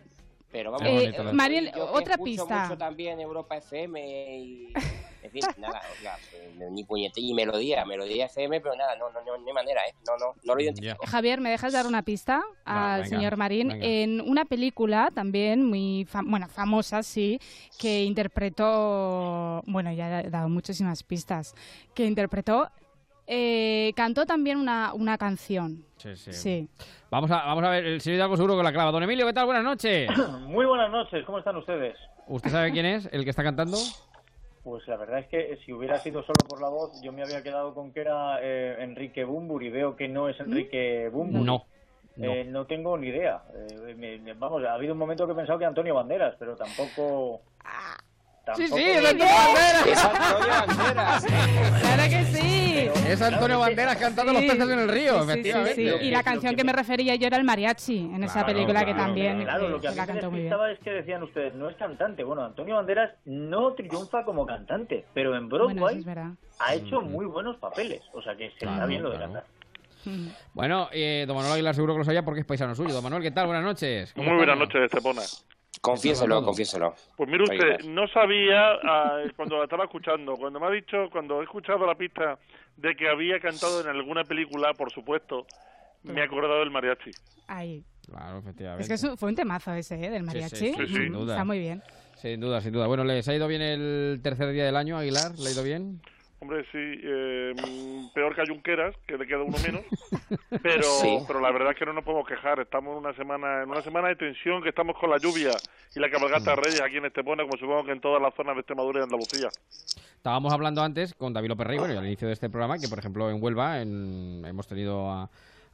[0.50, 1.32] Pero vamos, eh, bonito, ¿no?
[1.32, 2.62] Mariel, yo otra escucho pista.
[2.64, 4.72] mucho también Europa FM y...
[5.22, 9.20] En fin, nada, oiga, eh, ni puñetera y melodía, melodía FM, pero nada, no, no,
[9.20, 9.94] no, no hay manera, ¿eh?
[10.04, 11.06] No, no, no lo identifico.
[11.06, 13.68] Javier, ¿me dejas dar una pista al venga, señor Marín?
[13.68, 13.86] venga.
[13.86, 17.38] En una película también muy fam- bueno, famosa, sí,
[17.78, 21.54] que interpretó, bueno, ya he dado muchísimas pistas,
[21.94, 22.68] que interpretó,
[23.26, 25.84] eh, cantó también una, una canción.
[25.96, 26.32] Sí, sí.
[26.32, 26.68] Sí.
[27.10, 28.90] Vamos a, vamos a ver, el señor Hidalgo seguro que la clava.
[28.90, 29.46] Don Emilio, ¿qué tal?
[29.46, 30.10] Buenas noches.
[30.46, 31.96] Muy buenas noches, ¿cómo están ustedes?
[32.26, 33.76] ¿Usted sabe quién es el que está cantando?
[34.64, 37.42] Pues la verdad es que si hubiera sido solo por la voz, yo me había
[37.42, 41.44] quedado con que era eh, Enrique Bumbur y veo que no es Enrique Bumbur.
[41.44, 41.64] No.
[42.20, 43.42] Eh, no tengo ni idea.
[43.54, 46.54] Eh, me- me- vamos, ha habido un momento que he pensado que Antonio Banderas, pero
[46.56, 47.40] tampoco.
[48.56, 49.86] Sí, sí, es Antonio Banderas.
[49.86, 51.24] Es Antonio Banderas.
[51.24, 52.90] ¡Claro que sí!
[53.08, 55.74] Es Antonio Banderas cantando Los peces en el río, Sí, sí, sí, efectivamente.
[56.00, 56.06] sí.
[56.06, 58.94] Y la canción que me refería yo era el mariachi, en esa Claro, película que
[58.94, 62.24] también Claro, lo que a mí me despistaba es que decían ustedes, no es cantante.
[62.24, 67.56] Bueno, Antonio Banderas no triunfa como cantante, pero en Broadway Bueno, ha hecho muy buenos
[67.58, 68.02] papeles.
[68.12, 69.32] O sea que se le da Claro, bien lo de claro.
[69.34, 69.52] cantar.
[70.52, 72.92] Bueno, eh, don Manuel Aguilar seguro que lo sabía porque es paisano suyo.
[72.92, 73.46] Don Manuel, ¿qué tal?
[73.46, 74.12] Buenas noches.
[74.14, 75.22] ¿Cómo Muy buenas noches, Estepona.
[75.82, 76.94] Confiéselo, confiéselo.
[77.16, 81.40] Pues mire usted, no sabía ah, cuando la estaba escuchando, cuando me ha dicho, cuando
[81.40, 82.38] he escuchado la pista
[82.76, 85.44] de que había cantado en alguna película, por supuesto,
[86.04, 87.10] me he acordado del mariachi.
[87.48, 87.84] Ahí.
[88.06, 88.82] Claro, efectivamente.
[88.82, 90.10] Es que es un- fue un temazo ese, ¿eh?
[90.10, 90.54] Del mariachi.
[90.56, 91.34] sí, sí, sin duda.
[91.34, 91.82] Está muy bien.
[92.16, 92.86] Sin duda, sin duda.
[92.86, 95.36] Bueno, ¿les ha ido bien el tercer día del año, Aguilar?
[95.36, 96.00] ¿Le ha ido bien?
[96.42, 99.82] Hombre, sí, eh, mm, peor que a Junqueras, que le queda uno menos,
[100.62, 101.18] pero Sí.
[101.28, 102.58] pero la verdad es que no nos podemos quejar.
[102.58, 105.52] Estamos en una semana en una semana de tensión, que estamos con la lluvia
[105.94, 108.56] y la cabalgata de Reyes aquí en Estepona, como supongo que en todas las zonas
[108.56, 109.50] de Extremadura y Andalucía.
[110.16, 112.98] Estábamos hablando antes con David López Rey, bueno, al inicio de este programa, que por
[112.98, 115.30] ejemplo en Huelva en- hemos tenido a,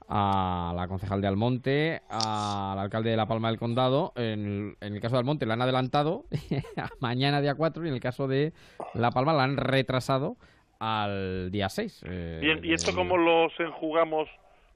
[0.06, 4.12] a la concejal de Almonte, al alcalde de La Palma del Condado.
[4.16, 6.24] En, en el caso de Almonte la han adelantado
[6.76, 8.52] a mañana día 4 y en el caso de
[8.92, 10.36] La Palma la han retrasado
[10.80, 12.04] al día 6.
[12.06, 14.28] eh, ¿Y, y esto cómo los enjugamos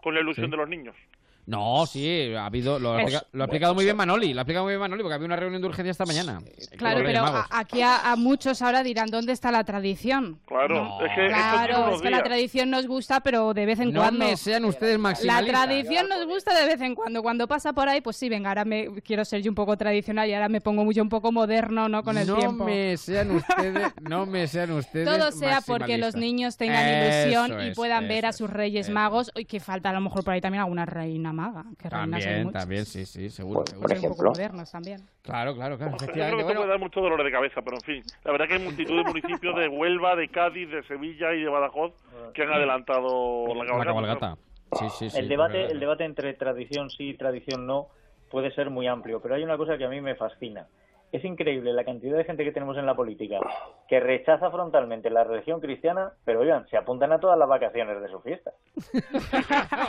[0.02, 0.50] con la ilusión Sí.
[0.50, 0.96] de los niños?
[1.44, 4.40] No, sí, ha habido, lo, ha Es- explica- lo ha explicado muy bien Manoli, lo
[4.40, 6.40] ha explicado muy bien Manoli, porque había una reunión de urgencia esta mañana.
[6.78, 10.38] Claro, pero a- aquí a, a muchos ahora dirán, ¿dónde está la tradición?
[10.46, 14.02] Claro, es que Claro, es que la tradición nos gusta, pero de vez en No
[14.02, 14.24] cuando.
[14.24, 15.66] me sean ustedes La maximalistas.
[15.66, 17.22] tradición nos gusta de vez en cuando.
[17.22, 20.28] Cuando pasa por ahí, pues sí, venga, ahora me quiero ser yo un poco tradicional
[20.28, 22.04] y ahora me pongo mucho un poco moderno, ¿no?
[22.04, 22.64] Con el no tiempo.
[22.64, 27.60] me sean ustedes, no me sean ustedes Todo sea porque los niños tengan Eso ilusión
[27.62, 30.34] y es, puedan ver a sus reyes magos y que falta a lo mejor por
[30.34, 31.64] ahí también alguna reina maga.
[31.78, 33.64] Que reinas hay También, también, sí, sí, seguro.
[33.66, 33.88] seguro.
[33.88, 35.00] Ser un poco modernos también.
[35.22, 37.76] Claro, claro, claro, Yo creo que esto Bueno, puede dar mucho dolor de cabeza, pero
[37.76, 41.34] en fin, la verdad que hay multitud de municipios de Huelva, de Cádiz, de Sevilla
[41.34, 41.92] y de Badajoz
[42.34, 43.78] que han adelantado la cabalgata.
[43.78, 44.36] la cabalgata.
[44.78, 45.18] Sí, sí, sí.
[45.18, 47.88] el debate el debate entre tradición sí y tradición no
[48.30, 50.66] puede ser muy amplio, pero hay una cosa que a mí me fascina
[51.12, 53.38] es increíble la cantidad de gente que tenemos en la política
[53.86, 58.08] que rechaza frontalmente la religión cristiana, pero oigan, se apuntan a todas las vacaciones de
[58.08, 58.52] su fiesta.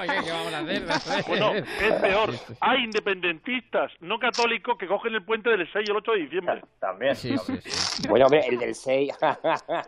[0.01, 0.83] Oye, ¿qué vamos a hacer?
[1.27, 2.29] Bueno, es peor.
[2.59, 6.61] Hay independentistas no católicos que cogen el puente del 6 y el 8 de diciembre.
[6.79, 7.15] También.
[7.15, 8.07] Sí, sí, sí.
[8.09, 9.17] Bueno, hombre, el del 6.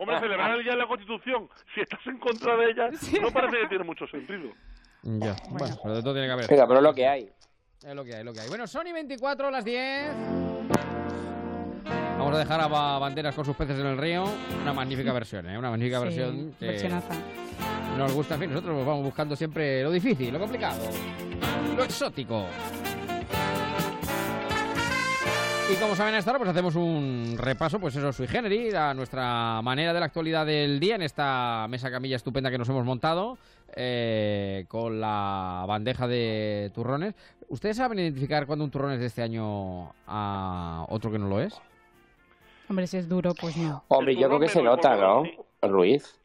[0.00, 2.88] Hombre, celebrar el día de la Constitución, si estás en contra de ella,
[3.20, 4.50] no parece que tiene mucho sentido.
[5.02, 6.48] Ya, bueno, pero de todo tiene que haber.
[6.48, 7.30] Venga, pero es lo que hay.
[7.84, 8.48] Es lo que hay, es lo que hay.
[8.48, 10.55] Bueno, Sony 24, las 10.
[12.36, 14.24] Vamos a dejar a Ba- Banderas con sus peces en el río.
[14.60, 15.56] Una magnífica versión, ¿eh?
[15.56, 17.14] Una magnífica Sí, versión que versionaza.
[17.96, 18.34] nos gusta.
[18.34, 20.82] En fin, nosotros vamos buscando siempre lo difícil, lo complicado,
[21.74, 22.44] lo exótico.
[25.72, 28.92] Y como saben a esta hora, pues hacemos un repaso, pues eso, sui generis, a
[28.92, 32.84] nuestra manera de la actualidad del día en esta mesa camilla estupenda que nos hemos
[32.84, 33.38] montado
[33.74, 37.14] eh, con la bandeja de turrones.
[37.48, 41.40] ¿Ustedes saben identificar cuando un turrón es de este año a otro que no lo
[41.40, 41.54] es?
[42.68, 43.84] Hombre, si es duro, pues no.
[43.88, 45.24] Hombre, yo creo que se nota, ¿no?
[45.62, 46.20] Ruiz.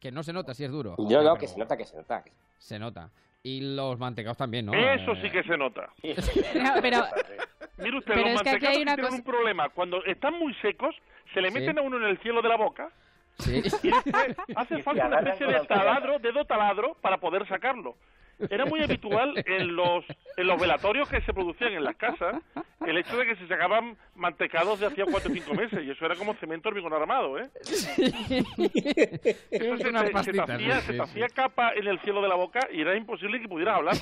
[0.00, 0.94] Que no se nota si es duro.
[0.98, 2.24] Yo no, pero que se nota, que se nota.
[2.58, 3.10] Se nota.
[3.42, 4.72] Y los mantecados también, ¿no?
[4.74, 5.90] Eso Eh, sí que se nota.
[6.82, 7.04] Pero,
[7.78, 9.68] Mire usted, Pero los es que aquí hay una tienen cosa- un problema.
[9.70, 10.94] Cuando están muy secos,
[11.34, 11.54] se le Sí.
[11.58, 12.90] meten a uno en el cielo de la boca
[13.38, 13.56] Sí.
[13.58, 13.84] y después
[14.56, 17.96] hace falta una especie de taladro, dedo taladro, para poder sacarlo.
[18.50, 20.04] Era muy habitual en los,
[20.36, 22.36] en los velatorios que se producían en las casas
[22.86, 26.04] el hecho de que se sacaban mantecados de hacía cuatro o cinco meses y eso
[26.04, 27.48] era como cemento hormigón armado, ¿eh?
[27.64, 27.92] Eso
[29.78, 32.28] se, te- se te hacía, sí, se te sí, hacía capa en el cielo de
[32.28, 33.96] la boca y era imposible que pudieras hablar.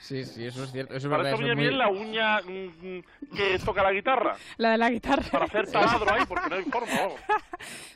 [0.00, 0.94] Sí, sí, eso es cierto.
[0.94, 3.02] Eso es Para verdad, eso es muy- bien la uña mm, mm,
[3.36, 5.22] que toca la guitarra, la de la guitarra.
[5.30, 6.92] para hacer taladro ahí, porque no hay forma.
[7.00, 7.20] vamos.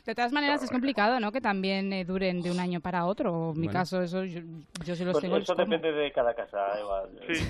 [0.05, 1.31] De todas maneras, es complicado, ¿no?
[1.31, 3.51] Que también eh, duren de un año para otro.
[3.53, 3.79] En mi Bueno.
[3.79, 4.39] caso, eso yo,
[4.85, 5.65] yo si los Pues eso como.
[5.65, 7.03] depende de cada casa, Eva.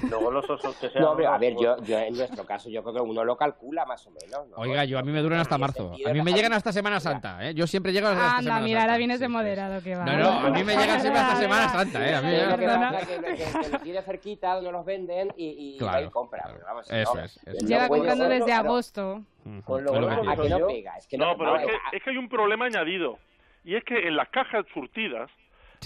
[0.09, 1.03] Luego los osos que sean...
[1.03, 3.37] No, hombre, a ver, pues, yo, yo en nuestro caso, yo creo que uno lo
[3.37, 4.47] calcula más o menos.
[4.49, 4.55] ¿no?
[4.57, 5.93] Oiga, yo a mí me duran hasta marzo.
[6.05, 7.53] A mí me llegan hasta Semana Santa, ¿eh?
[7.53, 8.91] Yo siempre llego hasta Anda, Semana mira, Santa.
[8.93, 10.05] ahora vienes de moderado, que va.
[10.05, 12.15] No, no, a mí me llegan siempre hasta Semana Santa, ¿eh?
[12.15, 16.43] A mí me llegan- lo que lo tiene cerquita, donde los venden y, y compra.
[16.51, 19.21] pero Eso es, Lleva comprando desde agosto.
[19.65, 20.97] Con lo lo ¿A que no pega?
[20.97, 23.17] Es que No, pero eh, es que hay un problema añadido.
[23.63, 25.29] Y es que en las cajas surtidas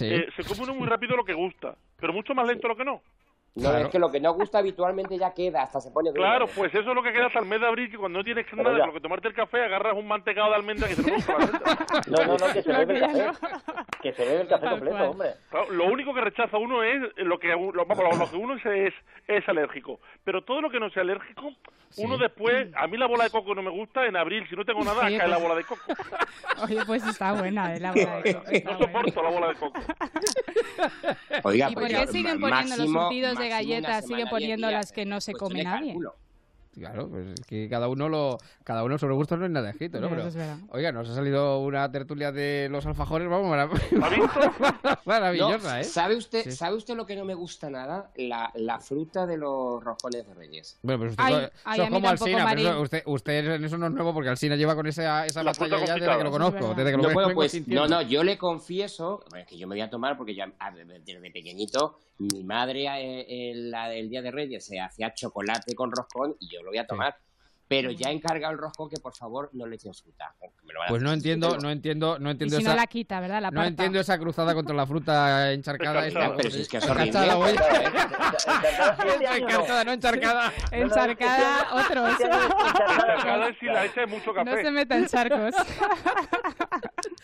[0.00, 2.84] Eh, se come uno muy rápido lo que gusta, pero mucho más lento lo que
[2.84, 3.02] no.
[3.54, 3.84] No, claro.
[3.84, 6.10] es que lo que no gusta habitualmente ya queda, hasta se pone.
[6.12, 8.24] Claro, pues eso es lo que queda hasta el mes de abril, que cuando no
[8.24, 8.86] tienes Pero nada ya.
[8.86, 11.60] lo que tomarte el café, agarras un mantecado de almendra que se la almendra.
[12.08, 13.46] No, no, no, que se bebe el café.
[14.00, 15.08] Que se bebe el café completo, cual.
[15.10, 15.28] hombre.
[15.50, 18.64] Claro, lo único que rechaza uno es lo que, lo, vamos, lo que uno es,
[18.66, 18.94] es,
[19.28, 20.00] es alérgico.
[20.24, 21.52] Pero todo lo que no sea alérgico,
[21.98, 24.64] uno después, a mí la bola de coco no me gusta, en abril, si no
[24.64, 25.82] tengo nada, Sí, cae la pues- bola de coco.
[26.64, 28.78] Oye, pues está buena, eh, la bola de coco, No buena.
[28.78, 29.80] soporto la bola de coco.
[31.44, 34.70] Oiga, ¿Y pues por qué yo, siguen poniendo los máximo- surtidos de galletas, diez poniendo
[34.70, 35.96] las que no se cuestión come nadie?
[36.74, 40.00] Claro, pues es que cada uno lo, cada uno sobre gustos no es nada escrito,
[40.00, 40.08] ¿no?
[40.08, 40.28] Pero,
[40.70, 43.50] oiga, nos ha salido una tertulia de los alfajores, vamos,
[45.04, 45.84] maravillosa, No, ¿eh?
[45.84, 46.52] ¿Sabe usted, Sí.
[46.52, 48.10] ¿Sabe usted lo que no me gusta nada?
[48.16, 50.78] La, la fruta de los roscones de Reyes.
[50.82, 54.14] Bueno, pues usted Ay, como Alsina, pero eso- usted, usted en eso no es nuevo
[54.14, 56.96] porque Alsina lleva con esa, esa La batalla ya desde que lo conozco, desde que
[56.96, 60.16] lo No, pues, no, no, yo le confieso bueno, que yo me voy a tomar
[60.16, 60.50] porque ya
[61.04, 62.86] desde pequeñito mi madre
[63.50, 66.78] el, la- el día de Reyes se hacía chocolate con roscón y yo lo voy
[66.78, 67.16] a tomar.
[67.68, 70.34] Pero ya he encargado el roscón que por favor no le echen fruta.
[70.38, 72.72] que me lo van a Pues no entiendo, no entiendo, no Y entiendo si esa,
[72.72, 73.40] no la quita, ¿verdad?
[73.40, 76.06] La no entiendo esa cruzada contra la fruta encharcada.
[76.06, 76.26] Encharcada.
[76.26, 77.08] esta- Pero si es que es horrible.
[77.18, 77.46] Encharcada,
[79.32, 79.54] año no.
[79.54, 80.52] Encharcada, no encharcada.
[80.70, 82.18] Encharcada, otros.
[83.22, 84.62] Cada vez si la echa mucho No café.
[84.64, 85.54] se meta en charcos.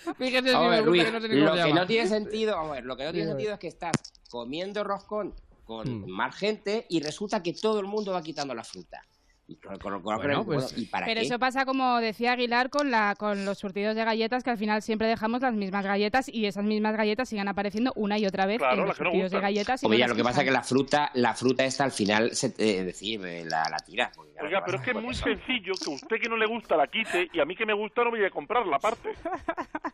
[0.08, 2.96] A ver, gusta Luis, que no sé lo que no tiene sentido, a ver, lo
[2.96, 3.92] que no tiene sentido es que estás
[4.30, 5.34] comiendo roscón
[5.64, 6.10] con Hmm.
[6.10, 9.02] más gente y resulta que todo el mundo va quitando la fruta.
[9.50, 11.26] Y, con- con- con- Bueno, bueno, pues- ¿y para Pero qué?
[11.26, 14.82] eso pasa, como decía Aguilar, con, la, con los surtidos de galletas, que al final
[14.82, 18.58] siempre dejamos las mismas galletas y esas mismas galletas siguen apareciendo una y otra vez
[18.58, 19.82] Claro, en los no surtidos de galletas.
[19.82, 22.48] No las lo que pasa es que la fruta, la fruta esta al final, se,
[22.58, 24.12] eh, decir, eh, la, la tira.
[24.18, 26.86] Oiga, ¿qué pero es que es muy sencillo que usted que no le gusta la
[26.86, 29.08] quite y a mí que me gusta no voy a comprarla aparte.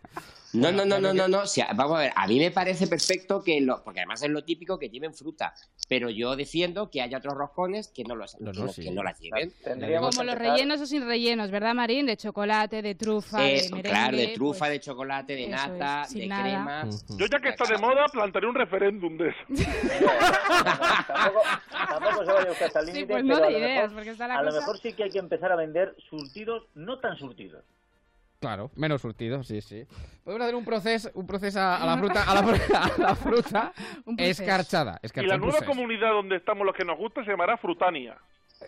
[0.53, 1.47] No, no, no, no, no, no.
[1.49, 4.31] si a- vamos a ver, a mí me parece perfecto que lo, porque además es
[4.31, 5.53] lo típico que lleven fruta,
[5.89, 8.83] pero yo defiendo que haya otros roscones que no los, No, que no, no- sí.
[8.85, 9.44] que no las lleven.
[9.63, 12.07] Tendríamos Como los empezar- rellenos o sin rellenos, ¿verdad, Marín?
[12.07, 13.83] De chocolate, de trufa, de merengue.
[13.83, 16.43] claro, de trufa, pues, de chocolate, de eso nata, es, sin de nada.
[16.43, 16.85] crema.
[17.19, 19.39] Yo ya que está de moda plantaré un referéndum de eso.
[21.07, 23.59] tampoco, tampoco se vaya usted hasta el Sí, límite, pues no pero a de lo
[23.59, 25.95] ideas, mejor- porque está la a lo mejor sí que hay que empezar a vender
[26.09, 27.65] surtidos no tan surtidos.
[28.41, 29.87] Claro, menos surtido, sí, sí.
[30.23, 33.15] Podemos hacer un proceso, un proceso a, a la fruta, a la, fru- a la
[33.17, 33.73] fruta
[34.19, 35.01] escarchada.
[35.03, 35.65] Y la nueva proceso.
[35.71, 38.19] comunidad donde estamos los que nos gusta se llamará Frutania.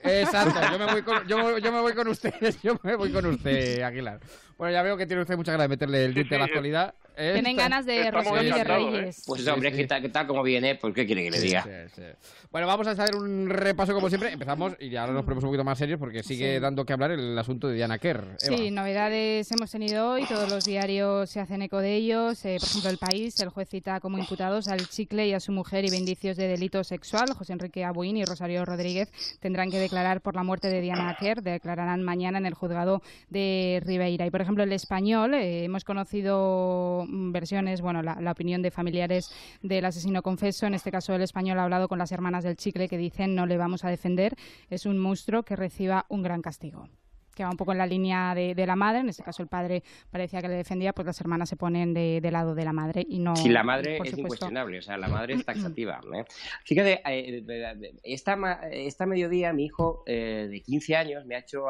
[0.03, 3.27] Exacto, yo me voy con, yo, yo me voy con usted, yo me voy con
[3.27, 4.21] usted, Aguilar.
[4.59, 6.95] Bueno, ya veo que tiene usted muchas ganas de meterle el diente a la actualidad.
[7.17, 7.33] ¿eh?
[7.35, 8.65] Tienen ganas de y de ¿eh?
[8.65, 9.23] reyes.
[9.27, 9.87] Pues Sí, hombre, sí.
[9.87, 11.63] que tal como viene, pues ¿qué quiere que le diga?
[11.63, 12.03] sí, sí.
[12.51, 14.33] Bueno, vamos a hacer un repaso como siempre.
[14.33, 16.61] Empezamos y ahora nos ponemos un poquito más serios porque sigue Sí.
[16.61, 18.23] dando que hablar el asunto de Diana Kerr.
[18.41, 18.57] Eva.
[18.57, 22.43] Sí, novedades hemos tenido hoy, todos los diarios se hacen eco de ellos.
[22.47, 25.53] Eh, por ejemplo, El País, el juez cita como imputados al chicle y a su
[25.53, 27.31] mujer y indicios de delito sexual.
[27.35, 29.11] José Enrique Abuín y Rosario Rodríguez
[29.41, 31.43] tendrán que declarar por la muerte de Diana Kerr.
[31.43, 34.25] Declararán mañana en el juzgado de Ribeira.
[34.27, 38.71] Y, por ejemplo, El Español, eh, hemos conocido mm, versiones, bueno, la, la opinión de
[38.71, 39.31] familiares
[39.63, 40.67] del asesino confeso.
[40.67, 43.47] En este caso, El Español ha hablado con las hermanas del chicle que dicen no
[43.47, 44.35] le vamos a defender.
[44.71, 46.89] Es un monstruo que reciba un gran castigo
[47.37, 49.49] que va un poco en la línea de, de la madre, en este caso el
[49.49, 52.73] padre parecía que le defendía, pues las hermanas se ponen de, de lado de la
[52.73, 53.37] madre y no...
[53.37, 54.21] Si la madre es supuesto.
[54.23, 56.01] incuestionable, o sea, la madre es taxativa.
[56.15, 56.25] ¿eh?
[56.65, 61.67] Fíjate, eh, esta, esta mediodía mi hijo eh, de 15 años me ha hecho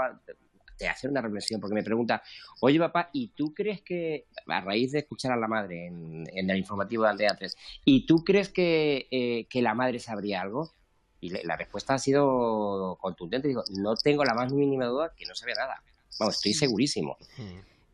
[0.79, 2.23] de hacer una reflexión porque me pregunta,
[2.61, 6.51] oye papá, ¿y tú crees que, a raíz de escuchar a la madre en, en
[6.51, 10.71] el informativo de Aldea 3, ¿y tú crees que, eh, que la madre sabría algo?
[11.21, 13.49] Y le- la respuesta ha sido contundente.
[13.49, 15.83] Digo, no tengo la más mínima duda que no sabía nada.
[16.19, 17.17] Vamos, estoy segurísimo.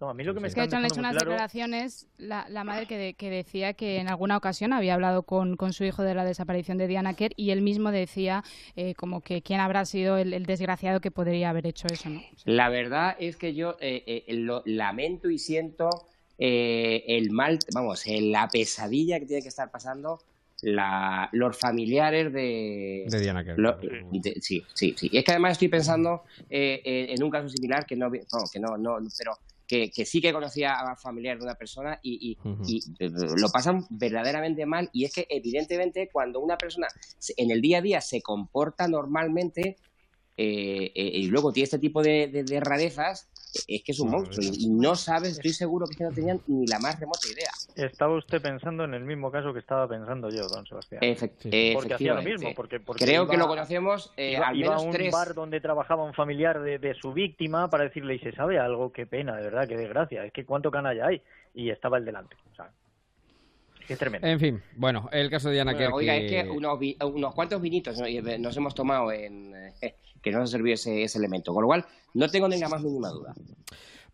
[0.02, 2.08] No, a mí lo que me Es que de hecho han hecho unas claro- declaraciones
[2.18, 5.72] la, la madre que, de- que decía que en alguna ocasión había hablado con, con
[5.72, 8.42] su hijo de la desaparición de Diana Kerr y él mismo decía
[8.74, 12.20] eh, como que quién habrá sido el, el desgraciado que podría haber hecho eso, ¿no?
[12.46, 15.88] La verdad es que yo eh, eh, lo lamento y siento
[16.36, 20.18] eh, el mal, vamos, eh, la pesadilla que tiene que estar pasando
[20.62, 23.04] la, los familiares de...
[23.08, 23.56] De Diana Kerr.
[23.56, 23.76] lo-
[24.10, 25.08] de- sí, sí, sí.
[25.12, 28.18] Y es que además estoy pensando eh, en, en un caso similar que no, no,
[28.52, 32.32] que no, no, pero que, que sí que conocía a familiares de una persona y,
[32.32, 32.38] y-
[32.98, 34.90] eh, lo pasan verdaderamente mal.
[34.92, 36.88] Y es que evidentemente cuando una persona
[37.36, 39.76] en el día a día se comporta normalmente
[40.36, 43.28] eh, eh, y luego tiene este tipo de, de- de rarezas,
[43.68, 46.78] es que es un monstruo y, no sabes, estoy seguro que no tenían ni la
[46.78, 47.50] más remota idea.
[47.76, 51.02] Estaba usted pensando en el mismo caso que estaba pensando yo, don Sebastián.
[51.02, 52.50] Efect- porque hacía lo mismo.
[52.54, 55.12] Porque, porque Creo que lo conocemos eh, iba, al iba menos a un tres.
[55.12, 58.92] bar donde trabajaba un familiar de, de su víctima para decirle, ¿y se sabe algo?
[58.92, 60.24] Qué pena, de verdad, qué desgracia.
[60.24, 61.22] Es que cuánto canalla hay.
[61.54, 62.36] Y estaba el delante.
[62.50, 62.70] O sea,
[63.92, 64.26] que es tremendo.
[64.26, 65.94] En fin, bueno, el caso de Diana Bueno, Kerr.
[65.94, 68.08] oiga, que- es que unos, vi- unos cuantos vinitos ¿no?
[68.08, 71.52] Y, eh, nos hemos tomado en eh, que no nos sirvió ese, ese elemento.
[71.52, 73.34] Con lo cual, no tengo ni la más mínima duda.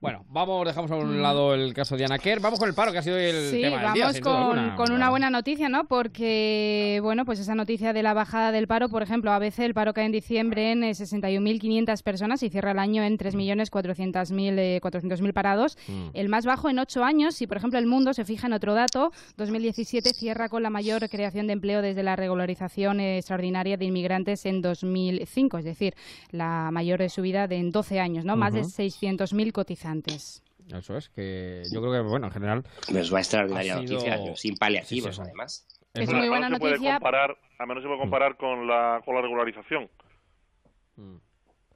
[0.01, 2.39] Bueno, vamos, dejamos a un lado el caso de Diana Kerr.
[2.41, 4.33] Vamos con el paro, que ha sido el Sí, tema del día, vamos sin duda
[4.47, 4.77] con, alguna.
[4.77, 5.89] con una buena noticia, ¿no?
[5.89, 9.75] Porque, bueno, pues esa noticia de la bajada del paro, por ejemplo, a veces el
[9.75, 14.81] paro cae en diciembre en eh, 61.500 personas y cierra el año en 3.400.000 eh,
[14.81, 15.77] 400.000 parados.
[15.89, 16.09] Mm.
[16.15, 17.43] El más bajo en ocho años.
[17.43, 19.11] Y, por ejemplo, el mundo se fija en otro dato.
[19.37, 24.47] 2017 cierra con la mayor creación de empleo desde la regularización eh, extraordinaria de inmigrantes
[24.47, 25.95] en 2005, es decir,
[26.31, 28.37] la mayor eh, subida de en 12 años, ¿no?
[28.37, 28.69] Más de Ujú.
[28.69, 29.51] 600.000
[29.93, 30.43] cotizantes.
[30.73, 32.63] Eso es, que yo creo que, bueno, en general.
[32.91, 35.23] Pues va extraordinaria ha sido- noticia, sin paliativos, Sí, sí, sí.
[35.23, 35.67] además.
[35.95, 36.95] Es muy buena se puede noticia.
[36.95, 39.89] comparar, al menos se puede comparar con la, con la regularización.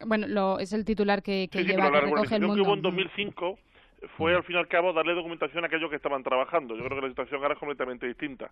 [0.04, 2.40] Bueno, lo, es el titular que, que Sí, sí, lleva, pero la que recoge el
[2.42, 2.62] que mundo.
[2.64, 3.58] hubo en 2005
[4.16, 6.76] fue al fin y al cabo darle documentación a aquellos que estaban trabajando.
[6.76, 8.50] Yo creo que la situación ahora es completamente distinta.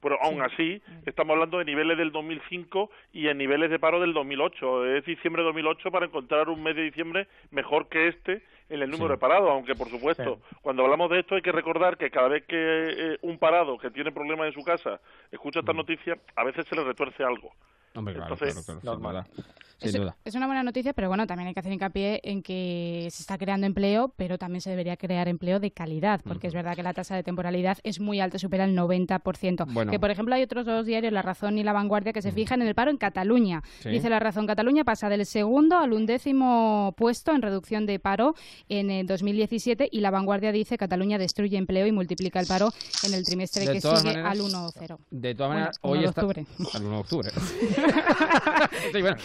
[0.00, 4.14] Pero aún así, estamos hablando de niveles del 2005 y en niveles de paro del
[4.14, 4.86] 2008.
[4.96, 8.42] Es diciembre de 2008 para encontrar un mes de diciembre mejor que este
[8.74, 9.12] en el número Sí.
[9.12, 12.44] de parados, aunque por supuesto, cuando hablamos de esto hay que recordar que cada vez
[12.46, 15.00] que eh, un parado que tiene problemas en su casa
[15.30, 17.52] escucha esta noticia, a veces se le retuerce algo.
[17.94, 19.46] Hombre, claro, Entonces, claro, claro, sin duda.
[19.82, 20.16] Sin Es, duda.
[20.24, 23.38] es una buena noticia, pero bueno, también hay que hacer hincapié en que se está
[23.38, 26.92] creando empleo, pero también se debería crear empleo de calidad, porque es verdad que la
[26.94, 29.66] tasa de temporalidad es muy alta, supera el 90%.
[29.72, 29.90] Bueno.
[29.90, 32.62] Que, por ejemplo, hay otros dos diarios, La Razón y La Vanguardia, que se fijan
[32.62, 33.62] en el paro en Cataluña.
[33.80, 33.90] Sí.
[33.90, 38.34] Dice La Razón, Cataluña pasa del segundo al undécimo puesto en reducción de paro
[38.68, 42.70] en eh, 2017 y La Vanguardia dice Cataluña destruye empleo y multiplica el paro
[43.04, 44.98] en el trimestre De que sigue maneras- al 1-0.
[45.10, 46.20] De todas Bueno, maneras, 1 hoy de está...
[46.22, 46.46] octubre.
[46.74, 47.30] Al 1 de octubre.
[48.92, 49.16] Sí, bueno,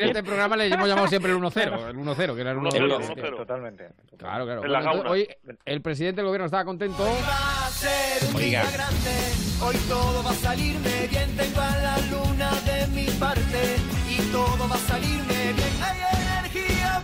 [0.00, 2.76] En este programa le hemos llamado siempre el 1-0, el 1-0, que era el 1-0.
[2.76, 3.36] El que- 1-0.
[3.36, 3.88] Totalmente.
[4.16, 4.64] Claro, claro.
[4.64, 5.10] En la Bueno, entonces,
[5.44, 7.04] hoy el presidente del gobierno estaba contento.
[8.34, 8.64] Oiga.
[9.62, 13.76] Hoy todo va a salirme bien, tengo a la luna de mi parte
[14.08, 15.39] y todo va a salirme.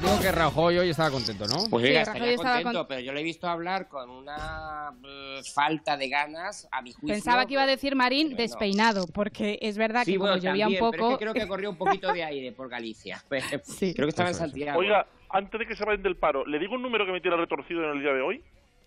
[0.06, 1.64] Digo que Rajoy hoy estaba contento, ¿no?
[1.68, 4.08] Pues Sí, oiga, Rajoy estaría estaba contento, con- pero yo le he visto hablar con
[4.08, 7.08] una eh, falta de ganas, a mi juicio.
[7.08, 10.68] Pensaba que iba a decir Marín despeinado, porque es verdad Sí, que bueno, como llovía
[10.68, 11.12] un también, pero poco...
[11.14, 13.20] es que creo que corrió un poquito de aire por Galicia.
[13.30, 14.44] Creo que estaba en Eso.
[14.44, 14.78] Santiago.
[14.78, 17.36] Oiga, antes de que se vayan del paro, ¿le digo un número que me tiene
[17.36, 18.44] retorcido en el día de hoy?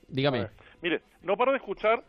[0.08, 0.48] Dígame.
[0.82, 2.02] Mire, no paro de escuchar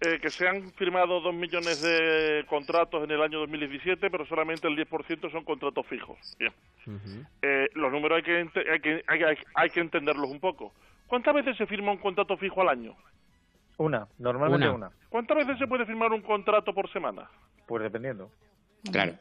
[0.00, 4.68] eh, que se han firmado dos millones de contratos en el año 2017, pero solamente
[4.68, 6.18] el 10% son contratos fijos.
[6.38, 6.52] Bien.
[7.42, 10.72] Eh, los números hay que, hay, que, hay, hay- hay que entenderlos un poco.
[11.06, 12.94] ¿Cuántas veces se firma un contrato fijo al año?
[13.78, 14.90] Una, normalmente una.
[15.08, 17.28] ¿Cuántas veces se puede firmar un contrato por semana?
[17.66, 18.30] Pues dependiendo.
[18.90, 19.12] Claro.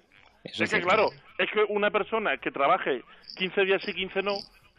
[0.44, 3.04] es que, claro, es que una persona que trabaje
[3.38, 4.34] 15 días y 15 no,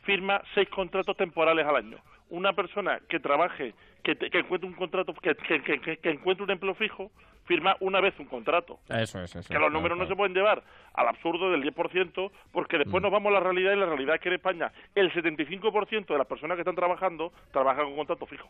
[0.04, 1.98] firma seis contratos temporales al año.
[2.30, 6.74] Una persona que trabaje, que, que encuentre un contrato, que, que, que- encuentre un empleo
[6.74, 7.10] fijo,
[7.44, 8.78] firma una vez un contrato.
[8.90, 9.48] Eso es, eso.
[9.52, 10.62] Que los números no se pueden llevar
[10.94, 14.20] al absurdo del 10%, porque después nos vamos a la realidad y la realidad es
[14.20, 18.48] que en España el 75% de las personas que están trabajando trabajan con contrato fijo.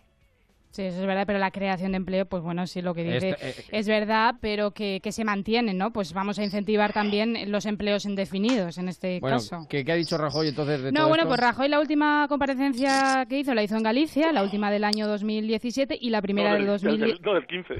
[0.70, 3.30] Sí, eso es verdad, pero la creación de empleo, pues bueno, sí lo que dice
[3.30, 5.92] Este, eh, es verdad, pero que, que se mantienen, ¿no?
[5.92, 9.66] Pues vamos a incentivar también los empleos indefinidos en este Bueno, caso.
[9.68, 11.28] ¿qué, qué ha dicho Rajoy entonces de No, todo bueno, esto?
[11.30, 15.08] pues Rajoy la última comparecencia que hizo la hizo en Galicia, la última del año
[15.08, 17.12] 2017 y la primera no, del del, 2010.
[17.12, 17.74] del- no, del 15.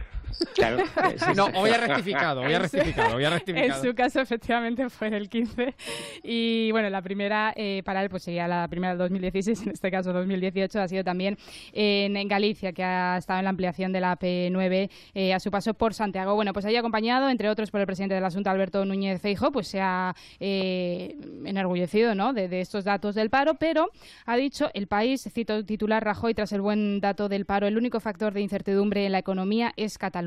[0.55, 0.78] Claro.
[1.36, 3.82] No, hoy ha rectificado, hoy ha rectificado, hoy ha En rectificado.
[3.84, 5.74] su caso, efectivamente, fue del 15.
[6.22, 9.90] Y bueno, la primera eh, para él pues sería la primera del 2016, en este
[9.90, 11.38] caso 2018, ha sido también
[11.72, 15.50] en, en Galicia, que ha estado en la ampliación de la P9 eh, a su
[15.50, 16.34] paso por Santiago.
[16.34, 19.68] Bueno, pues ahí acompañado, entre otros, por el presidente del asunto, Alberto Núñez Feijo, pues
[19.68, 22.32] se ha eh, enorgullecido ¿no?
[22.32, 23.90] de, de estos datos del paro, pero
[24.26, 28.00] ha dicho el país, cito titular Rajoy, tras el buen dato del paro, el único
[28.00, 30.18] factor de incertidumbre en la economía es Cataluña.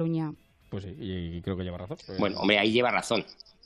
[0.69, 1.97] Pues sí, y, y creo que lleva razón.
[2.19, 3.23] Bueno, hombre, ahí lleva razón.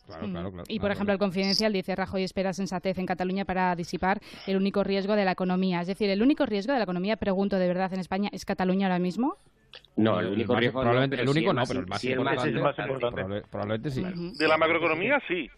[0.08, 0.64] Claro, claro, claro.
[0.68, 4.84] Y, por ejemplo, el Confidencial dice Rajoy espera sensatez en Cataluña para disipar el único
[4.84, 5.82] riesgo de la economía.
[5.82, 8.86] Es decir, el único riesgo de la economía, pregunto de verdad, en España, ¿es Cataluña
[8.88, 9.38] ahora mismo?
[9.96, 11.80] No, el El único más- riesgo probablemente, pero el sí único el no, más pero
[11.80, 12.82] el im- más sí, el más importante.
[12.84, 13.22] importante.
[13.24, 14.04] Probable- probablemente sí.
[14.38, 15.50] De la macroeconomía, sí.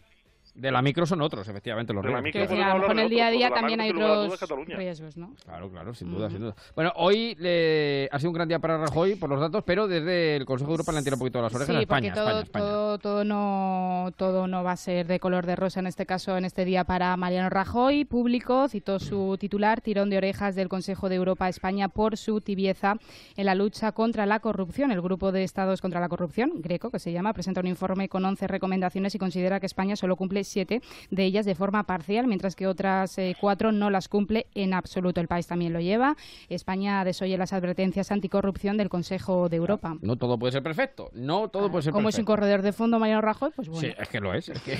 [0.54, 2.24] De la micro son otros, efectivamente, los De la riesgos.
[2.24, 5.16] micro Que decir, a lo mejor en el día a día también hay otros riesgos,
[5.16, 5.34] ¿no?
[5.44, 6.54] Claro, claro, sin duda, sin duda.
[6.74, 10.36] Bueno, hoy le- ha sido un gran día para Rajoy por los datos, pero desde
[10.36, 12.24] el Consejo de Europa le han tirado un poquito las orejas Sí, a España, todo,
[12.28, 12.64] España, España.
[12.64, 16.36] Todo, todo, no, todo no va a ser de color de rosa en este caso,
[16.36, 18.04] en este día para Mariano Rajoy.
[18.04, 22.40] Público citó su titular, tirón de orejas del Consejo de Europa a España por su
[22.40, 22.96] tibieza
[23.36, 24.90] en la lucha contra la corrupción.
[24.90, 28.24] El Grupo de Estados contra la Corrupción, Greco, que se llama, presenta un informe con
[28.24, 32.56] 11 recomendaciones y considera que España solo cumple siete de ellas de forma parcial, mientras
[32.56, 35.20] que otras eh, cuatro no las cumple en absoluto.
[35.20, 36.16] El país también lo lleva.
[36.48, 39.96] España desoye las advertencias anticorrupción del Consejo de Europa.
[40.00, 42.32] No todo puede ser perfecto, no todo puede ser Como es un perfecto.
[42.32, 43.80] corredor de fondo Mariano Rajoy, pues bueno.
[43.88, 44.48] Sí, es que lo es.
[44.48, 44.78] Es que...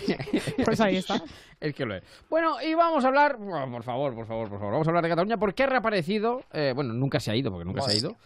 [0.65, 1.23] Pues ahí está.
[1.61, 2.03] es que lo es.
[2.29, 5.05] Bueno, y vamos a hablar, bueno, por favor, por favor, por favor, vamos a hablar
[5.05, 7.95] de Cataluña porque ha reaparecido, eh, bueno, nunca se ha ido, porque nunca se ha
[7.95, 8.17] ido.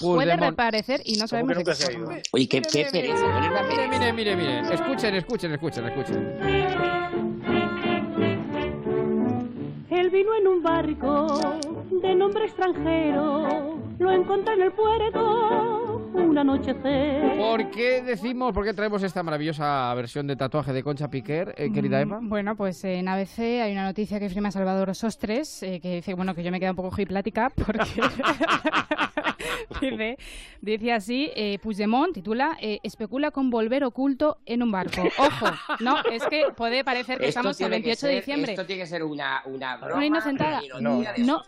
[0.00, 2.18] Puede reaparecer y no sabemos de qué forma.
[2.32, 3.26] Oye, qué, qué pereza.
[3.40, 3.98] Mire, pereza.
[3.98, 4.74] mire, mire, mire.
[4.74, 7.22] Escuchen, escuchen, escuchen, escuchen.
[9.90, 11.60] Él vino en un barco
[12.02, 17.36] de nombre extranjero, lo encontré en el puerto un anochecer.
[17.36, 21.70] ¿Por qué decimos, por qué traemos esta maravillosa versión de tatuaje de Concha Piquer, eh,
[21.72, 22.18] querida Mm, Eva?
[22.22, 26.34] Bueno, pues en ABC hay una noticia que firma Salvador Sostres, eh, que dice, bueno,
[26.34, 27.84] que yo me quedo un poco hiplática porque
[29.80, 30.18] dice,
[30.60, 35.02] dice así, eh, Puigdemont titula, eh, especula con volver oculto en un barco.
[35.18, 35.46] Ojo,
[35.80, 38.52] no, es que puede parecer que Esto estamos el tiene que 28 de diciembre.
[38.52, 39.96] Esto tiene que ser una, una broma.
[39.96, 40.60] Una inocentada.
[40.78, 41.42] una de No,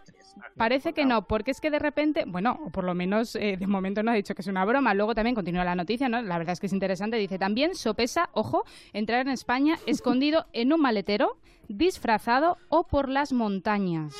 [0.56, 3.66] Parece que no, porque es que de repente, bueno, o por lo menos eh, de
[3.66, 4.94] momento no ha dicho que es una broma.
[4.94, 6.22] Luego también continúa la noticia, ¿no?
[6.22, 7.16] La verdad es que es interesante.
[7.16, 11.36] Dice también sopesa, ojo, entrar en España escondido en un maletero,
[11.68, 14.14] disfrazado o por las montañas.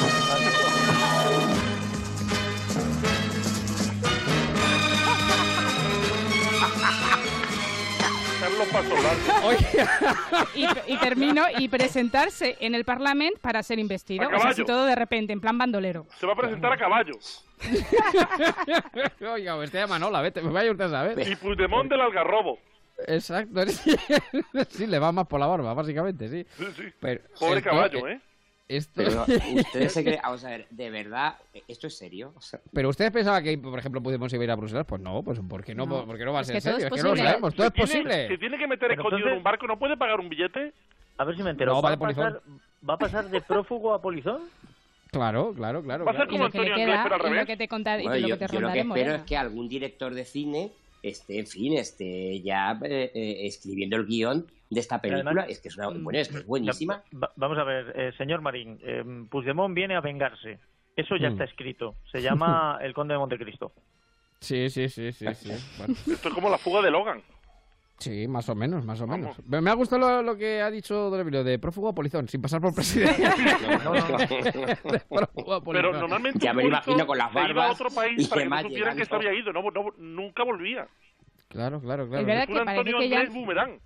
[8.74, 10.48] Carlos Paso Largo.
[10.54, 14.24] Y, y termino y presentarse en el Parlamento para ser investido.
[14.24, 14.64] A O sea, caballo.
[14.64, 16.06] todo de repente, en plan bandolero.
[16.18, 17.12] Se va a presentar a caballo.
[19.32, 21.28] Oiga, usted llama Manola, vete, me vaya usted a saber.
[21.28, 22.58] Y Puigdemont del Algarrobo.
[23.06, 23.60] Exacto.
[24.70, 26.46] sí, le va más por la barba, básicamente, sí.
[26.56, 26.82] Sí, sí.
[27.00, 28.20] Pero Pobre caballo, ¿eh?
[28.66, 28.92] Esto...
[28.96, 29.24] Pero
[29.56, 31.36] ustedes se creen, vamos a ver, de verdad,
[31.68, 32.32] ¿esto es serio?
[32.34, 35.38] O sea, Pero ustedes pensaban que, por ejemplo, pudimos ir a Bruselas, pues no, pues
[35.40, 36.06] ¿por qué no, No.
[36.06, 36.86] ¿por qué no va a Es ser que todo serio?
[36.86, 38.28] es Es, que no lo sabemos, todo es tiene- posible.
[38.28, 40.72] Si tiene que meter escondido en entonces- un barco, ¿no puede pagar un billete?
[41.18, 41.74] A ver si me entero.
[41.74, 42.40] No, ¿Va, a pasar,
[42.88, 44.42] ¿Va a pasar de prófugo a polizón?
[45.12, 46.04] Claro, claro, claro.
[46.04, 46.30] Va a ser claro.
[46.30, 47.46] Y como lo que Antonio Anglés, pero al y lo revés.
[47.46, 49.14] que te contar, y bueno, lo yo, que te yo lo que espero ya.
[49.16, 50.72] es que algún director de cine
[51.08, 55.30] esté, en fin, esté ya eh, eh, escribiendo el guion de esta película.
[55.30, 57.02] Además- es que es una, bueno, es que es buenísima.
[57.22, 60.58] Va- vamos a ver, eh, señor Marín, eh, Puigdemont viene a vengarse.
[60.96, 61.32] Eso ya Mm.
[61.32, 61.96] está escrito.
[62.12, 63.72] Se llama El Conde de Montecristo.
[64.40, 65.48] Sí, sí, sí, sí, sí.
[65.78, 65.94] Bueno.
[66.06, 67.22] Esto es como la fuga de Logan.
[67.98, 69.36] Sí, más o menos, más o menos.
[69.46, 72.28] Me me ha gustado lo, lo que ha dicho Don Emilio, de prófugo a polizón,
[72.28, 73.22] sin pasar por presidente.
[74.84, 77.90] De prófugo a Pero normalmente Ya un me imagino con las iba a barbas otro
[77.90, 80.86] país y para que no demás supieran que se había ido, no, no- nunca volvía.
[81.48, 82.26] Claro, claro, Es claro.
[82.26, 83.78] verdad Un que parece Antonio que ya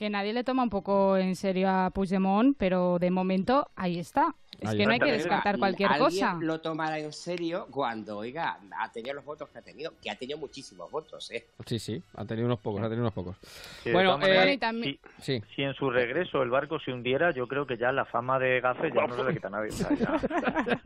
[0.00, 4.34] que nadie le toma un poco en serio a Puigdemont, pero de momento ahí está.
[4.60, 6.36] Es Ahí que no hay que descartar cualquier ¿alguien cosa.
[6.40, 10.16] lo tomará en serio cuando, oiga, ha tenido los votos que ha tenido, que ha
[10.16, 11.46] tenido muchísimos votos, ¿eh?
[11.64, 13.36] Sí, sí, ha tenido unos pocos, ha tenido unos pocos.
[13.82, 15.42] Sí, bueno, maneras, eh, y también- si, sí.
[15.56, 18.60] si en su regreso el barco se hundiera, yo creo que ya la fama de
[18.60, 19.70] Gafe ya no se le quita a nadie.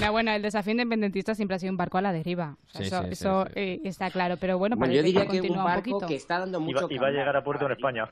[0.00, 2.56] No, bueno, el desafío independentista siempre ha sido un barco a la deriva.
[2.66, 3.52] O sea, Sí, eso eso, sí.
[3.56, 4.36] eh, está claro.
[4.38, 6.88] Pero bueno, Bueno, yo diría que un continúa un barco que está dando mucho y
[6.94, 8.10] que va a llegar a puerto en España.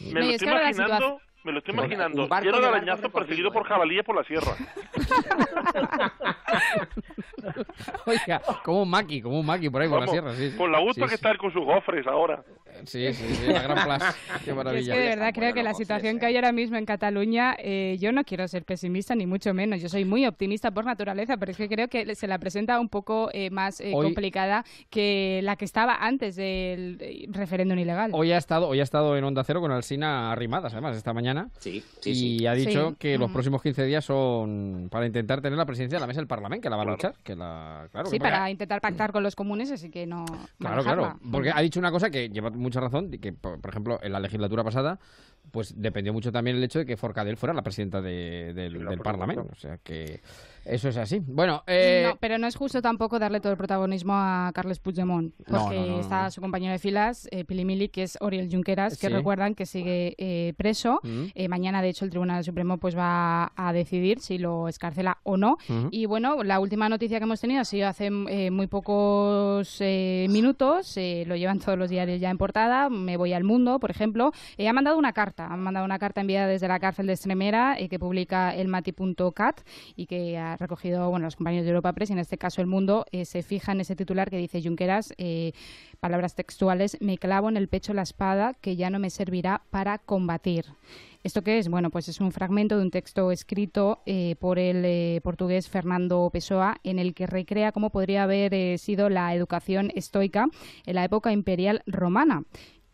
[0.00, 2.26] Me No, lo y es estoy que la imaginando, situación- me lo estoy imaginando.
[2.28, 3.68] largo arañazos recorrido, perseguido por ¿eh?
[3.68, 4.52] jabalíes por la sierra.
[8.06, 10.52] Oiga, como un maqui, como un maqui por ahí por la sierra, sí.
[10.56, 11.14] Por la gusto Sí, que sí.
[11.14, 12.42] está él con sus gofres ahora.
[12.84, 14.14] Sí, sí, sí, la gran plaza.
[14.44, 14.94] Qué Yo es maravilla.
[14.94, 18.12] que de verdad creo que la situación que hay ahora mismo en Cataluña, eh, yo
[18.12, 19.80] no quiero ser pesimista ni mucho menos.
[19.82, 22.88] Yo soy muy optimista por naturaleza, pero es que creo que se la presenta un
[22.88, 28.10] poco eh, más eh, Hoy- complicada que la que estaba antes del referéndum ilegal.
[28.14, 31.29] Hoy ha estado, hoy ha estado en Onda Cero con Alsina arrimadas, además, esta mañana.
[31.58, 32.46] Sí, sí, y sí.
[32.46, 32.96] ha dicho Sí.
[32.98, 33.32] que los Mm.
[33.32, 36.70] próximos 15 días son para intentar tener la presidencia de la mesa del Parlamento, que
[36.70, 37.14] la va a luchar.
[37.22, 40.24] Que la, claro, sí, que para intentar pactar con los comunes, así que no.
[40.26, 41.02] Claro, manejarla.
[41.14, 41.18] claro.
[41.30, 44.20] Porque ha dicho una cosa que lleva mucha razón, que, por, por ejemplo, en la
[44.20, 44.98] legislatura pasada,
[45.50, 49.46] pues dependió mucho también el hecho de que Forcadell fuera la presidenta de- del, Parlamento.
[49.50, 50.20] O sea que
[50.64, 51.20] eso es así.
[51.24, 55.34] Bueno, eh, No, pero no es justo tampoco darle todo el protagonismo a Carles Puigdemont,
[55.46, 59.08] porque no, no, está su compañero de filas, eh, Pilimili, que es Oriol Junqueras, que
[59.08, 59.12] Sí.
[59.12, 61.00] recuerdan que sigue eh, preso.
[61.02, 61.24] Mm.
[61.34, 65.36] Eh, mañana, de hecho, el Tribunal Supremo pues va a decidir si lo escarcela o
[65.36, 65.56] no.
[65.68, 65.88] Ujú.
[65.90, 70.26] Y bueno, la última noticia que hemos tenido ha sido hace eh, muy pocos eh,
[70.30, 70.96] minutos,
[71.26, 74.72] lo llevan todos los diarios ya en portada, Me voy al mundo, por ejemplo, ha
[74.72, 78.54] mandado una carta, ha mandado una carta enviada desde la cárcel de Extremera que publica
[78.54, 79.60] el mati.cat
[79.96, 82.66] y que ha recogido bueno, los compañeros de Europa Press y en este caso el
[82.66, 85.52] mundo eh, se fija en ese titular que dice Junqueras, eh,
[86.00, 89.98] palabras textuales, me clavo en el pecho la espada que ya no me servirá para
[89.98, 90.66] combatir.
[91.22, 91.68] ¿Esto qué es?
[91.68, 96.78] Bueno, pues es un fragmento de un texto escrito eh, por el portugués Fernando Pessoa,
[96.82, 100.46] en el que recrea cómo podría haber sido la educación estoica
[100.86, 102.44] en la época imperial romana.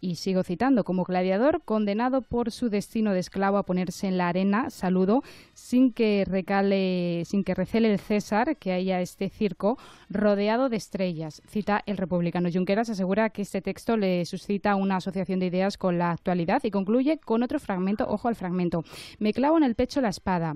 [0.07, 4.29] Y sigo citando, como gladiador condenado por su destino de esclavo a ponerse en la
[4.29, 9.79] arena, saludo, sin que recale, sin que recele el César, que haya este circo
[10.09, 11.43] rodeado de estrellas.
[11.49, 15.99] Cita el republicano Junqueras, asegura que este texto le suscita una asociación de ideas con
[15.99, 18.85] la actualidad y concluye con otro fragmento, ojo al fragmento.
[19.19, 20.55] Me clavo en el pecho la espada,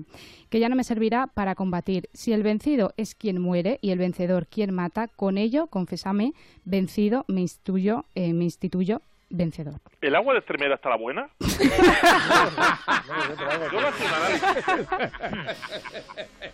[0.49, 2.07] que ya no me servirá para combatir.
[2.13, 6.31] Si el vencido es quien muere y el vencedor quien mata, con ello, confesame,
[6.63, 9.01] vencido, me instituyo, eh, me instituyo
[9.31, 9.75] vencedor.
[10.01, 11.29] ¿El agua de Extremera está la buena?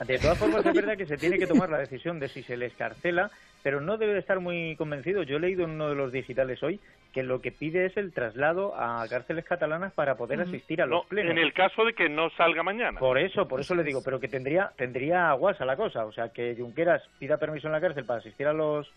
[0.05, 2.55] De todas formas, es verdad que se tiene que tomar la decisión de si se
[2.57, 3.29] le escarcela,
[3.63, 5.23] pero no debe de estar muy convencido.
[5.23, 6.79] Yo he leído en uno de los digitales hoy
[7.13, 11.03] que lo que pide es el traslado a cárceles catalanas para poder asistir a los
[11.03, 11.31] No, plenos.
[11.31, 12.99] en el caso de que no salga mañana.
[12.99, 16.11] Por eso, por eso le digo, pero que tendría tendría aguas a la cosa, o
[16.11, 18.87] sea, que Junqueras pida permiso en la cárcel para asistir a los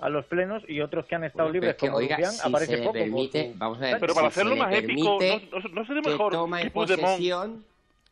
[0.00, 2.76] a los plenos y otros que han estado Bueno, libres que, como oiga, si aparece
[2.76, 2.92] se poco.
[2.92, 6.02] permite, su- vamos a ver, Pero para si hacerlo más épico, ¿no, no, no sería
[6.02, 7.64] que mejor toma en que posesión,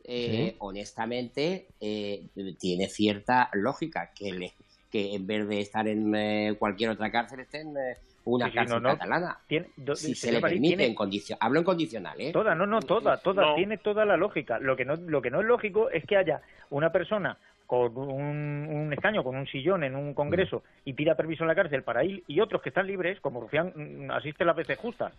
[0.05, 2.27] eh, honestamente, eh,
[2.59, 4.53] tiene cierta lógica que le
[4.91, 8.53] que en vez de estar en eh, cualquier otra cárcel esté en eh, una Sí,
[8.53, 8.89] sí, cárcel no, no.
[8.97, 9.39] catalana.
[9.47, 12.33] Tiene- do- si se le Marín, permite tiene- en condición, hablo en condicional, ¿eh?
[12.33, 13.55] Toda, no, no, toda, toda, No.
[13.55, 14.59] tiene toda la lógica.
[14.59, 16.41] Lo que no, lo que no es lógico es que haya
[16.71, 17.37] una persona
[17.69, 21.55] con un, un escaño, con un sillón en un congreso y pida permiso en la
[21.55, 25.13] cárcel para ir y otros que están libres, como Rufián, mm, asiste las veces justas.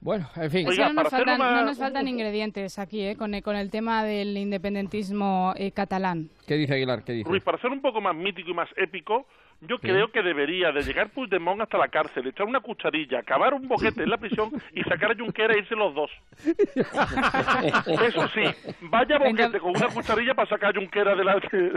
[0.00, 0.66] Bueno, en fin.
[0.66, 4.36] No, nos faltan, no nos faltan ingredientes aquí, eh, con, el, con el tema del
[4.36, 6.30] independentismo eh, catalán.
[6.48, 7.04] ¿Qué dice Aguilar?
[7.04, 7.28] ¿Qué dice?
[7.28, 9.26] Ruiz, para ser un poco más mítico y más épico,
[9.62, 9.82] yo Sí.
[9.88, 14.02] creo que debería de llegar Puigdemont hasta la cárcel, echar una cucharilla, acabar un boquete
[14.02, 16.10] en la prisión y sacar a Junquera e irse los dos.
[18.06, 18.42] Eso sí,
[18.82, 21.72] vaya boquete con una cucharilla para sacar a Junquera delante.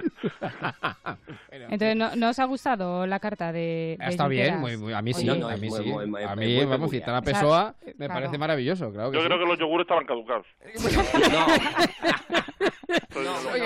[1.52, 5.02] Entonces, ¿no, no os ha gustado la carta de, de Está bien, muy, muy- a
[5.02, 5.90] mí sí, Oye, a mí muy, sí.
[5.90, 8.14] muy, muy- a muy mí, vamos, citar a O sea, Pessoa me claro.
[8.14, 9.28] parece maravilloso, claro que Yo sí.
[9.28, 10.45] creo que los yogures estaban caducados.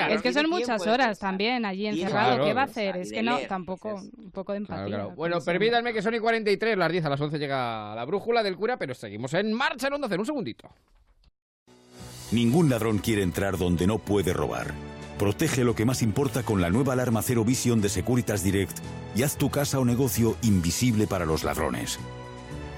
[0.10, 2.36] Es que son muchas horas también allí encerrado.
[2.36, 2.46] Claro.
[2.46, 2.98] ¿Qué va a hacer?
[2.98, 4.86] Es que no, leer, tampoco, un poco de empatía.
[4.86, 5.12] claro.
[5.16, 8.56] Bueno, permítanme que son y 43, las 10 a las 11 llega la brújula del
[8.56, 10.22] cura, pero seguimos en marcha en Onda Cero.
[10.22, 10.70] Un segundito.
[12.32, 14.74] Ningún ladrón quiere entrar donde no puede robar.
[15.18, 18.78] Protege lo que más importa con la nueva alarma Cero Vision de Securitas Direct
[19.16, 22.00] y haz tu casa o negocio invisible para los ladrones.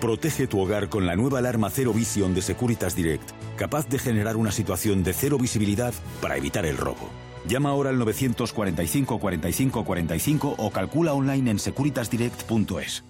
[0.02, 4.36] Protege tu hogar con la nueva alarma Cero Vision de Securitas Direct, capaz de generar
[4.36, 7.08] una situación de cero visibilidad para evitar el robo.
[7.48, 13.04] Llama ahora al 945 45 45 o calcula online en securitasdirect.es.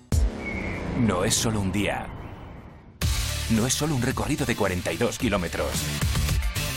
[1.00, 2.08] No es solo un día.
[3.52, 5.72] No es solo un recorrido de 42 kilómetros.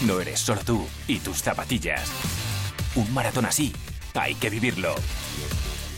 [0.07, 2.09] No eres solo tú y tus zapatillas.
[2.95, 3.73] Un maratón así,
[4.15, 4.95] hay que vivirlo.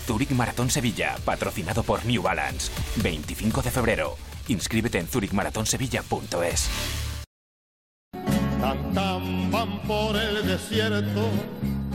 [0.07, 2.71] Zurich Maratón Sevilla, patrocinado por New Balance.
[2.97, 4.17] 25 de febrero.
[4.49, 6.69] Inscríbete en zurichmaratonsevilla.es.
[9.51, 11.31] Van por el desierto.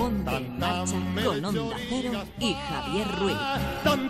[0.02, 3.38] Ponte en marcha con Onda Cero y Javier Ruiz.
[3.84, 4.10] Tan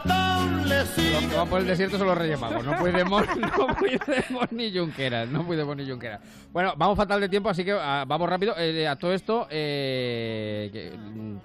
[0.70, 2.64] les Los que van por el desierto son los Reyes Magos.
[2.64, 5.28] No podemos, no podemos ni Junqueras.
[5.28, 6.22] No podemos ni Junqueras.
[6.54, 8.54] Bueno, vamos fatal de tiempo, así que ah, vamos rápido.
[8.58, 10.92] Eh, a todo esto, eh, ¿qué,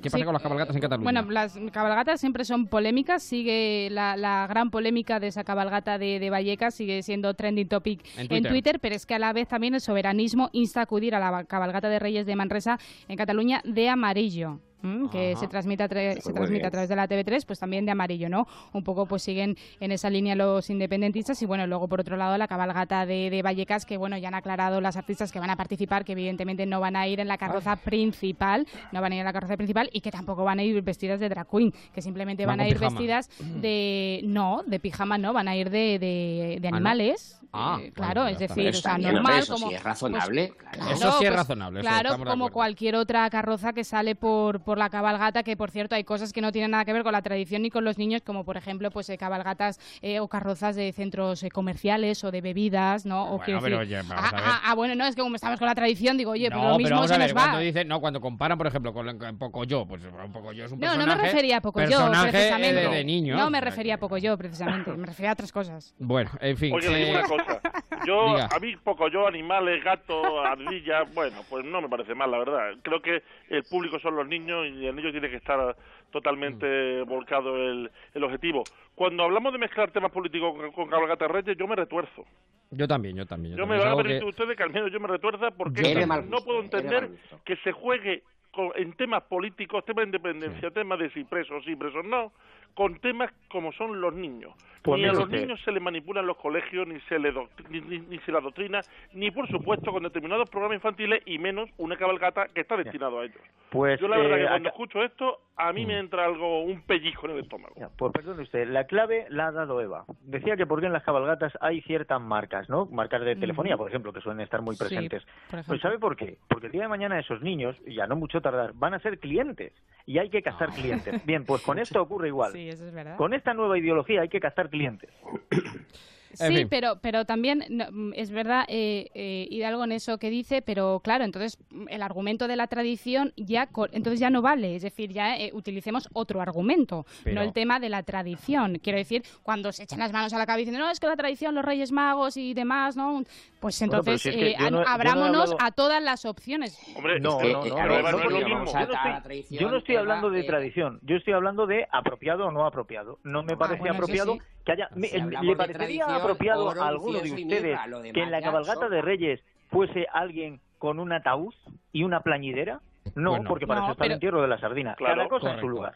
[0.01, 0.25] qué pasa Sí.
[0.25, 1.05] con las cabalgatas en Cataluña?
[1.11, 3.25] Bueno, las cabalgatas siempre son polémicas.
[3.25, 8.01] Sigue la, la gran polémica de esa cabalgata de, de Vallecas, sigue siendo trending topic
[8.15, 8.51] En en Twitter.
[8.53, 8.81] Twitter.
[8.81, 11.89] pero es que a la vez también el soberanismo insta a acudir a la cabalgata
[11.89, 12.79] de Reyes de Manresa
[13.09, 14.36] en Cataluña de amarillo.
[14.37, 14.66] Castillo.
[14.87, 15.11] ¿M?
[15.11, 15.41] que Ajá.
[15.41, 18.29] se transmite a, tra- se transmite a través de la TV3, pues también de amarillo,
[18.29, 18.47] ¿no?
[18.73, 22.37] Un poco pues siguen en esa línea los independentistas y bueno, luego por otro lado
[22.39, 25.57] la cabalgata de, de Vallecas, que bueno, ya han aclarado las artistas que van a
[25.57, 29.21] participar, que evidentemente no van a ir en la carroza principal, no van a ir
[29.21, 32.03] en la carroza principal y que tampoco van a ir vestidas de drag queen, que
[32.03, 32.91] simplemente Van a ir pijama.
[33.01, 33.29] vestidas
[33.61, 37.41] de, no, de pijama no, van a ir de, de, de Ah, animales.
[37.53, 39.39] Ah, Eh, claro, es decir, o sea, normal.
[39.43, 40.91] eso como, sí es razonable, pues, claro.
[40.93, 44.76] Eso sí es pues, razonable, eso Claro, como cualquier otra carroza que sale por, por
[44.79, 47.23] la cabalgata, que por cierto hay cosas que no tienen nada que ver con la
[47.23, 50.93] tradición ni con los niños, como por ejemplo pues eh, cabalgatas eh, o carrozas de
[50.93, 53.25] centros eh, comerciales o de bebidas, ¿no?
[53.25, 54.45] O Bueno, quiero pero decir- oye, vamos ah, a ver.
[54.47, 56.63] ah, ah, bueno, no, es que como estamos con la tradición, digo, oye, no, pues
[56.63, 57.43] lo pero mismo vamos se a ver, nos va.
[57.43, 60.79] cuando dicen, no, cuando comparan, por ejemplo, con, con Pocoyo, pues un Pocoyo es un
[60.81, 61.23] No, no personaje.
[61.23, 62.81] me refería a poco yo, personaje, eh, precisamente.
[62.81, 63.37] de, de niño.
[63.37, 64.91] No me refería a poco yo, precisamente.
[64.93, 65.95] Me refería a otras cosas.
[65.99, 66.73] Bueno, en fin.
[66.75, 67.61] Oye, eh, una cosa.
[68.07, 68.49] Yo, Diga.
[68.51, 72.75] a mí, poco yo, animales, gatos, ardillas, bueno, pues no me parece mal, la verdad.
[72.83, 75.77] Creo que el público son los niños y en ellos tiene que estar
[76.13, 76.67] totalmente
[77.05, 77.09] Mm.
[77.09, 78.69] volcado el, el objetivo.
[78.95, 82.25] Cuando hablamos de mezclar temas políticos con, con Cabalgata Reyes, yo me retuerzo.
[82.71, 83.55] Yo también, yo también.
[83.55, 86.07] yo Yo me van a permitir que- ustedes que al menos yo me retuerza porque
[86.29, 87.11] no puedo entender
[87.45, 91.77] que se juegue con- en temas políticos, temas de independencia, temas de si presos, sí,
[91.77, 92.33] presos no,
[92.77, 94.53] con temas como son los niños.
[94.83, 95.41] Pues ni a los usted.
[95.41, 98.41] niños se les manipulan los colegios, ni se les doct- ni, ni- ni se la
[98.41, 98.81] doctrina,
[99.15, 103.25] ni por supuesto con determinados programas infantiles y menos una cabalgata que está destinado a
[103.25, 103.41] ellos.
[103.71, 105.89] Pues, Yo la verdad eh, que cuando acá- escucho esto, a mí Mm.
[105.89, 107.75] me entra algo, un pellizco en el estómago.
[107.99, 110.05] Pues perdone usted, la clave la ha dado Eva.
[110.23, 112.87] Decía que porque en las cabalgatas hay ciertas marcas, ¿no?
[112.87, 115.25] Marcas de telefonía, por ejemplo, que suelen estar muy Sí, presentes.
[115.49, 115.65] ejemplo.
[115.67, 116.39] pues ¿sabe por qué?
[116.47, 119.19] Porque el día de mañana esos niños, y ya no mucho tardar, van a ser
[119.19, 119.73] clientes
[120.07, 121.13] y hay que captar clientes.
[121.27, 122.53] Bien, pues con esto ocurre igual.
[122.67, 123.17] Sí, eso es verdad.
[123.17, 125.11] Con esta nueva ideología hay que captar clientes.
[126.41, 126.69] En Sí, fin.
[126.69, 131.01] pero, pero también no, mm, es verdad, eh, eh, Hidalgo en eso que dice, pero
[131.03, 135.13] claro, entonces mm, el argumento de la tradición ya entonces ya no vale, es decir,
[135.13, 138.79] ya eh, utilicemos otro argumento, Pero- no el tema de la tradición.
[138.83, 141.07] Quiero decir, cuando se echan las manos a la cabeza y dicen, no, es que
[141.07, 143.23] la tradición, los Reyes Magos y demás, ¿no?
[143.61, 146.79] Pues Bueno, entonces si es que eh, no no abrámonos hablado- a todas las opciones.
[146.97, 148.59] Hombre, No, que, no, eh, yo mismo.
[148.59, 148.87] no- estoy,
[149.23, 152.51] tradición, yo no estoy Eva, hablando de eh, tradición, yo estoy hablando de apropiado o
[152.53, 153.19] no apropiado.
[153.25, 154.41] No me parece Ah, bueno, eso apropiado sí.
[154.65, 154.89] que haya...
[154.95, 157.79] me- Si hablamos ¿Le de parecería tradición, apropiado oro, a alguno de ustedes
[158.13, 159.41] que en la cabalgata de Reyes
[159.71, 161.55] fuese alguien con un ataúd
[161.93, 162.81] y una plañidera?
[163.15, 163.49] No, Bueno.
[163.49, 164.95] porque para No, eso está el entierro de la sardina.
[164.97, 165.95] Claro, Cada cosa en su lugar.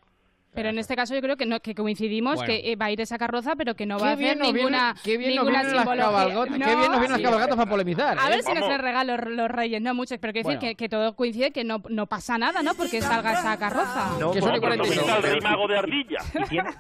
[0.53, 2.47] Pero en este caso yo creo que no, que coincidimos Bueno.
[2.53, 4.95] que eh, va a ir esa carroza, pero que no va a hacer nos ninguna,
[4.95, 7.51] vienen- qué bien nos ninguna vienen las cabalgatas, qué bien nos vienen las sí, cabalgatas
[7.51, 8.19] es para polemizar.
[8.19, 8.31] A ¿eh?
[8.31, 8.69] ver si nos Vamos.
[8.71, 10.71] les regalan los, los reyes, no muchos, pero quiero decir Bueno.
[10.71, 12.75] que, que todo coincide, que no, no pasa nada, ¿no?
[12.75, 14.17] Porque salga esa carroza.
[14.19, 15.01] No, Que son supuesto, 45.
[15.03, 16.19] Está el pero- rey mago de ardilla.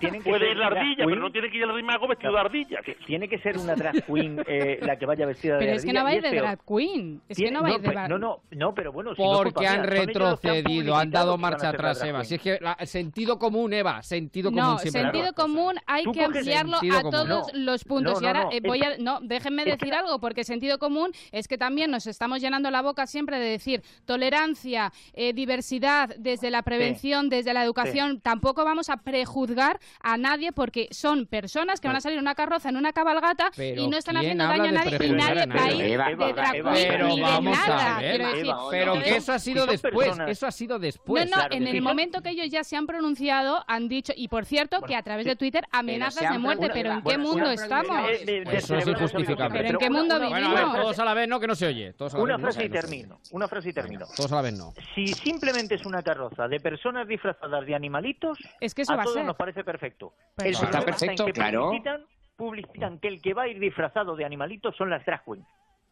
[0.01, 2.32] tienen que Puede ir la ardilla, pero no tiene que ir el rey mago vestido
[2.32, 2.78] de ardilla.
[2.84, 5.84] Que Tiene que ser una drag queen eh, la que vaya vestida de Pero es
[5.84, 7.20] que no ardilla, va a ir de drag queen.
[7.28, 9.32] Es que no va a ir de drag no, no, no, pero bueno, si no
[9.32, 12.24] Porque han retrocedido, han dado marcha atrás, Eva.
[12.24, 15.03] Si es que el sentido común, Eva, sentido común No, siempre.
[15.03, 17.11] sentido común hay que ampliarlo a común.
[17.11, 17.47] todos No.
[17.55, 18.15] los puntos.
[18.15, 18.97] No, y no, ahora no, eh, voy a...
[18.99, 22.70] No, déjenme es que- decir algo, porque sentido común es que también nos estamos llenando
[22.70, 28.20] la boca siempre de decir tolerancia, eh, diversidad, desde la prevención, desde la educación.
[28.20, 32.35] Tampoco vamos a prejuzgar a nadie porque son personas que van a salir en una
[32.35, 35.97] carroza, en una cabalgata Pero y no están ¿quién haciendo daño a nadie y nadie
[35.97, 37.16] va a ir de ni
[37.57, 37.97] nada.
[37.97, 38.47] a ver, quiero decir.
[38.47, 41.24] Eva, Pero que eso ha sido después, personas- eso ha sido no, después.
[41.31, 41.81] no, claro en el sí.
[41.81, 45.27] momento que ellos ya se han pronunciado, han dicho, y por cierto, que a través
[45.27, 47.97] de Twitter amenazas de muerte, pero ¿en qué bueno, mundo estamos?
[48.10, 49.59] Eh, de- de- Eso es injustificable.
[49.59, 50.81] ¿Pero en qué mundo una- Bueno, a ver, vivimos?
[50.81, 51.93] todos a la vez, no, que no se oye.
[51.94, 53.20] Todos a la Una vez, no, frase y no termino.
[53.32, 54.06] Una frase y termino.
[54.16, 54.72] Todos a la vez no.
[54.94, 59.02] Si simplemente es una carroza de personas disfrazadas de animalitos, Es que eso a va
[59.02, 59.24] a todos ser.
[59.27, 60.14] nos parece perfecto.
[60.36, 61.66] Pero El está perfecto, claro.
[61.66, 62.05] publicitan
[62.36, 65.47] publicitan que el que va a ir disfrazado de animalito son las drag queens.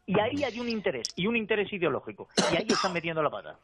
[0.07, 2.29] Y ahí hay un interés, y un interés ideológico.
[2.51, 3.59] Y ahí están metiendo la pata.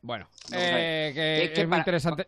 [0.00, 2.26] Bueno, eh, que Es que es muy para- interesante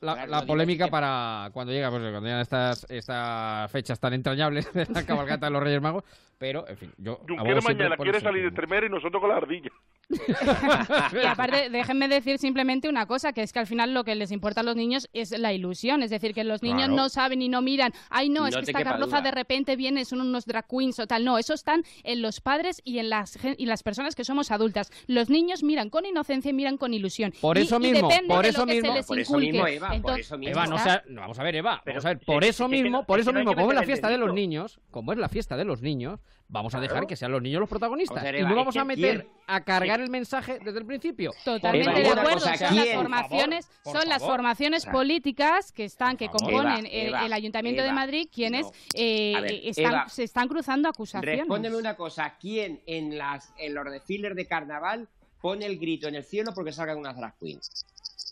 [0.00, 4.72] la, Claro, polémica que- para cuando llega, pues cuando llegan estas, estas fechas tan entrañables
[4.72, 6.04] de la cabalgata de los Reyes Magos,
[6.38, 8.50] pero en fin, yo Junquera mañana quiere salir de.
[8.50, 9.70] Tremere y nosotros con la ardilla.
[11.22, 14.30] Y aparte, déjenme decir simplemente una cosa, que es que al final lo que les
[14.30, 16.94] importa a los niños es la ilusión, es decir, que los niños Claro.
[16.94, 20.20] no saben y no miran, ay no, es que esta carroza de repente viene, son
[20.20, 23.66] unos drag queens o tal, no, eso están en los padres y en las, y
[23.66, 24.90] las personas que somos adultas.
[25.06, 27.32] Los niños miran con inocencia y miran con ilusión.
[27.40, 29.18] Por Y- eso y mismo, depende por de eso lo que mismo, se les por
[29.18, 30.52] eso mismo, Eva, por Entonces, eso mismo.
[30.52, 33.04] Eva, no, sea- no, vamos a ver, Eva, vamos a ver, sí, por eso mismo,
[33.04, 35.56] por es eso mismo, como es la fiesta de los niños, como es la fiesta
[35.56, 37.06] de los niños, vamos a dejar Claro.
[37.08, 38.22] que sean los niños los protagonistas.
[38.22, 39.32] Y Eva, no vamos a meter ¿quién?
[39.48, 41.32] a cargar el mensaje desde el principio.
[41.44, 42.32] Totalmente Eva, de acuerdo.
[42.40, 42.96] cosa, son las ¿quién?
[42.96, 44.36] formaciones, Por favor, son las por favor.
[44.36, 48.66] formaciones políticas que están, que componen Eva, el, Eva, el Ayuntamiento de Eva, Madrid, quienes
[48.66, 48.72] no.
[48.94, 51.38] eh, A ver, están, Eva, se están cruzando acusaciones.
[51.40, 52.34] Respóndeme una cosa.
[52.40, 55.08] ¿Quién en, las, en los desfiles de carnaval
[55.40, 57.84] pone el grito en el cielo porque salgan unas drag queens?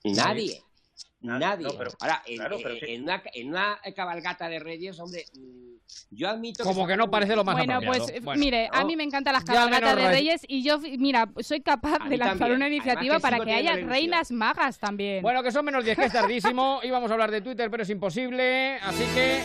[0.05, 0.62] Nadie.
[1.24, 1.64] Nadie.
[1.66, 5.74] no, pero- Ahora, en, claro, pero en- una, en una cabalgata de reyes, hombre, mm,
[6.10, 8.06] yo admito Como que no parece lo más Bueno, apropiado.
[8.06, 11.60] pues Bueno, mire, a mí me encantan las cabalgatas de Reyes y yo, mira, soy
[11.60, 12.56] capaz de lanzar también.
[12.56, 15.22] una iniciativa para que haya reinas magas también.
[15.22, 16.12] Bueno, que son menos 10, que es
[16.56, 16.80] tardísimo.
[16.82, 18.76] Íbamos a hablar de Twitter, pero es imposible.
[18.82, 19.42] Así que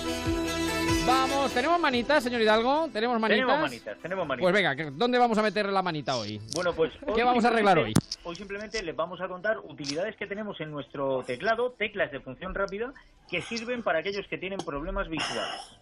[1.05, 1.51] vamos.
[1.53, 2.89] ¿Tenemos manitas, señor Hidalgo?
[2.91, 3.45] ¿Tenemos manitas?
[3.45, 4.43] Tenemos manitas, tenemos manitas.
[4.43, 6.39] Pues venga, que- ¿dónde vamos a meter la manita hoy?
[6.55, 7.93] Bueno, pues ¿Qué vamos a arreglar hoy?
[8.23, 12.53] Hoy simplemente les vamos a contar utilidades que tenemos en nuestro teclado, teclas de función
[12.53, 12.93] rápida,
[13.29, 15.79] que sirven para aquellos que tienen problemas visuales.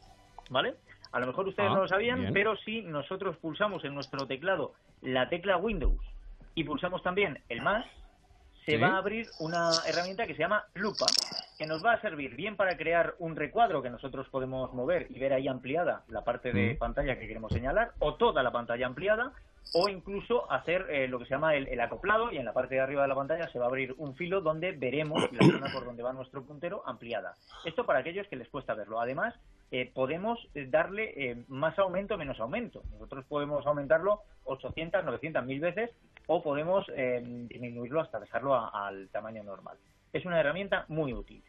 [0.49, 0.75] ¿Vale?
[1.11, 2.33] A lo mejor ustedes Ah, no lo sabían, bien.
[2.33, 5.99] pero si nosotros pulsamos en nuestro teclado la tecla Windows
[6.55, 7.85] y pulsamos también el más,
[8.65, 8.77] se Sí.
[8.77, 11.05] va a abrir una herramienta que se llama lupa,
[11.57, 15.19] que nos va a servir bien para crear un recuadro que nosotros podemos mover y
[15.19, 16.77] ver ahí ampliada la parte de Mm.
[16.77, 19.33] pantalla que queremos señalar, o toda la pantalla ampliada,
[19.73, 22.81] o incluso hacer eh, lo que se llama el, acoplado y en la parte de
[22.81, 25.85] arriba de la pantalla se va a abrir un filo donde veremos la zona por
[25.85, 27.35] donde va nuestro puntero ampliada.
[27.65, 28.99] Esto para aquellos que les cuesta verlo.
[28.99, 29.35] Además,
[29.71, 32.83] eh, podemos darle eh, más aumento, menos aumento.
[32.91, 35.91] Nosotros podemos aumentarlo 800, 900, 1000 veces
[36.27, 39.77] o podemos disminuirlo hasta dejarlo al tamaño normal.
[40.11, 41.41] Es una herramienta muy útil.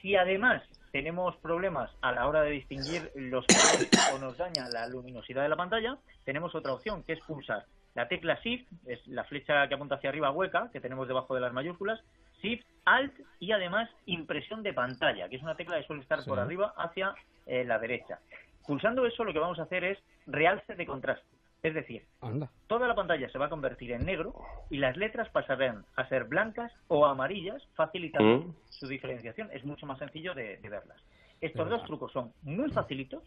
[0.00, 0.62] Si además
[0.94, 5.48] tenemos problemas a la hora de distinguir los colores o nos daña la luminosidad de
[5.48, 7.64] la pantalla, tenemos otra opción que es pulsar
[7.96, 11.40] la tecla Shift, es la flecha que apunta hacia arriba hueca que tenemos debajo de
[11.40, 12.00] las mayúsculas,
[12.40, 16.38] Shift, Alt y además impresión de pantalla, que es una tecla que suele estar por
[16.38, 17.12] arriba hacia
[17.46, 18.20] eh, la derecha.
[18.64, 19.98] Pulsando eso lo que vamos a hacer es
[20.28, 21.26] realce de contraste.
[21.64, 22.50] Es decir, Anda.
[22.66, 24.34] toda la pantalla se va a convertir en negro
[24.68, 28.54] y las letras pasarán a ser blancas o amarillas, facilitando Mm.
[28.68, 29.48] su diferenciación.
[29.50, 30.98] Es mucho más sencillo de, de verlas.
[31.40, 33.22] Estos dos trucos son muy facilitos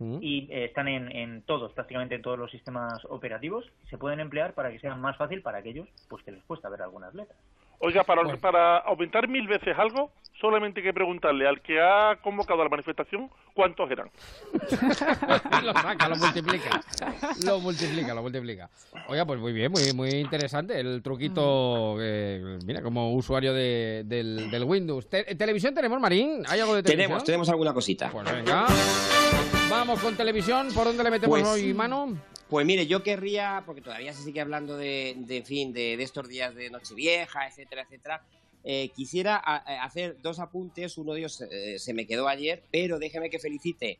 [0.00, 0.18] Mm.
[0.22, 3.70] y eh, están en, en todos, prácticamente en todos los sistemas operativos.
[3.88, 6.82] Se pueden emplear para que sea más fácil para aquellos pues que les cuesta ver
[6.82, 7.38] algunas letras.
[7.78, 8.38] Oiga, para, Bueno.
[8.40, 10.10] para aumentar mil veces algo,
[10.40, 14.10] solamente hay que preguntarle al que ha convocado a la manifestación cuántos eran.
[15.62, 16.80] lo saca, lo multiplica.
[17.44, 18.70] Lo multiplica, lo multiplica.
[19.08, 21.96] Oiga, pues muy bien, muy, muy interesante el truquito.
[22.00, 25.08] eh, mira, como usuario de, del, del Windows.
[25.08, 26.42] Te- ¿Televisión tenemos, Marín?
[26.48, 27.08] ¿Hay algo de televisión?
[27.08, 28.10] Tenemos, tenemos alguna cosita.
[28.10, 28.66] Pues venga.
[29.68, 30.68] Vamos con televisión.
[30.74, 32.16] ¿Por dónde le metemos Pues- hoy mano?
[32.48, 36.02] Pues mire, yo querría, porque todavía se sigue hablando de, de en fin, de, de
[36.02, 38.22] estos días de Nochevieja, etcétera, etcétera.
[38.64, 40.98] Eh, quisiera a- a hacer dos apuntes.
[40.98, 43.98] Uno de ellos eh, se me quedó ayer, pero déjeme que felicite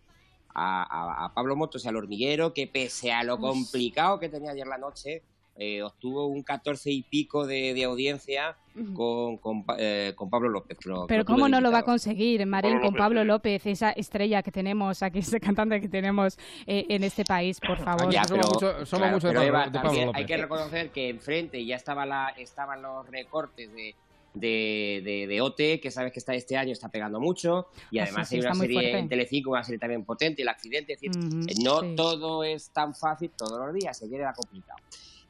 [0.55, 4.51] a, a- a Pablo Motos y al hormiguero, que pese a lo complicado que tenía
[4.51, 5.23] ayer la noche,
[5.57, 8.57] eh, obtuvo un 14 y pico de, de audiencia
[8.95, 9.39] con,
[9.79, 10.79] eh, con Pablo López.
[10.87, 13.25] lo- Pero ¿cómo no lo va a conseguir, Marín, Pablo con López, Pablo.
[13.25, 17.77] López, esa estrella que tenemos aquí, ese cantante que tenemos eh, en este país, por
[17.79, 18.11] favor?
[18.11, 20.11] Ya, somos pero, mucho- somos claro, mucho de Pablo- López.
[20.15, 23.95] Hay que reconocer que enfrente ya estaba la, estaban los recortes de,
[24.33, 28.05] de, de, de OT, que sabes que está este año está pegando mucho, y Ah,
[28.05, 28.99] además sí, sí, hay una serie fuerte.
[28.99, 31.95] en Telecinco, una serie también potente, El Accidente, es decir, Ujú, eh, no sí.
[31.97, 34.79] todo es tan fácil todos los días, se era complicado.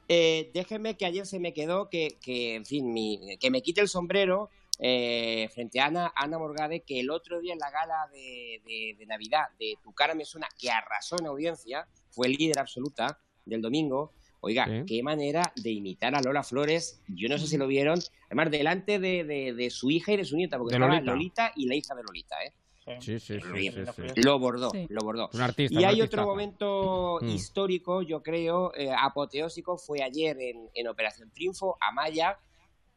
[0.08, 3.80] Eh, déjenme que ayer se me quedó que, que en fin, mi- que me quite
[3.80, 4.50] el sombrero
[4.82, 8.96] eh, frente a Ana, Ana Morgade, que el otro día en la gala de, de-
[8.98, 13.60] de Navidad de Tu cara me suena, que arrasó en audiencia, fue líder absoluta del
[13.62, 14.14] domingo.
[14.40, 14.84] Oiga, Sí.
[14.86, 17.02] qué manera de imitar a Lola Flores.
[17.08, 17.98] Yo no sé si lo vieron.
[18.26, 21.12] Además, delante de, de- de su hija y de su nieta, porque estaba Lolita.
[21.12, 22.52] Lolita y la hija de Lolita, ¿eh?
[23.00, 23.70] Sí, sí, sí.
[23.70, 23.70] sí,
[24.14, 24.22] sí.
[24.22, 24.86] Lo bordó, Sí.
[24.88, 25.28] lo bordó.
[25.32, 25.74] Un artista.
[25.78, 27.28] Y un hay otro momento Mm.
[27.28, 32.38] histórico, yo creo, eh, apoteósico, fue ayer en, en Operación Triunfo, Amaya.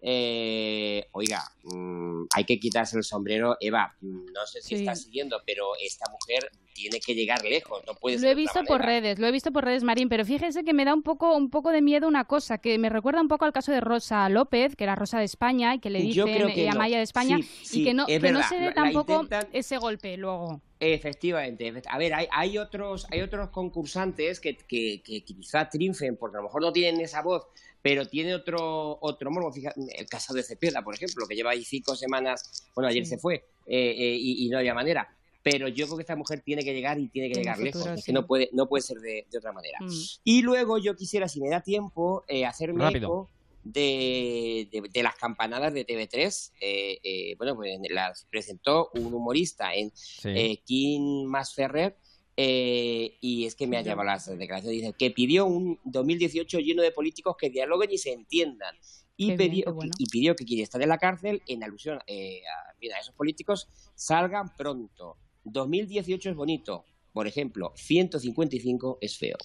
[0.06, 3.56] Eh, oiga, mm, hay que quitarse el sombrero.
[3.62, 4.76] Eva, no sé si Sí.
[4.82, 8.82] estás siguiendo, pero esta mujer tiene que llegar lejos, no puede Lo he visto por
[8.82, 11.50] redes, lo he visto por redes, Marín, pero fíjese que me da un poco, un
[11.50, 14.76] poco de miedo una cosa, que me recuerda un poco al caso de Rosa López,
[14.76, 16.72] que era Rosa de España, y que le dicen eh, no.
[16.74, 19.78] Amaya de España, Sí, y que no, es que no se dé tampoco intentan- ese
[19.78, 20.62] golpe luego.
[20.80, 26.18] Efectivamente, efect- a ver, hay, hay otros hay otros concursantes que, que, que quizá triunfen
[26.18, 27.46] porque a lo mejor no tienen esa voz,
[27.84, 29.52] pero tiene otro otro morbo.
[29.52, 33.12] Fíjate, el caso de Cepeda, por ejemplo, que lleva ahí cinco semanas, bueno, ayer Sí.
[33.12, 35.16] se fue eh, eh, y, y no había manera.
[35.44, 37.88] Pero yo creo que esta mujer tiene que llegar y tiene que llegar futuro, lejos,
[38.00, 38.06] es sí.
[38.08, 39.78] que no puede no puede ser de, de otra manera.
[39.82, 39.92] Mm.
[40.24, 43.06] Y luego yo quisiera, si me da tiempo, eh, hacerme Rápido.
[43.08, 43.30] eco
[43.66, 46.52] de, de- de las campanadas de TV3.
[46.62, 49.92] Eh, eh, bueno, pues las presentó un humorista en
[50.24, 51.98] eh, Kim Masferrer.
[52.36, 54.82] Eh, y es que me ha llamado las declaraciones.
[54.82, 58.76] Dice que pidió un 2018 lleno de políticos que dialoguen y se entiendan.
[59.16, 59.92] Y, bien, pidió, bueno.
[60.00, 64.56] y pidió que quien está en la cárcel, en alusión eh, a esos políticos, salgan
[64.56, 65.18] pronto.
[65.44, 66.86] 2018 es bonito.
[67.12, 69.38] Por ejemplo, 155 es feo.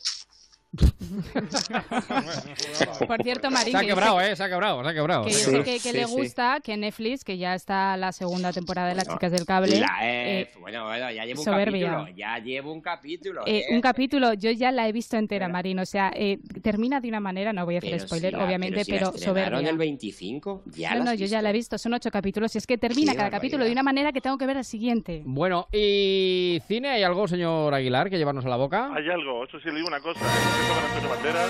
[3.07, 4.37] Por cierto, Marín, Se ha que quebrado, sé- ¿eh?
[4.37, 5.25] Se ha quebrado, se ha quebrado.
[5.25, 8.89] Que yo sé que, que le gusta que Netflix, que ya está la segunda temporada
[8.89, 11.91] de Las Chicas del Cable, La- eh, eh, bueno, bueno, ya llevo un soberbia.
[11.91, 12.17] capítulo.
[12.17, 13.43] Ya llevo un capítulo.
[13.47, 13.75] eh, eh.
[13.75, 17.21] un capítulo, yo ya la he visto entera, Marín, o sea, eh, termina de una
[17.21, 19.71] manera, no voy a hacer Pero spoiler, si la- obviamente, si la pero, soberbia.
[19.71, 22.59] el 25, ya no, la no, yo ya la he visto, son ocho capítulos, y
[22.59, 25.23] es que termina Qué cada capítulo de una manera que tengo que ver al siguiente.
[25.25, 28.91] Bueno, ¿y cine hay algo, señor Aguilar, que llevarnos a la boca?
[28.95, 30.21] Hay algo, eso sí le digo una cosa.
[30.59, 30.75] Empezó
[31.09, 31.41] con Antonio.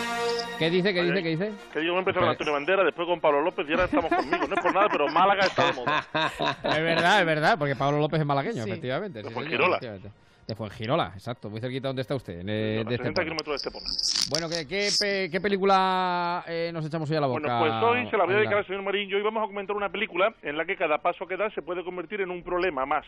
[0.59, 1.53] ¿Qué dice, qué dice, qué dice?
[1.73, 4.47] Que yo empecé con Antonio Banderas, después con Pablo López y ahora estamos conmigo.
[4.49, 6.05] No es por nada, pero Málaga está de moda.
[6.65, 8.71] Es verdad, es verdad, porque Pablo López es malagueño, Sí.
[8.71, 9.23] efectivamente.
[9.23, 9.79] Sí, Fuengirola.
[9.79, 10.28] señor, efectivamente.
[10.49, 12.53] De Fuengirola, exacto, muy cerquita donde está usted, en, eh,
[12.89, 13.25] de 60 Estepona.
[13.25, 13.87] kilómetros de Estepona.
[14.31, 17.59] Bueno, ¿qué, qué, pe- qué película eh, nos echamos hoy a la boca?
[17.59, 19.47] Bueno, pues hoy se la voy a dedicar al señor Marín y hoy vamos a
[19.47, 22.43] comentar una película en la que cada paso que das se puede convertir en un
[22.43, 23.05] problema más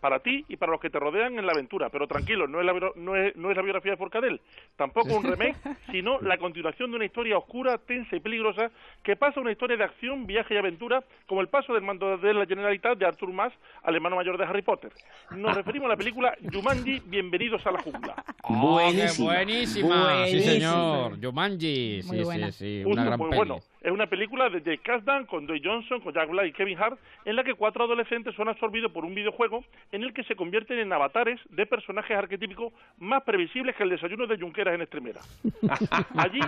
[0.00, 1.88] para ti y para los que te rodean en la aventura.
[1.88, 4.40] Pero tranquilo, no es la, no es, no es la biografía de Forcadell,
[4.76, 5.56] tampoco un remake,
[5.90, 8.70] sino la continuación de una historia oscura, tensa y peligrosa
[9.02, 12.34] que pasa una historia de acción, viaje y aventura como el paso del mando de
[12.34, 13.52] la Generalitat de Arthur Mas
[13.82, 14.92] al hermano mayor de Harry Potter.
[15.30, 18.14] Nos referimos a la película Jumanji, Bienvenidos a la Jungla.
[18.46, 20.26] Oh, Buenísima, buenísima.
[20.26, 21.18] Sí, señor.
[21.18, 22.02] Jumanji.
[22.04, 22.52] Muy Sí, buena.
[22.52, 22.82] sí, sí.
[22.84, 23.38] Uy, Una gran pues peli.
[23.38, 26.78] bueno, es una película de Jake Kasdan con Dwayne Johnson, con Jack Black y Kevin
[26.78, 29.62] Hart, en la que cuatro adolescentes son absorbidos por un videojuego
[29.92, 34.26] en el que se convierten en avatares de personajes arquetípicos más previsibles que el desayuno
[34.26, 35.20] de Junqueras en Extremera.
[36.16, 36.40] Allí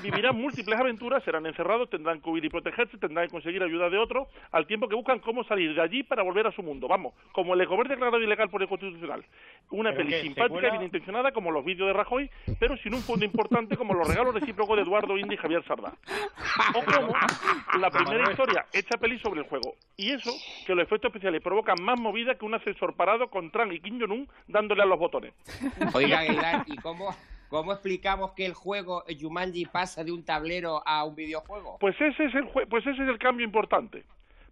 [0.00, 3.98] vivirán múltiples aventuras, serán encerrados, tendrán que huir y protegerse, tendrán que conseguir ayuda de
[3.98, 6.86] otros, al tiempo que buscan cómo salir de allí para volver a su mundo.
[6.86, 9.24] Vamos, como el Ecover declarado ilegal por el Constitucional.
[9.70, 10.68] Una ¿Pero peli qué, simpática secuela?
[10.68, 12.30] y bien intencionada como los vídeos de Rajoy,
[12.60, 15.92] pero sin un fondo importante como los regalos recíprocos de Eduardo Indy y Javier Sardá.
[17.80, 19.74] La primera historia hecha peli sobre el juego.
[19.96, 20.30] Y eso,
[20.66, 24.00] que los efectos especiales provocan más movida que un ascensor parado con Tran y Kim
[24.00, 25.32] Jong-un dándole a los botones.
[25.94, 27.14] Oiga, Aguilar, ¿y cómo,
[27.48, 31.76] cómo explicamos que el juego Jumanji pasa de un tablero a un videojuego?
[31.80, 34.04] Pues ese es el jue- pues ese es el cambio importante.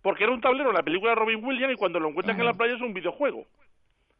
[0.03, 2.45] Porque era un tablero en la película de Robin Williams y cuando lo encuentran en
[2.45, 3.47] la playa es un videojuego.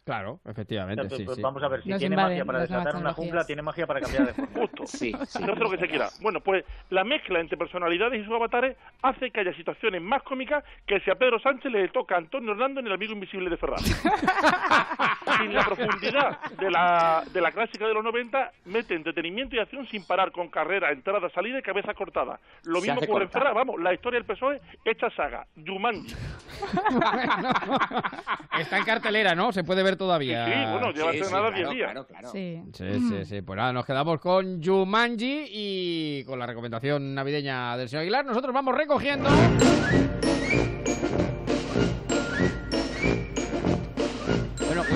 [0.05, 1.43] Claro, efectivamente, sí, pues sí.
[1.43, 4.03] vamos a ver, si Nos tiene invaden magia para desatar una jungla, tiene magia para
[4.03, 4.51] cambiar de forma.
[4.61, 4.87] Justo.
[4.87, 5.27] Sí, sí.
[5.27, 6.11] Se hace lo que se quiera.
[6.21, 10.63] Bueno, pues la mezcla entre personalidades y sus avatares hace que haya situaciones más cómicas
[10.87, 13.57] que si a Pedro Sánchez le toca a Antonio Hernando en El amigo invisible de
[13.57, 13.79] Ferran.
[15.39, 19.87] sin la profundidad de la, de la clásica de los 90, mete entretenimiento y acción
[19.87, 22.39] sin parar con carrera, entrada, salida y cabeza cortada.
[22.65, 23.31] Lo mismo ocurre en.
[23.31, 26.15] Ferran, vamos, la historia del PSOE hecha saga, Jumanji.
[28.59, 29.51] Está en cartelera, ¿no?
[29.51, 30.47] Se puede ver todavía.
[30.47, 31.91] Sí, sí, bueno, lleva Sí, sí, estrenada claro, 10 días.
[31.93, 32.29] claro, claro.
[32.31, 32.63] Sí.
[32.73, 33.43] Sí, sí, sí.
[33.43, 38.25] Pues nada, nos quedamos con Jumanji y con la recomendación navideña del señor Aguilar.
[38.25, 39.29] Nosotros vamos recogiendo.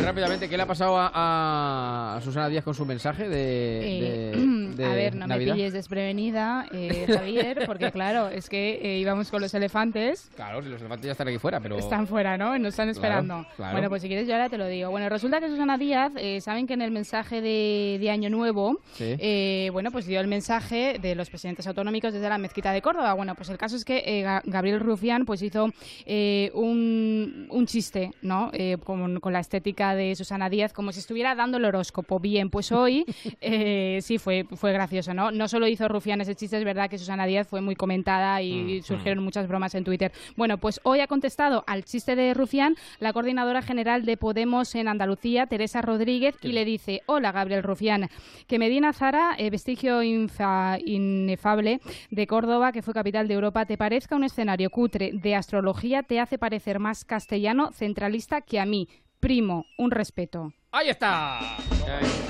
[0.08, 4.68] Rápidamente, ¿qué le ha pasado a, a Susana Díaz con su mensaje de, Eh, de-
[4.76, 5.50] de a ver, no Navidad?
[5.50, 10.30] me pilles desprevenida, eh, Javier, porque claro, es que eh, íbamos con los elefantes.
[10.36, 11.76] Claro, si los elefantes ya están aquí fuera, pero...
[11.78, 12.58] Están fuera, ¿no?
[12.58, 13.44] Nos están esperando.
[13.56, 13.72] claro.
[13.72, 14.90] Bueno, pues si quieres yo ahora te lo digo.
[14.90, 18.80] Bueno, resulta que Susana Díaz, eh, saben que en el mensaje de, de Año Nuevo,
[18.94, 19.14] Sí.
[19.18, 23.12] eh, bueno, pues dio el mensaje de los presidentes autonómicos desde la mezquita de Córdoba.
[23.14, 25.68] Bueno, pues el caso es que Ga- Gabriel Rufián pues hizo
[26.06, 28.50] eh, un, un chiste, ¿no?
[28.52, 32.18] Eh, con, con la estética de Susana Díaz, como si estuviera dando el horóscopo.
[32.20, 33.04] Bien, pues hoy
[33.42, 35.30] eh, sí fue, fue gracioso, ¿no?
[35.30, 38.78] No solo hizo Rufián ese chiste, es verdad que Susana Díaz fue muy comentada y
[38.78, 40.12] Mm, surgieron muchas bromas en Twitter.
[40.36, 44.88] Bueno, pues hoy ha contestado al chiste de Rufián la coordinadora general de Podemos en
[44.88, 48.08] Andalucía, Teresa Rodríguez, y le dice, hola Gabriel Rufián,
[48.46, 51.80] que Medina Zara, eh, vestigio infa- inefable
[52.10, 56.20] de Córdoba, que fue capital de Europa, te parezca un escenario cutre de astrología, te
[56.20, 58.88] hace parecer más castellano centralista que a mí.
[59.20, 60.52] Primo, un respeto.
[60.70, 61.38] Ahí está.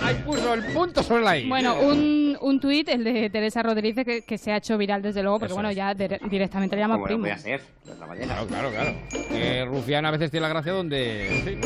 [0.03, 1.49] Ahí puso el punto sobre la I.
[1.49, 5.23] Bueno, un, un tuit, el de Teresa Rodríguez, que, que se ha hecho viral desde
[5.23, 5.77] luego, porque Eso bueno, es.
[5.77, 7.21] ya de- directamente le llama Como lo primo.
[7.23, 8.27] voy a hacer, por la mañana.
[8.47, 8.95] Claro, claro, claro.
[9.29, 11.39] Que Rufián a veces tiene la gracia donde...
[11.39, 11.61] en fin.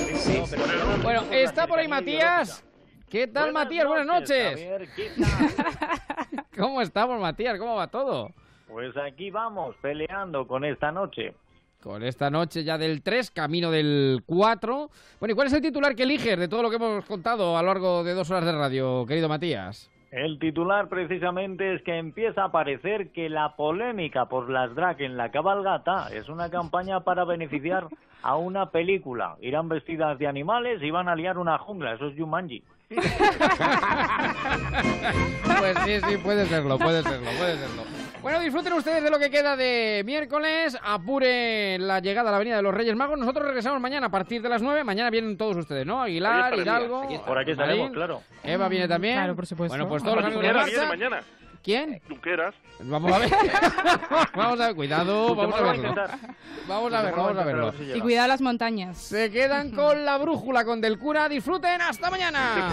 [1.03, 2.65] Bueno, está por ahí Matías.
[3.11, 3.87] ¿Qué tal, Matías?
[3.87, 4.59] Buenas noches.
[6.57, 7.59] ¿Cómo estamos, Matías?
[7.59, 8.31] ¿Cómo va todo?
[8.69, 11.35] Pues aquí vamos, peleando con esta noche.
[11.83, 14.91] Con esta noche ya del 3, camino del 4.
[15.19, 17.63] Bueno, ¿y cuál es el titular que eliges de todo lo que hemos contado a
[17.63, 19.91] lo largo de dos horas de radio, querido Matías?
[20.13, 25.17] El titular precisamente es que empieza a parecer que la polémica por las drag en
[25.17, 27.89] la cabalgata es una campaña para beneficiar
[28.23, 29.37] a una película.
[29.41, 32.63] Irán vestidas de animales y van a liar una jungla, eso es Jumanji.
[35.59, 38.02] Pues sí, sí, puede serlo, puede serlo, puede serlo.
[38.23, 40.79] Bueno, disfruten ustedes de lo que queda de miércoles.
[40.81, 43.19] Apure la llegada a la Avenida de los Reyes Magos.
[43.19, 44.85] Nosotros regresamos mañana a partir de las 9.
[44.85, 46.01] Mañana vienen todos ustedes, ¿no?
[46.01, 47.09] Aguilar, Hidalgo.
[47.27, 47.95] Por aquí estaremos, Marín.
[47.95, 48.23] claro.
[48.45, 49.15] Eva viene también.
[49.15, 49.73] Claro, por supuesto.
[49.73, 50.87] Bueno, pues todos los amigos de marcha.
[50.87, 51.23] mañana.
[51.65, 52.01] ¿Quién?
[52.09, 52.55] Junqueras.
[52.81, 53.31] Vamos a ver.
[54.37, 55.95] vamos a ver, cuidado, vamos a verlo.
[56.69, 57.75] Vamos a ver, vamos a verlo.
[57.95, 58.99] Y cuidado las montañas.
[58.99, 61.29] Se quedan con la brújula con Del Cura.
[61.29, 62.69] Disfruten, hasta mañana.